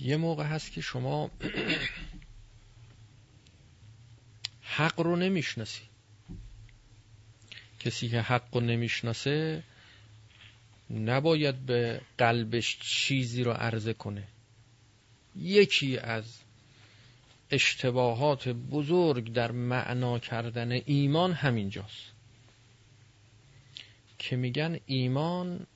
یه 0.00 0.16
موقع 0.16 0.44
هست 0.44 0.72
که 0.72 0.80
شما 0.80 1.30
حق 4.76 5.00
رو 5.00 5.16
نمی‌شناسی 5.16 5.82
کسی 7.84 8.08
که 8.08 8.20
حق 8.20 8.54
رو 8.54 8.60
نمی‌شناسه 8.60 9.62
نباید 10.90 11.66
به 11.66 12.00
قلبش 12.18 12.78
چیزی 12.80 13.44
رو 13.44 13.52
عرضه 13.52 13.92
کنه. 13.92 14.28
یکی 15.36 15.98
از 15.98 16.38
اشتباهات 17.50 18.48
بزرگ 18.48 19.32
در 19.32 19.50
معنا 19.50 20.18
کردن 20.18 20.72
ایمان 20.72 21.32
همینجاست. 21.32 22.12
که 24.18 24.36
میگن 24.36 24.80
ایمان 24.86 25.66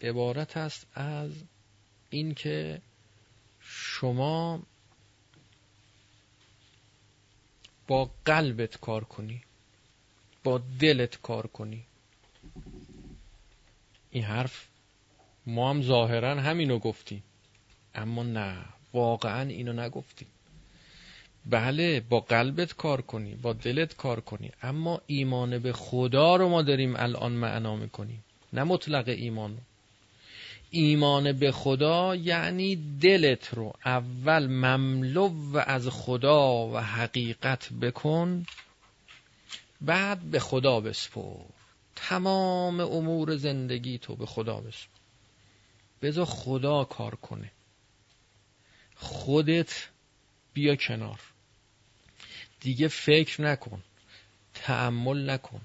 عبارت 0.00 0.56
است 0.56 0.86
از 0.94 1.30
اینکه 2.10 2.82
شما 3.60 4.62
با 7.86 8.10
قلبت 8.24 8.80
کار 8.80 9.04
کنی. 9.04 9.42
با 10.44 10.60
دلت 10.80 11.22
کار 11.22 11.46
کنی. 11.46 11.82
این 14.10 14.24
حرف 14.24 14.66
ما 15.46 15.70
هم 15.70 15.82
ظاهرا 15.82 16.34
همینو 16.34 16.78
گفتیم. 16.78 17.22
اما 17.94 18.22
نه 18.22 18.56
واقعا 18.92 19.48
اینو 19.48 19.72
نگفتیم. 19.72 20.28
بله 21.46 22.00
با 22.00 22.20
قلبت 22.20 22.72
کار 22.72 23.00
کنی 23.00 23.34
با 23.34 23.52
دلت 23.52 23.96
کار 23.96 24.20
کنی. 24.20 24.50
اما 24.62 25.00
ایمان 25.06 25.58
به 25.58 25.72
خدا 25.72 26.36
رو 26.36 26.48
ما 26.48 26.62
داریم 26.62 26.96
الان 26.96 27.32
معنا 27.32 27.76
می‌کنیم 27.76 28.24
نه 28.52 28.64
مطلق 28.64 29.08
ایمان 29.08 29.58
ایمان 30.70 31.32
به 31.32 31.52
خدا 31.52 32.16
یعنی 32.16 32.96
دلت 33.00 33.54
رو 33.54 33.72
اول 33.84 34.46
مملو 34.46 35.56
از 35.66 35.88
خدا 35.88 36.66
و 36.66 36.78
حقیقت 36.78 37.72
بکن. 37.72 38.46
بعد 39.82 40.20
به 40.20 40.40
خدا 40.40 40.80
بسپر 40.80 41.44
تمام 41.96 42.80
امور 42.80 43.36
زندگی 43.36 43.98
تو 43.98 44.16
به 44.16 44.26
خدا 44.26 44.60
بسپر 44.60 45.02
بذار 46.02 46.24
خدا 46.24 46.84
کار 46.84 47.14
کنه. 47.14 47.50
خودت 48.94 49.88
بیا 50.54 50.76
کنار. 50.76 51.20
دیگه 52.60 52.88
فکر 52.88 53.42
نکن. 53.42 53.82
تعمل 54.54 55.30
نکن. 55.30 55.60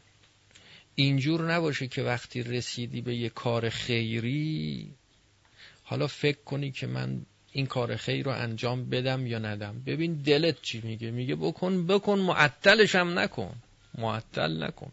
اینجور 0.95 1.53
نباشه 1.53 1.88
که 1.88 2.03
وقتی 2.03 2.43
رسیدی 2.43 3.01
به 3.01 3.15
یه 3.15 3.30
کار 3.30 3.70
خیری 3.70 4.93
حالا 5.84 6.07
فکر 6.07 6.38
کنی 6.45 6.72
که 6.72 6.88
من 6.88 7.26
این 7.51 7.65
کار 7.65 7.95
خیر 7.95 8.26
رو 8.26 8.32
انجام 8.32 8.89
بدم 8.89 9.28
یا 9.28 9.39
ندم. 9.39 9.84
ببین 9.86 10.13
دلت 10.13 10.61
چی 10.61 10.82
میگه؟ 10.82 11.11
میگه 11.11 11.36
بکن 11.36 11.88
بکن 11.88 12.20
معطلش 12.20 12.95
هم 12.95 13.20
نکن. 13.20 13.55
معطل 13.98 14.64
نکن. 14.64 14.91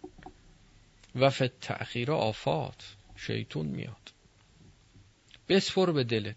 و 1.14 1.30
فت 1.30 1.60
تأخیر 1.60 2.12
آفات. 2.12 2.94
شیطون 3.16 3.66
میاد. 3.66 4.12
بسپر 5.48 5.92
به 5.92 6.04
دلت. 6.04 6.36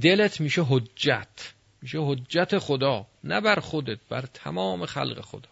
دلت 0.00 0.40
میشه 0.40 0.62
حجت. 0.68 1.54
میشه 1.82 1.98
حجت 2.00 2.58
خدا. 2.58 3.06
نه 3.24 3.40
بر 3.40 3.60
خودت 3.60 3.98
بر 4.08 4.26
تمام 4.26 4.86
خلق 4.86 5.20
خدا. 5.20 5.48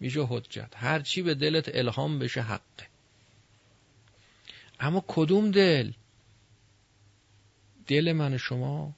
میشه 0.00 0.20
حجت. 0.28 0.70
هر 0.76 1.00
چی 1.00 1.22
به 1.22 1.34
دلت 1.34 1.70
الهام 1.74 2.18
بشه 2.18 2.42
حقه 2.42 2.90
اما 4.80 5.04
کدوم 5.08 5.50
دل؟ 5.50 5.92
دل 7.86 8.12
من 8.12 8.36
شما. 8.36 8.92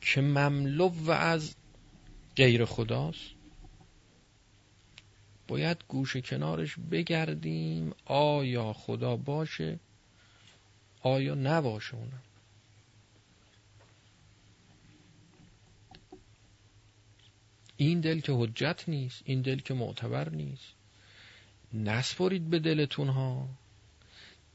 که 0.00 0.20
مملو 0.20 0.88
و 0.88 1.10
از 1.10 1.54
غیر 2.36 2.64
خداست. 2.64 3.41
باید 5.52 5.84
گوش 5.88 6.16
کنارش 6.16 6.74
بگردیم. 6.90 7.92
آیا 8.04 8.72
خدا 8.72 9.16
باشه؟ 9.16 9.78
آیا 11.02 11.34
نباشه 11.34 11.94
اونم؟ 11.94 12.22
این 17.76 18.00
دل 18.00 18.20
که 18.20 18.32
حجت 18.32 18.84
نیست 18.88 19.22
این 19.24 19.42
دل 19.42 19.58
که 19.58 19.74
معتبر 19.74 20.28
نیست. 20.28 20.72
نسپرید 21.74 22.50
به 22.50 22.58
دلتون 22.58 23.08
ها. 23.08 23.48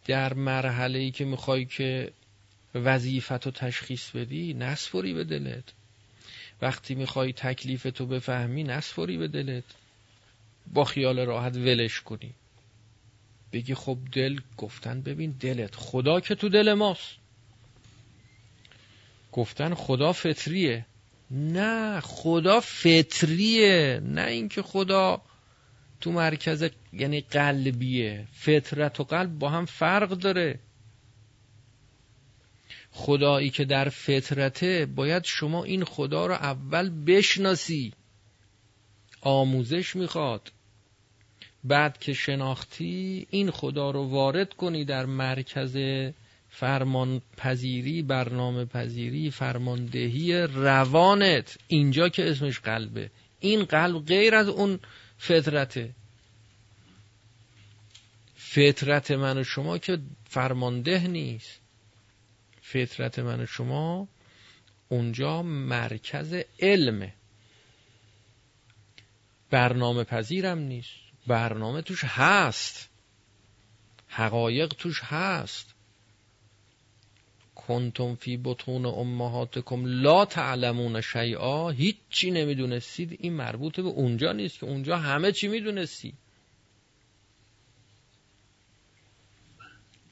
در 0.06 0.34
مرحله 0.34 1.00
ای 1.00 1.12
که 1.12 1.26
می‌خوای 1.26 1.66
که 1.66 2.12
وظیفت 2.76 3.46
رو 3.46 3.52
تشخیص 3.52 4.10
بدی 4.10 4.54
نسپری 4.54 5.14
به 5.14 5.24
دلت. 5.24 5.74
وقتی 6.62 6.96
می‌خوای 6.96 7.34
تکلیف 7.34 7.84
تو 7.84 8.06
بفهمی 8.06 8.64
نسپری 8.64 9.18
به 9.18 9.28
دلت. 9.28 9.64
با 10.74 10.84
خیال 10.84 11.20
راحت 11.20 11.56
ولش 11.56 12.02
کنی. 12.02 12.34
بگی 13.54 13.74
خب 13.74 13.98
دل 14.12 14.40
گفتن 14.58 15.02
ببین 15.02 15.32
دلت. 15.32 15.76
خدا 15.76 16.20
که 16.20 16.36
تو 16.36 16.50
دل 16.50 16.74
ماست. 16.74 17.16
گفتن 19.32 19.74
خدا 19.74 20.14
فطریه. 20.14 20.86
نه 21.32 22.00
خدا 22.00 22.60
فطریه. 22.60 24.02
نه 24.04 24.22
اینکه 24.22 24.62
خدا 24.62 25.22
تو 26.02 26.12
مرکز 26.12 26.70
یعنی 26.94 27.22
قلبیه. 27.22 28.28
فطرت 28.34 29.00
و 29.00 29.04
قلب 29.04 29.40
با 29.40 29.50
هم 29.50 29.66
فرق 29.66 30.10
داره. 30.10 30.60
خدایی 32.92 33.50
که 33.50 33.66
در 33.66 33.90
فطرته 33.90 34.86
باید 34.86 35.24
شما 35.26 35.64
این 35.64 35.84
خدا 35.84 36.26
رو 36.26 36.34
اول 36.34 36.90
بشناسی. 36.90 37.94
آموزش 39.22 39.96
می‌خواد. 39.96 40.52
بعد 41.68 41.98
که 41.98 42.14
شناختی 42.14 43.28
این 43.30 43.52
خدا 43.52 43.92
رو 43.92 44.10
وارد 44.10 44.54
کنی 44.54 44.86
در 44.86 45.06
مرکز 45.06 45.78
فرمان 46.50 47.22
پذیری 47.38 48.02
برنامه 48.02 48.66
پذیری 48.66 49.32
فرماندهی 49.32 50.42
روانت. 50.42 51.58
اینجا 51.68 52.10
که 52.10 52.30
اسمش 52.30 52.60
قلبه. 52.60 53.12
این 53.40 53.64
قلب 53.64 54.06
غیر 54.06 54.36
از 54.36 54.48
اون 54.48 54.80
فطرته. 55.18 55.94
فطرت 58.36 59.12
من 59.12 59.38
و 59.38 59.44
شما 59.44 59.78
که 59.78 60.00
فرمانده 60.30 61.08
نیست. 61.08 61.62
فطرت 62.62 63.20
من 63.20 63.40
و 63.40 63.46
شما 63.46 64.08
اونجا 64.90 65.42
مرکز 65.42 66.36
علمه. 66.60 67.14
برنامه 69.50 70.04
پذیرم 70.04 70.58
نیست. 70.58 71.07
برنامه 71.28 71.82
توش 71.82 72.04
هست. 72.04 72.90
حقایق 74.08 74.68
توش 74.68 75.02
هست. 75.04 75.74
کنتم 77.56 78.16
فی 78.16 78.38
بطون 78.44 78.86
امهاتکم 78.86 79.86
لا 79.86 80.26
تعلمون 80.26 81.02
شیئا. 81.02 81.70
هیچی 81.70 82.32
نمی‌دونستید. 82.32 83.18
این 83.20 83.34
مربوط 83.34 83.76
به 83.76 83.88
اونجا 83.88 84.32
نیست 84.32 84.60
که 84.60 84.66
اونجا 84.66 84.98
همه 84.98 85.32
چی 85.32 85.48
می‌دونستی 85.48 86.14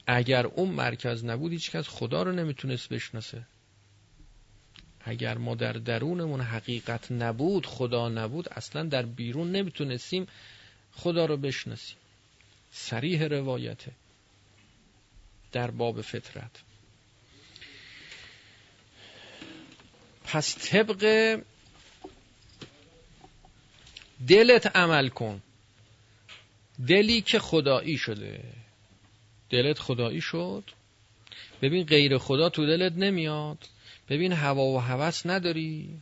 اگر 0.06 0.46
اون 0.46 0.68
مرکز 0.68 1.24
نبود 1.24 1.52
هیچ 1.52 1.70
کس 1.70 1.88
خدا 1.88 2.22
رو 2.22 2.32
نمی‌تونست 2.32 2.88
بشناسه. 2.88 3.42
اگر 5.00 5.38
ما 5.38 5.54
در 5.54 5.72
درونمون 5.72 6.40
حقیقت 6.40 7.12
نبود 7.12 7.66
خدا 7.66 8.08
نبود 8.08 8.48
اصلا 8.48 8.82
در 8.82 9.02
بیرون 9.02 9.52
نمی‌تونستیم 9.52 10.26
خدا 10.96 11.26
رو 11.26 11.36
بشناسیم 11.36 11.96
سریح 12.72 13.22
روایته. 13.22 13.92
در 15.52 15.70
باب 15.70 16.00
فطرت. 16.00 16.50
پس 20.24 20.70
طبق 20.70 21.40
دلت 24.28 24.76
عمل 24.76 25.08
کن. 25.08 25.42
دلی 26.88 27.20
که 27.20 27.38
خدایی 27.38 27.98
شده. 27.98 28.44
دلت 29.50 29.78
خدایی 29.78 30.20
شد. 30.20 30.70
ببین 31.62 31.84
غیر 31.84 32.18
خدا 32.18 32.48
تو 32.48 32.66
دلت 32.66 32.92
نمیاد. 32.92 33.58
ببین 34.08 34.32
هوا 34.32 34.64
و 34.64 34.80
هوس 34.80 35.26
نداری. 35.26 36.00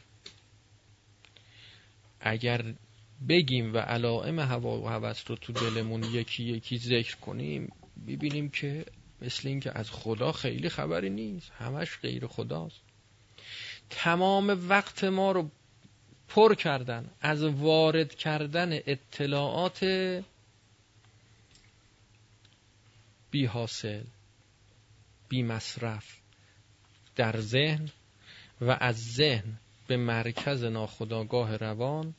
اگر 2.21 2.75
بگیم 3.29 3.75
و 3.75 3.79
علائم 3.79 4.41
هوا 4.41 4.81
و 4.81 4.89
هوس 4.89 5.23
رو 5.27 5.37
تو 5.37 5.53
دلمون 5.53 6.05
یکی 6.05 6.45
یکی 6.45 6.79
ذکر 6.79 7.17
کنیم 7.17 7.73
ببینیم 8.07 8.49
که 8.49 8.85
مثل 9.23 9.49
اینکه 9.49 9.79
از 9.79 9.91
خدا 9.91 10.33
خیلی 10.33 10.69
خبری 10.69 11.11
نیست. 11.11 11.51
همش 11.59 11.99
غیر 11.99 12.27
خداست. 12.27 12.81
تمام 13.91 14.69
وقت 14.69 15.05
ما 15.05 15.33
رو 15.33 15.51
پر 16.29 16.55
کردن 16.55 17.11
از 17.21 17.45
وارد 17.45 18.15
کردن 18.15 18.73
اطلاعات 18.73 19.85
بی 23.31 23.47
حاصل 23.47 24.05
بی 25.29 25.43
مصرف 25.43 26.17
در 27.17 27.41
ذهن 27.41 27.89
و 28.61 28.77
از 28.81 28.97
ذهن 29.15 29.59
به 29.87 29.97
مرکز 29.97 30.65
ناخداگاه 30.65 31.57
روان 31.57 32.15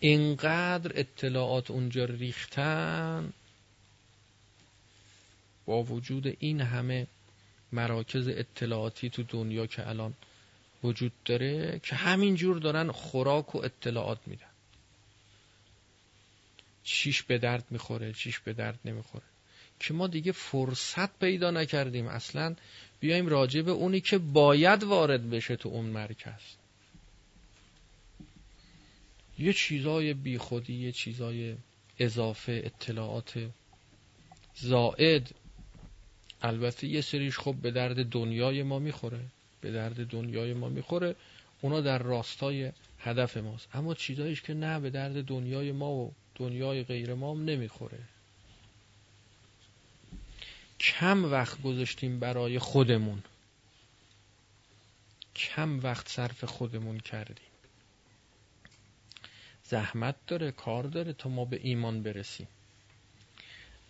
اینقدر 0.00 0.92
اطلاعات 0.94 1.70
اونجا 1.70 2.04
ریختن 2.04 3.32
با 5.66 5.82
وجود 5.82 6.36
این 6.38 6.60
همه 6.60 7.06
مراکز 7.72 8.28
اطلاعاتی 8.28 9.10
تو 9.10 9.22
دنیا 9.22 9.66
که 9.66 9.88
الان 9.88 10.14
وجود 10.84 11.12
داره 11.24 11.80
که 11.82 11.96
همینجور 11.96 12.58
دارن 12.58 12.92
خوراک 12.92 13.54
و 13.54 13.58
اطلاعات 13.58 14.18
میدن. 14.26 14.46
چیش 16.84 17.22
به 17.22 17.38
درد 17.38 17.64
می‌خوره 17.70 18.12
چیش 18.12 18.38
به 18.38 18.52
درد 18.52 18.78
نمی‌خوره. 18.84 19.24
که 19.80 19.94
ما 19.94 20.06
دیگه 20.06 20.32
فرصت 20.32 21.18
پیدا 21.18 21.50
نکردیم. 21.50 22.06
اصلا 22.06 22.54
بیایم 23.00 23.26
راجع 23.26 23.62
به 23.62 23.70
اونی 23.70 24.00
که 24.00 24.18
باید 24.18 24.82
وارد 24.82 25.30
بشه 25.30 25.56
تو 25.56 25.68
اون 25.68 25.86
مرکز. 25.86 26.40
یه 29.38 29.52
چیزای 29.52 30.14
بیخودی 30.14 30.74
یه 30.74 30.92
چیزای 30.92 31.56
اضافه 31.98 32.62
اطلاعات 32.64 33.50
زائد. 34.54 35.34
البته 36.42 36.86
یه 36.86 37.00
سریش 37.00 37.38
خب 37.38 37.54
به 37.54 37.70
درد 37.70 38.08
دنیای 38.08 38.62
ما 38.62 38.78
می‌خوره 38.78 39.20
به 39.60 39.72
درد 39.72 40.06
دنیای 40.06 40.54
ما 40.54 40.68
می‌خوره. 40.68 41.16
اونا 41.60 41.80
در 41.80 41.98
راستای 41.98 42.72
هدف 42.98 43.36
ماست. 43.36 43.68
اما 43.74 43.94
چیزایش 43.94 44.42
که 44.42 44.54
نه 44.54 44.80
به 44.80 44.90
درد 44.90 45.24
دنیای 45.24 45.72
ما 45.72 45.90
و 45.90 46.12
دنیای 46.34 46.84
غیر 46.84 47.14
ما 47.14 47.30
هم 47.30 47.44
نمی‌خوره. 47.44 47.98
کم 50.80 51.24
وقت 51.24 51.62
گذاشتیم 51.62 52.20
برای 52.20 52.58
خودمون. 52.58 53.22
کم 55.36 55.80
وقت 55.80 56.08
صرف 56.08 56.44
خودمون 56.44 57.00
کردیم. 57.00 57.47
زحمت 59.68 60.14
داره 60.26 60.50
کار 60.50 60.82
داره 60.84 61.12
تا 61.12 61.28
ما 61.28 61.44
به 61.44 61.60
ایمان 61.62 62.02
برسیم. 62.02 62.48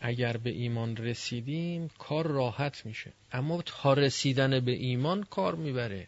اگر 0.01 0.37
به 0.37 0.51
ایمان 0.51 0.97
رسیدیم 0.97 1.91
کار 1.99 2.27
راحت 2.27 2.87
میشه. 2.87 3.13
اما 3.33 3.63
تا 3.63 3.93
رسیدن 3.93 4.61
به 4.61 4.73
ایمان 4.73 5.23
کار 5.23 5.55
می‌بره 5.55 6.07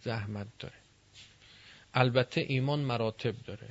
زحمت 0.00 0.46
داره. 0.58 0.74
البته 1.94 2.40
ایمان 2.48 2.80
مراتب 2.80 3.34
داره. 3.44 3.68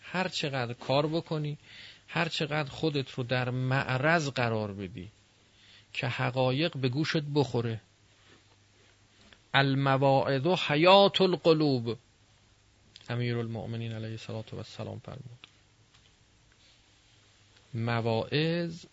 هر 0.00 0.28
چقدر 0.28 0.72
کار 0.72 1.06
بکنی 1.06 1.58
هر 2.08 2.28
چقدر 2.28 2.70
خودت 2.70 3.10
رو 3.10 3.24
در 3.24 3.50
معرض 3.50 4.28
قرار 4.28 4.72
بدی 4.72 5.08
که 5.92 6.06
حقایق 6.06 6.76
به 6.76 6.88
گوشت 6.88 7.22
بخوره. 7.34 7.80
المواعظ 9.54 10.46
حیات 10.46 11.20
القلوب. 11.20 11.98
امیر 13.08 13.38
المؤمنین 13.38 13.92
علیه 13.92 14.10
الصلاة 14.10 14.44
و 14.52 14.56
السلام 14.56 14.98
فرمود. 14.98 15.46
مواعظ 17.74 18.84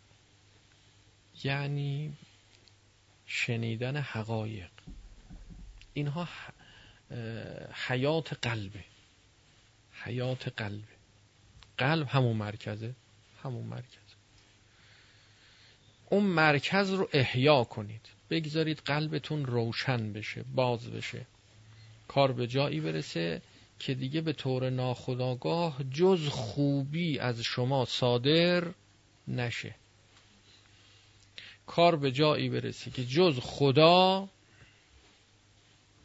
یعنی 1.43 2.13
شنیدن 3.25 3.97
حقایق. 3.97 4.71
اینها 5.93 6.27
حیات 7.87 8.33
قلبه 8.33 8.83
حیات 9.93 10.47
قلبه 10.47 10.87
قلب 11.77 12.07
همون 12.07 12.37
مرکزه. 12.37 12.95
همون 13.43 13.65
مرکز. 13.65 13.97
اون 16.09 16.23
مرکز 16.23 16.91
رو 16.91 17.09
احیا 17.13 17.63
کنید. 17.63 18.05
بگذارید 18.29 18.79
قلبتون 18.85 19.45
روشن 19.45 20.13
بشه 20.13 20.43
باز 20.43 20.91
بشه. 20.91 21.25
کار 22.07 22.31
به 22.31 22.47
جایی 22.47 22.79
برسه 22.79 23.41
که 23.81 23.93
دیگه 23.93 24.21
به 24.21 24.33
طور 24.33 24.69
ناخداگاه 24.69 25.83
جز 25.91 26.27
خوبی 26.27 27.19
از 27.19 27.41
شما 27.41 27.85
صادر 27.85 28.63
نشه. 29.27 29.75
کار 31.67 31.95
به 31.95 32.11
جایی 32.11 32.49
برسه 32.49 32.91
که 32.91 33.05
جز 33.05 33.39
خدا 33.39 34.29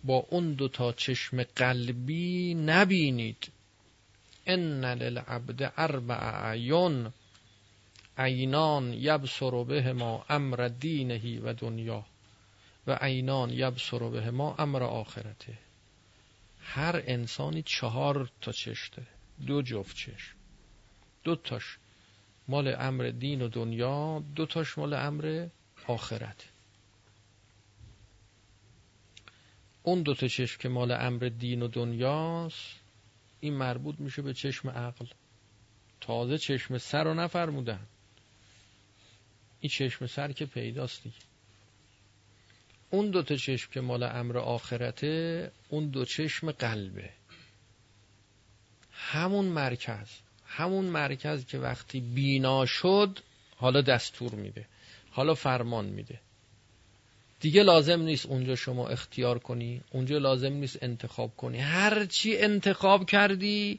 با 0.04 0.26
اون 0.30 0.52
دو 0.52 0.68
تا 0.68 0.92
چشم 0.92 1.42
قلبی 1.42 2.54
نبینید. 2.54 3.48
ان 4.46 4.84
للعبد 4.84 5.72
اربع 5.76 6.46
اعین 6.48 7.12
عینان 8.18 8.92
یبصر 8.92 9.64
به 9.64 9.92
ما 9.92 10.24
امر 10.28 10.68
دینهی 10.80 11.38
و 11.38 11.52
دنیا 11.52 12.04
و 12.86 12.98
عینان 13.00 13.50
یبصر 13.50 13.98
به 13.98 14.30
ما 14.30 14.54
امر 14.58 14.82
آخرته. 14.82 15.65
هر 16.66 17.02
انسانی 17.06 17.62
چهار 17.62 18.30
تا 18.40 18.52
چشم 18.52 18.94
داره. 18.96 19.08
دو 19.46 19.62
جفت 19.62 19.96
چشم 19.96 20.36
دو 21.24 21.36
تاش 21.36 21.78
مال 22.48 22.74
امر 22.78 23.12
دین 23.18 23.42
و 23.42 23.48
دنیا 23.48 24.24
دو 24.34 24.46
تاش 24.46 24.78
مال 24.78 24.94
امر 24.94 25.48
آخرت. 25.86 26.44
اون 29.82 30.02
دو 30.02 30.14
تا 30.14 30.28
چشم 30.28 30.60
که 30.60 30.68
مال 30.68 30.90
امر 30.92 31.30
دین 31.38 31.62
و 31.62 31.68
دنیاست 31.68 32.80
این 33.40 33.54
مربوط 33.54 34.00
میشه 34.00 34.22
به 34.22 34.34
چشم 34.34 34.70
عقل. 34.70 35.06
تازه 36.00 36.38
چشم 36.38 36.78
سر 36.78 37.04
رو 37.04 37.14
نفرمودن. 37.14 37.86
این 39.60 39.70
چشم 39.70 40.06
سر 40.06 40.32
که 40.32 40.46
پیداست 40.46 41.02
دیگه. 41.02 41.16
اون 42.90 43.10
دو 43.10 43.22
تا 43.22 43.36
چشم 43.36 43.70
که 43.72 43.80
مال 43.80 44.02
امر 44.02 44.38
آخرته 44.38 45.50
اون 45.68 45.88
دو 45.88 46.04
چشم 46.04 46.50
قلبه. 46.50 47.10
همون 48.92 49.44
مرکز 49.44 50.08
همون 50.46 50.84
مرکز 50.84 51.46
که 51.46 51.58
وقتی 51.58 52.00
بینا 52.00 52.66
شد 52.66 53.18
حالا 53.56 53.80
دستور 53.80 54.34
میده 54.34 54.66
حالا 55.10 55.34
فرمان 55.34 55.84
میده. 55.84 56.20
دیگه 57.40 57.62
لازم 57.62 58.00
نیست 58.02 58.26
اونجا 58.26 58.56
شما 58.56 58.88
اختیار 58.88 59.38
کنی 59.38 59.80
اونجا 59.90 60.18
لازم 60.18 60.52
نیست 60.52 60.82
انتخاب 60.82 61.36
کنی. 61.36 61.58
هر 61.58 62.04
چی 62.04 62.38
انتخاب 62.38 63.06
کردی 63.06 63.78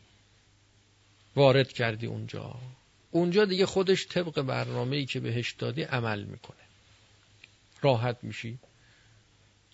وارد 1.35 1.73
کردی 1.73 2.05
اونجا. 2.05 2.55
اونجا 3.11 3.45
دیگه 3.45 3.65
خودش 3.65 4.07
طبق 4.07 4.41
برنامه‌ای 4.41 5.05
که 5.05 5.19
بهش 5.19 5.51
دادی 5.51 5.83
عمل 5.83 6.23
می‌کنه. 6.23 6.57
راحت 7.81 8.17
میشی. 8.21 8.57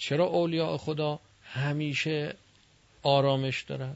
چرا 0.03 0.25
اولیاء 0.25 0.77
خدا 0.77 1.19
همیشه 1.43 2.35
آرامش 3.03 3.61
دارن؟ 3.61 3.95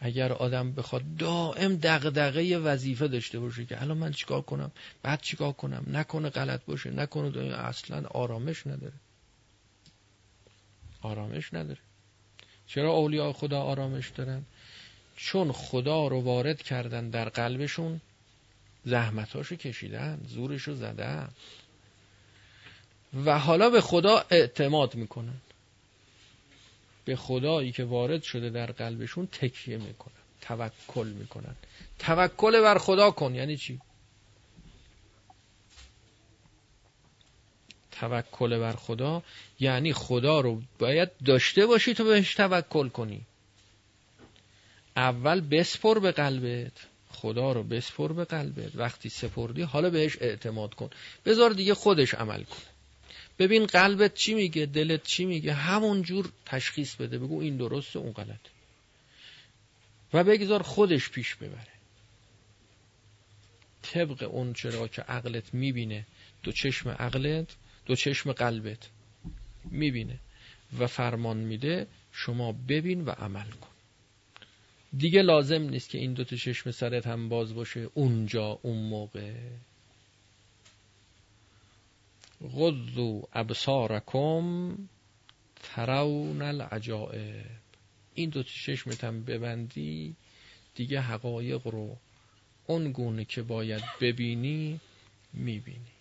اگر 0.00 0.32
آدم 0.32 0.72
بخواد 0.72 1.16
دائم 1.18 1.76
دغدغه 1.76 2.58
وظیفه 2.58 3.08
داشته 3.08 3.40
باشه 3.40 3.64
که 3.64 3.82
الان 3.82 3.98
من 3.98 4.12
چیکار 4.12 4.42
کنم؟ 4.42 4.70
بعد 5.02 5.20
چیکار 5.20 5.52
کنم؟ 5.52 5.84
نکنه 5.88 6.30
غلط 6.30 6.64
باشه 6.64 6.90
نکنه 6.90 7.56
اصلا 7.56 8.08
آرامش 8.08 8.66
نداره. 8.66 8.92
آرامش 11.02 11.54
نداره. 11.54 11.80
چرا 12.66 12.92
اولیاء 12.92 13.32
خدا 13.32 13.62
آرامش 13.62 14.08
دارن؟ 14.08 14.44
چون 15.16 15.52
خدا 15.52 16.08
رو 16.08 16.20
وارد 16.20 16.62
کردن 16.62 17.10
در 17.10 17.28
قلبشون 17.28 18.00
زحمتاشو 18.84 19.56
کشیدن 19.56 20.20
زورشو 20.28 20.74
زدن. 20.74 21.28
و 23.24 23.38
حالا 23.38 23.70
به 23.70 23.80
خدا 23.80 24.24
اعتماد 24.30 24.94
می‌کنن. 24.94 25.40
به 27.04 27.16
خدایی 27.16 27.72
که 27.72 27.84
وارد 27.84 28.22
شده 28.22 28.50
در 28.50 28.72
قلبشون 28.72 29.26
تکیه 29.26 29.76
می‌کنن 29.76 30.14
توکل 30.40 31.06
می‌کنن. 31.06 31.54
توکل 31.98 32.60
بر 32.60 32.78
خدا 32.78 33.10
کن 33.10 33.34
یعنی 33.34 33.56
چی؟ 33.56 33.80
توکل 37.92 38.58
بر 38.58 38.72
خدا 38.72 39.22
یعنی 39.60 39.92
خدا 39.92 40.40
رو 40.40 40.62
باید 40.78 41.10
داشته 41.24 41.66
باشی 41.66 41.94
تو 41.94 42.04
بهش 42.04 42.34
توکل 42.34 42.88
کنی. 42.88 43.20
اول 44.96 45.40
بسپر 45.40 45.98
به 45.98 46.12
قلبت 46.12 46.72
خدا 47.10 47.52
رو 47.52 47.62
بسپر 47.62 48.12
به 48.12 48.24
قلبت. 48.24 48.70
وقتی 48.74 49.08
سپردی 49.08 49.62
حالا 49.62 49.90
بهش 49.90 50.16
اعتماد 50.20 50.74
کن. 50.74 50.90
بذار 51.24 51.50
دیگه 51.50 51.74
خودش 51.74 52.14
عمل 52.14 52.42
کنه. 52.42 52.75
ببین 53.38 53.66
قلبت 53.66 54.14
چی 54.14 54.34
میگه 54.34 54.66
دلت 54.66 55.02
چی 55.02 55.24
میگه؟ 55.24 55.52
همون 55.52 56.02
جور 56.02 56.32
تشخیص 56.46 56.94
بده 56.94 57.18
بگو 57.18 57.40
این 57.40 57.56
درسته 57.56 57.98
اون 57.98 58.12
غلط. 58.12 58.40
و 60.12 60.24
بگذار 60.24 60.62
خودش 60.62 61.10
پیش 61.10 61.34
ببره. 61.34 61.76
طبق 63.82 64.22
اون 64.22 64.52
چرا 64.52 64.88
که 64.88 65.02
عقلت 65.02 65.54
می‌بینه 65.54 66.06
دو 66.42 66.52
چشم 66.52 66.90
عقلت 66.90 67.56
دو 67.86 67.94
چشم 67.94 68.32
قلبت 68.32 68.88
می‌بینه. 69.64 70.18
و 70.78 70.86
فرمان 70.86 71.36
میده 71.36 71.86
شما 72.12 72.52
ببین 72.52 73.04
و 73.04 73.10
عمل 73.10 73.50
کن. 73.50 73.68
دیگه 74.96 75.22
لازم 75.22 75.62
نیست 75.62 75.90
که 75.90 75.98
این 75.98 76.12
دو 76.12 76.24
تا 76.24 76.36
چشم 76.36 76.70
سرت 76.70 77.06
هم 77.06 77.28
باز 77.28 77.54
باشه. 77.54 77.88
اونجا 77.94 78.58
اون 78.62 78.88
موقع. 78.88 79.34
غضو 82.42 83.28
ابصارکم 83.32 84.76
ترون 85.62 86.42
العجائب. 86.42 87.46
این 88.14 88.30
دو 88.30 88.42
چشمت 88.42 89.04
هم 89.04 89.24
ببندی 89.24 90.16
دیگه 90.74 91.00
حقایق 91.00 91.66
رو 91.66 91.96
اون 92.66 92.92
گونه 92.92 93.24
که 93.24 93.42
باید 93.42 93.82
ببینی 94.00 94.80
می‌بینی. 95.32 95.92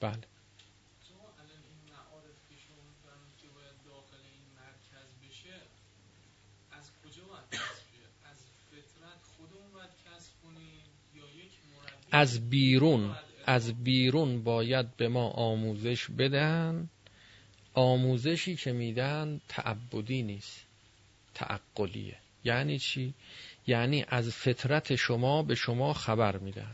بله. 0.00 0.18
از 12.12 12.50
بیرون. 12.50 13.16
از 13.46 13.84
بیرون 13.84 14.42
باید 14.44 14.96
به 14.96 15.08
ما 15.08 15.28
آموزش 15.28 16.10
بدن. 16.10 16.88
آموزشی 17.74 18.56
که 18.56 18.72
میدن 18.72 19.40
تعبدی 19.48 20.22
نیست 20.22 20.66
تعقلیه. 21.34 22.16
یعنی 22.44 22.78
چی؟ 22.78 23.14
یعنی 23.66 24.04
از 24.08 24.30
فطرت 24.30 24.94
شما 24.96 25.42
به 25.42 25.54
شما 25.54 25.92
خبر 25.92 26.36
میدن. 26.36 26.72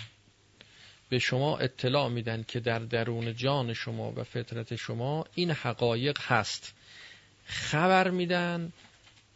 به 1.09 1.19
شما 1.19 1.59
اطلاع 1.59 2.09
میدن 2.09 2.43
که 2.49 2.61
در 2.61 2.79
درون 2.79 3.35
جان 3.35 3.73
شما 3.73 4.13
و 4.17 4.25
فطرت 4.25 4.77
شما 4.77 5.25
این 5.35 5.51
حقایق 5.51 6.19
هست. 6.21 6.75
خبر 7.45 8.11
میدن. 8.11 8.73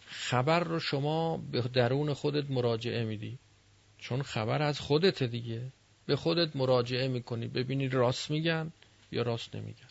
خبر 0.07 0.61
رو 0.61 0.81
شما 0.81 1.37
به 1.37 1.61
درون 1.61 2.15
خودت 2.15 2.51
مراجعه 2.51 3.05
میدی. 3.05 3.39
چون 3.99 4.23
خبر 4.23 4.63
از 4.63 4.81
خودت 4.81 5.23
دیگه. 5.23 5.73
به 6.07 6.17
خودت 6.17 6.57
مراجعه 6.57 7.09
می‌کنی. 7.09 7.49
ببینی 7.49 7.89
راست 7.89 8.31
میگن 8.31 8.73
یا 9.13 9.23
راست 9.23 9.57
نمیگن. 9.57 9.89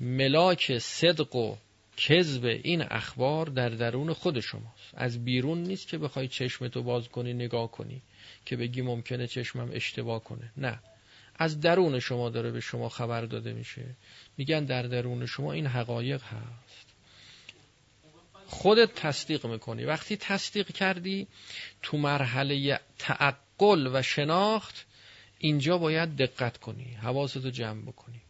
ملاک 0.00 0.78
صدق 0.78 1.36
و 1.36 1.56
کذب 1.96 2.44
این 2.44 2.82
اخبار 2.82 3.46
در 3.46 3.68
درون 3.68 4.12
خود 4.12 4.40
شماست. 4.40 4.94
از 4.94 5.24
بیرون 5.24 5.62
نیست 5.62 5.88
که 5.88 5.98
بخوای 5.98 6.28
چشمتو 6.28 6.82
باز 6.82 7.08
کنی 7.08 7.32
نگاه 7.32 7.70
کنی 7.70 8.02
که 8.44 8.56
بگی 8.56 8.82
ممکنه 8.82 9.26
چشمم 9.26 9.70
اشتباه 9.72 10.24
کنه. 10.24 10.52
نه. 10.56 10.78
از 11.36 11.60
درون 11.60 12.00
شما 12.00 12.30
داره 12.30 12.50
به 12.50 12.60
شما 12.60 12.88
خبر 12.88 13.20
داده 13.20 13.52
میشه. 13.52 13.84
میگن 14.36 14.64
در 14.64 14.82
درون 14.82 15.26
شما 15.26 15.52
این 15.52 15.66
حقایق 15.66 16.22
هست. 16.22 16.88
خودت 18.46 18.94
تصدیق 18.94 19.46
می‌کنی. 19.46 19.84
وقتی 19.84 20.16
تصدیق 20.16 20.72
کردی 20.72 21.26
تو 21.82 21.96
مرحله 21.96 22.80
تعقل 22.98 23.90
و 23.92 24.02
شناخت 24.02 24.86
اینجا 25.38 25.78
باید 25.78 26.16
دقت 26.16 26.56
کنی 26.56 26.92
حواستو 27.02 27.50
جمع 27.50 27.82
بکنی 27.82 28.20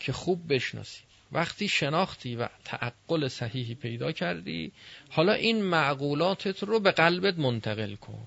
که 0.00 0.12
خوب 0.12 0.54
بشناسی. 0.54 1.02
وقتی 1.32 1.68
شناختی 1.68 2.36
و 2.36 2.48
تعقل 2.64 3.28
صحیحی 3.28 3.74
پیدا 3.74 4.12
کردی 4.12 4.72
حالا 5.10 5.32
این 5.32 5.62
معقولاتت 5.62 6.62
رو 6.62 6.80
به 6.80 6.90
قلبت 6.90 7.38
منتقل 7.38 7.94
کن. 7.94 8.26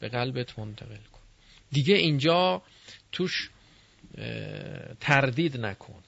به 0.00 0.08
قلبت 0.08 0.58
منتقل 0.58 0.96
کن. 1.12 1.20
دیگه 1.72 1.94
اینجا 1.94 2.62
توش 3.12 3.50
تردید 5.00 5.60
نکن. 5.60 6.02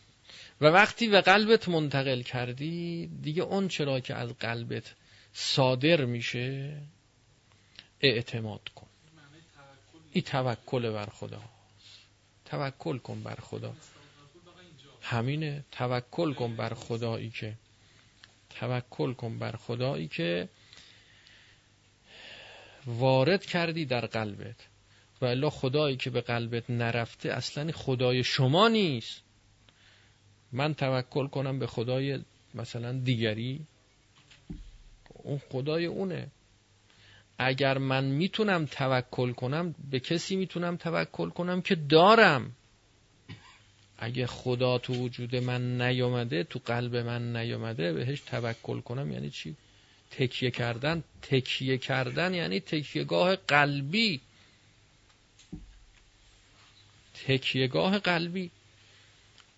و 0.61 0.66
وقتی 0.66 1.09
به 1.09 1.20
قلبت 1.20 1.68
منتقل 1.68 2.22
کردی 2.22 3.07
دیگه 3.22 3.43
اون 3.43 3.68
چرا 3.68 4.01
که 4.01 4.14
از 4.14 4.32
قلبت 4.39 4.95
صادر 5.32 6.05
میشه 6.05 6.76
اعتماد 8.01 8.68
کن. 8.74 8.84
این 10.15 10.25
توکل 10.25 10.91
بر 10.93 11.07
خدا. 11.07 11.43
توکل 12.45 12.99
کن 12.99 13.23
بر 13.23 13.35
خدا. 13.35 13.75
همینه. 15.03 15.65
توکل 15.73 16.35
کن 16.35 16.57
بر 16.57 16.75
خدایی 16.75 17.31
که. 17.31 17.55
توکل 18.51 19.12
کن 19.12 19.39
بر 19.39 19.53
خدایی 19.57 20.09
که 20.09 20.49
وارد 22.87 23.47
کردی 23.47 23.85
در 23.85 24.07
قلبت. 24.07 24.57
و 25.21 25.25
الا 25.25 25.51
خدایی 25.51 25.97
که 25.97 26.11
به 26.11 26.21
قلبت 26.21 26.71
نرفته 26.71 27.33
اصلا 27.33 27.73
خدای 27.73 28.25
شما 28.25 28.69
نیست. 28.69 29.23
من 30.53 30.75
توکل 30.75 31.27
کنم 31.27 31.59
به 31.59 31.67
خدای 31.67 32.19
مثلا 32.55 32.93
دیگری. 32.93 33.67
اون 35.09 35.41
خدای 35.53 35.87
اونه. 35.87 36.31
اگر 37.39 37.78
من 37.78 38.05
می‌تونم 38.05 38.66
توکل 38.66 39.32
کنم 39.32 39.74
به 39.91 40.01
کسی 40.01 40.37
می‌تونم 40.37 40.76
توکل 40.76 41.30
کنم 41.30 41.62
که 41.62 41.74
دارم. 41.74 42.57
اگه 43.99 44.26
خدا 44.26 44.78
تو 44.78 44.95
وجود 44.95 45.37
من 45.37 45.82
نیومده 45.82 46.45
تو 46.45 46.61
قلب 46.64 46.97
من 46.97 47.37
نیومده 47.37 47.93
بهش 47.93 48.20
توکل 48.20 48.80
کنم 48.80 49.12
یعنی 49.12 49.30
چی؟ 49.30 49.57
تکیه 50.11 50.51
کردن. 50.51 51.05
تکیه 51.22 51.78
کردن 51.78 52.35
یعنی 52.35 52.61
تکیهگاه 52.61 53.37
قلبی. 53.37 54.20
تکیهگاه 57.26 57.99
قلبی. 57.99 58.51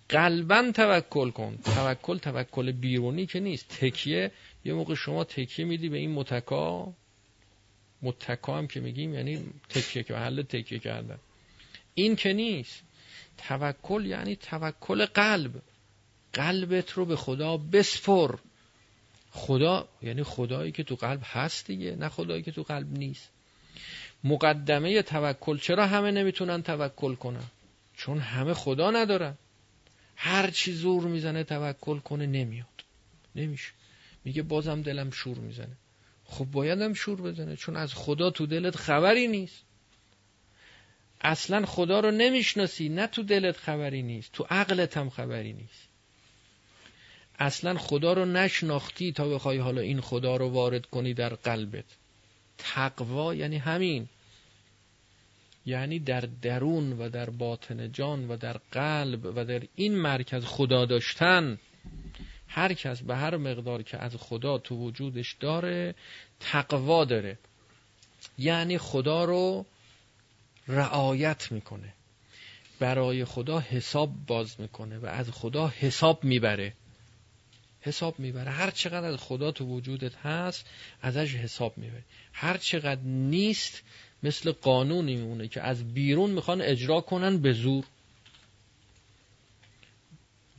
قلبا 0.08 0.72
توکل 0.74 1.30
کن. 1.30 1.58
توکل 1.64 2.18
توکل 2.18 2.72
بیرونی 2.72 3.26
که 3.26 3.40
نیست. 3.40 3.68
تکیه 3.68 4.32
یه 4.64 4.72
موقع 4.74 4.94
شما 4.94 5.24
تکیه 5.24 5.64
میدی 5.64 5.88
به 5.88 5.98
این 5.98 6.12
متکا. 6.12 6.94
متکا 8.02 8.58
هم 8.58 8.66
که 8.66 8.80
میگیم 8.80 9.14
یعنی 9.14 9.46
تکیه 9.68 10.02
که 10.02 10.16
حل 10.16 10.42
تکیه 10.42 10.78
کردن. 10.78 11.18
این 11.94 12.16
که 12.16 12.32
نیست. 12.32 12.82
توکل 13.38 14.06
یعنی 14.06 14.36
توکل 14.36 15.06
قلب. 15.06 15.62
قلبت 16.32 16.90
رو 16.90 17.04
به 17.04 17.16
خدا 17.16 17.56
بسپر. 17.56 18.34
خدا 19.30 19.88
یعنی 20.02 20.22
خدایی 20.22 20.72
که 20.72 20.84
تو 20.84 20.94
قلب 20.94 21.20
هست 21.24 21.66
دیگه 21.66 21.96
نه 21.96 22.08
خدایی 22.08 22.42
که 22.42 22.52
تو 22.52 22.62
قلب 22.62 22.92
نیست. 22.92 23.30
مقدمه 24.24 25.02
توکل 25.02 25.58
چرا 25.58 25.86
همه 25.86 26.10
نمی‌تونن 26.10 26.62
توکل 26.62 27.14
کنن؟ 27.14 27.44
چون 27.96 28.18
همه 28.18 28.54
خدا 28.54 28.90
ندارن. 28.90 29.34
هر 30.16 30.50
چی 30.50 30.72
زور 30.72 31.02
می‌زنه 31.02 31.44
توکل 31.44 31.98
کنه 31.98 32.26
نمیاد. 32.26 32.84
نمیشه. 33.36 33.70
میگه 34.24 34.42
بازم 34.42 34.82
دلم 34.82 35.10
شور 35.10 35.38
می‌زنه. 35.38 35.76
خب 36.26 36.44
بایدم 36.44 36.94
شور 36.94 37.20
بزنه 37.20 37.56
چون 37.56 37.76
از 37.76 37.94
خدا 37.94 38.30
تو 38.30 38.46
دلت 38.46 38.76
خبری 38.76 39.28
نیست. 39.28 39.62
اصلا 41.20 41.66
خدا 41.66 42.00
رو 42.00 42.10
نمی‌شناسی 42.10 42.88
نه 42.88 43.06
تو 43.06 43.22
دلت 43.22 43.56
خبری 43.56 44.02
نیست 44.02 44.32
تو 44.32 44.46
عقلت 44.50 44.96
هم 44.96 45.10
خبری 45.10 45.52
نیست. 45.52 45.88
اصلا 47.38 47.78
خدا 47.78 48.12
رو 48.12 48.24
نشناختی 48.24 49.12
تا 49.12 49.28
بخوای 49.28 49.58
حالا 49.58 49.80
این 49.80 50.00
خدا 50.00 50.36
رو 50.36 50.48
وارد 50.48 50.86
کنی 50.86 51.14
در 51.14 51.34
قلبت. 51.34 51.84
تقوا 52.58 53.34
یعنی 53.34 53.56
همین. 53.56 54.08
یعنی 55.66 55.98
در 55.98 56.20
درون 56.42 56.92
و 56.92 57.08
در 57.08 57.30
باطن 57.30 57.92
جان 57.92 58.28
و 58.28 58.36
در 58.36 58.60
قلب 58.72 59.24
و 59.24 59.44
در 59.44 59.62
این 59.74 59.96
مرکز 59.96 60.44
خدا 60.44 60.84
داشتن. 60.84 61.58
هر 62.48 62.74
کس 62.74 63.02
به 63.02 63.16
هر 63.16 63.36
مقدار 63.36 63.82
که 63.82 63.98
از 63.98 64.16
خدا 64.16 64.58
تو 64.58 64.76
وجودش 64.76 65.36
داره 65.40 65.94
تقوا 66.40 67.04
داره. 67.04 67.38
یعنی 68.38 68.78
خدا 68.78 69.24
رو 69.24 69.66
رعایت 70.68 71.52
می‌کنه. 71.52 71.92
برای 72.78 73.24
خدا 73.24 73.60
حساب 73.60 74.10
باز 74.26 74.60
می‌کنه 74.60 74.98
و 74.98 75.06
از 75.06 75.30
خدا 75.30 75.68
حساب 75.68 76.24
می‌بره. 76.24 76.72
حساب 77.80 78.18
می‌بره. 78.18 78.50
هر 78.50 78.70
چقدر 78.70 79.06
از 79.06 79.16
خدا 79.16 79.52
تو 79.52 79.64
وجودت 79.64 80.16
هست 80.16 80.66
ازش 81.02 81.34
حساب 81.34 81.78
می‌بره 81.78 82.02
هر 82.32 82.56
چقدر 82.56 83.00
نیست 83.04 83.82
مثل 84.22 84.52
قانونی 84.52 85.16
میمونه 85.16 85.48
که 85.48 85.62
از 85.62 85.94
بیرون 85.94 86.30
می‌خوان 86.30 86.60
اجرا 86.60 87.00
کنن 87.00 87.38
به 87.38 87.52
زور. 87.52 87.84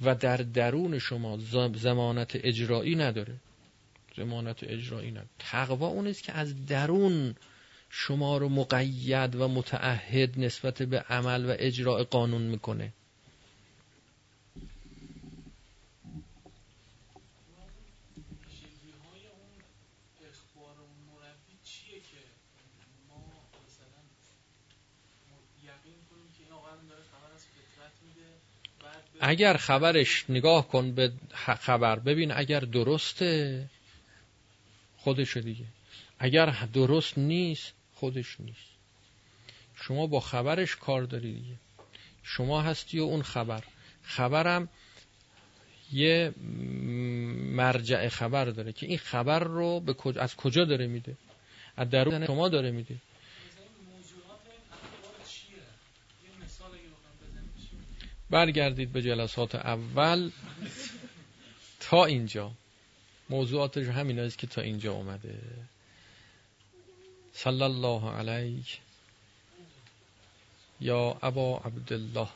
و 0.02 0.16
در 0.16 0.38
درون 0.38 1.00
شما 1.00 1.38
زمانت 1.74 2.32
اجرایی 2.36 2.96
نداره. 2.96 3.36
زمانت 4.18 4.64
اجرایی 4.64 5.12
نداره. 5.12 5.28
تقوا 5.40 5.88
اون 5.88 6.08
است 6.08 6.24
که 6.24 6.34
از 6.34 6.66
درون 6.66 7.36
شما 7.90 8.38
رو 8.38 8.50
مقید 8.50 9.36
و 9.36 9.48
متعهد 9.48 10.40
نسبت 10.40 10.82
به 10.84 11.00
عمل 11.00 11.46
و 11.46 11.56
اجراع 11.60 12.04
قانون 12.04 12.42
می‌کنه. 12.42 12.94
اگر 29.22 29.58
خبرش 29.58 30.26
نگاه 30.30 30.68
کن 30.68 30.92
به 30.92 31.12
خبر 31.36 32.00
ببین 32.00 32.32
اگر 32.32 32.60
درسته 32.60 33.70
خودشو 34.98 35.40
دیگه. 35.40 35.66
اگر 36.20 36.68
درست 36.74 37.18
نیست 37.18 37.74
خودش 37.94 38.40
نیست. 38.40 38.78
شما 39.76 40.08
با 40.08 40.20
خبرش 40.20 40.76
کار 40.76 41.04
داری 41.04 41.34
دیگه. 41.34 41.56
شما 42.24 42.62
هستی 42.62 43.00
و 43.00 43.04
اون 43.04 43.22
خبر. 43.22 43.64
خبرم 44.02 44.70
یه 45.92 46.34
مرجع 47.56 48.08
خبر 48.08 48.46
داره 48.46 48.74
که 48.74 48.86
این 48.86 48.98
خبر 48.98 49.40
رو 49.40 49.80
به 49.80 49.96
از 50.22 50.36
کجا 50.36 50.66
داره 50.66 50.88
میده؟ 50.88 51.18
از 51.78 51.90
درون 51.90 52.26
شما 52.26 52.50
داره 52.50 52.72
میده. 52.72 52.96
برگردید 58.30 58.92
به 58.92 59.02
جلسات 59.02 59.56
اول. 59.56 60.32
تا 61.80 62.06
اینجا. 62.06 62.52
موضوعاتش 63.30 63.88
همین 63.88 64.20
است 64.20 64.38
که 64.38 64.48
تا 64.48 64.62
اینجا 64.62 64.94
اومده. 64.94 65.40
صلی 67.34 67.62
الله 67.62 68.12
علیک 68.12 68.80
یا 70.80 71.18
ابا 71.22 71.58
عبدالله. 71.58 72.28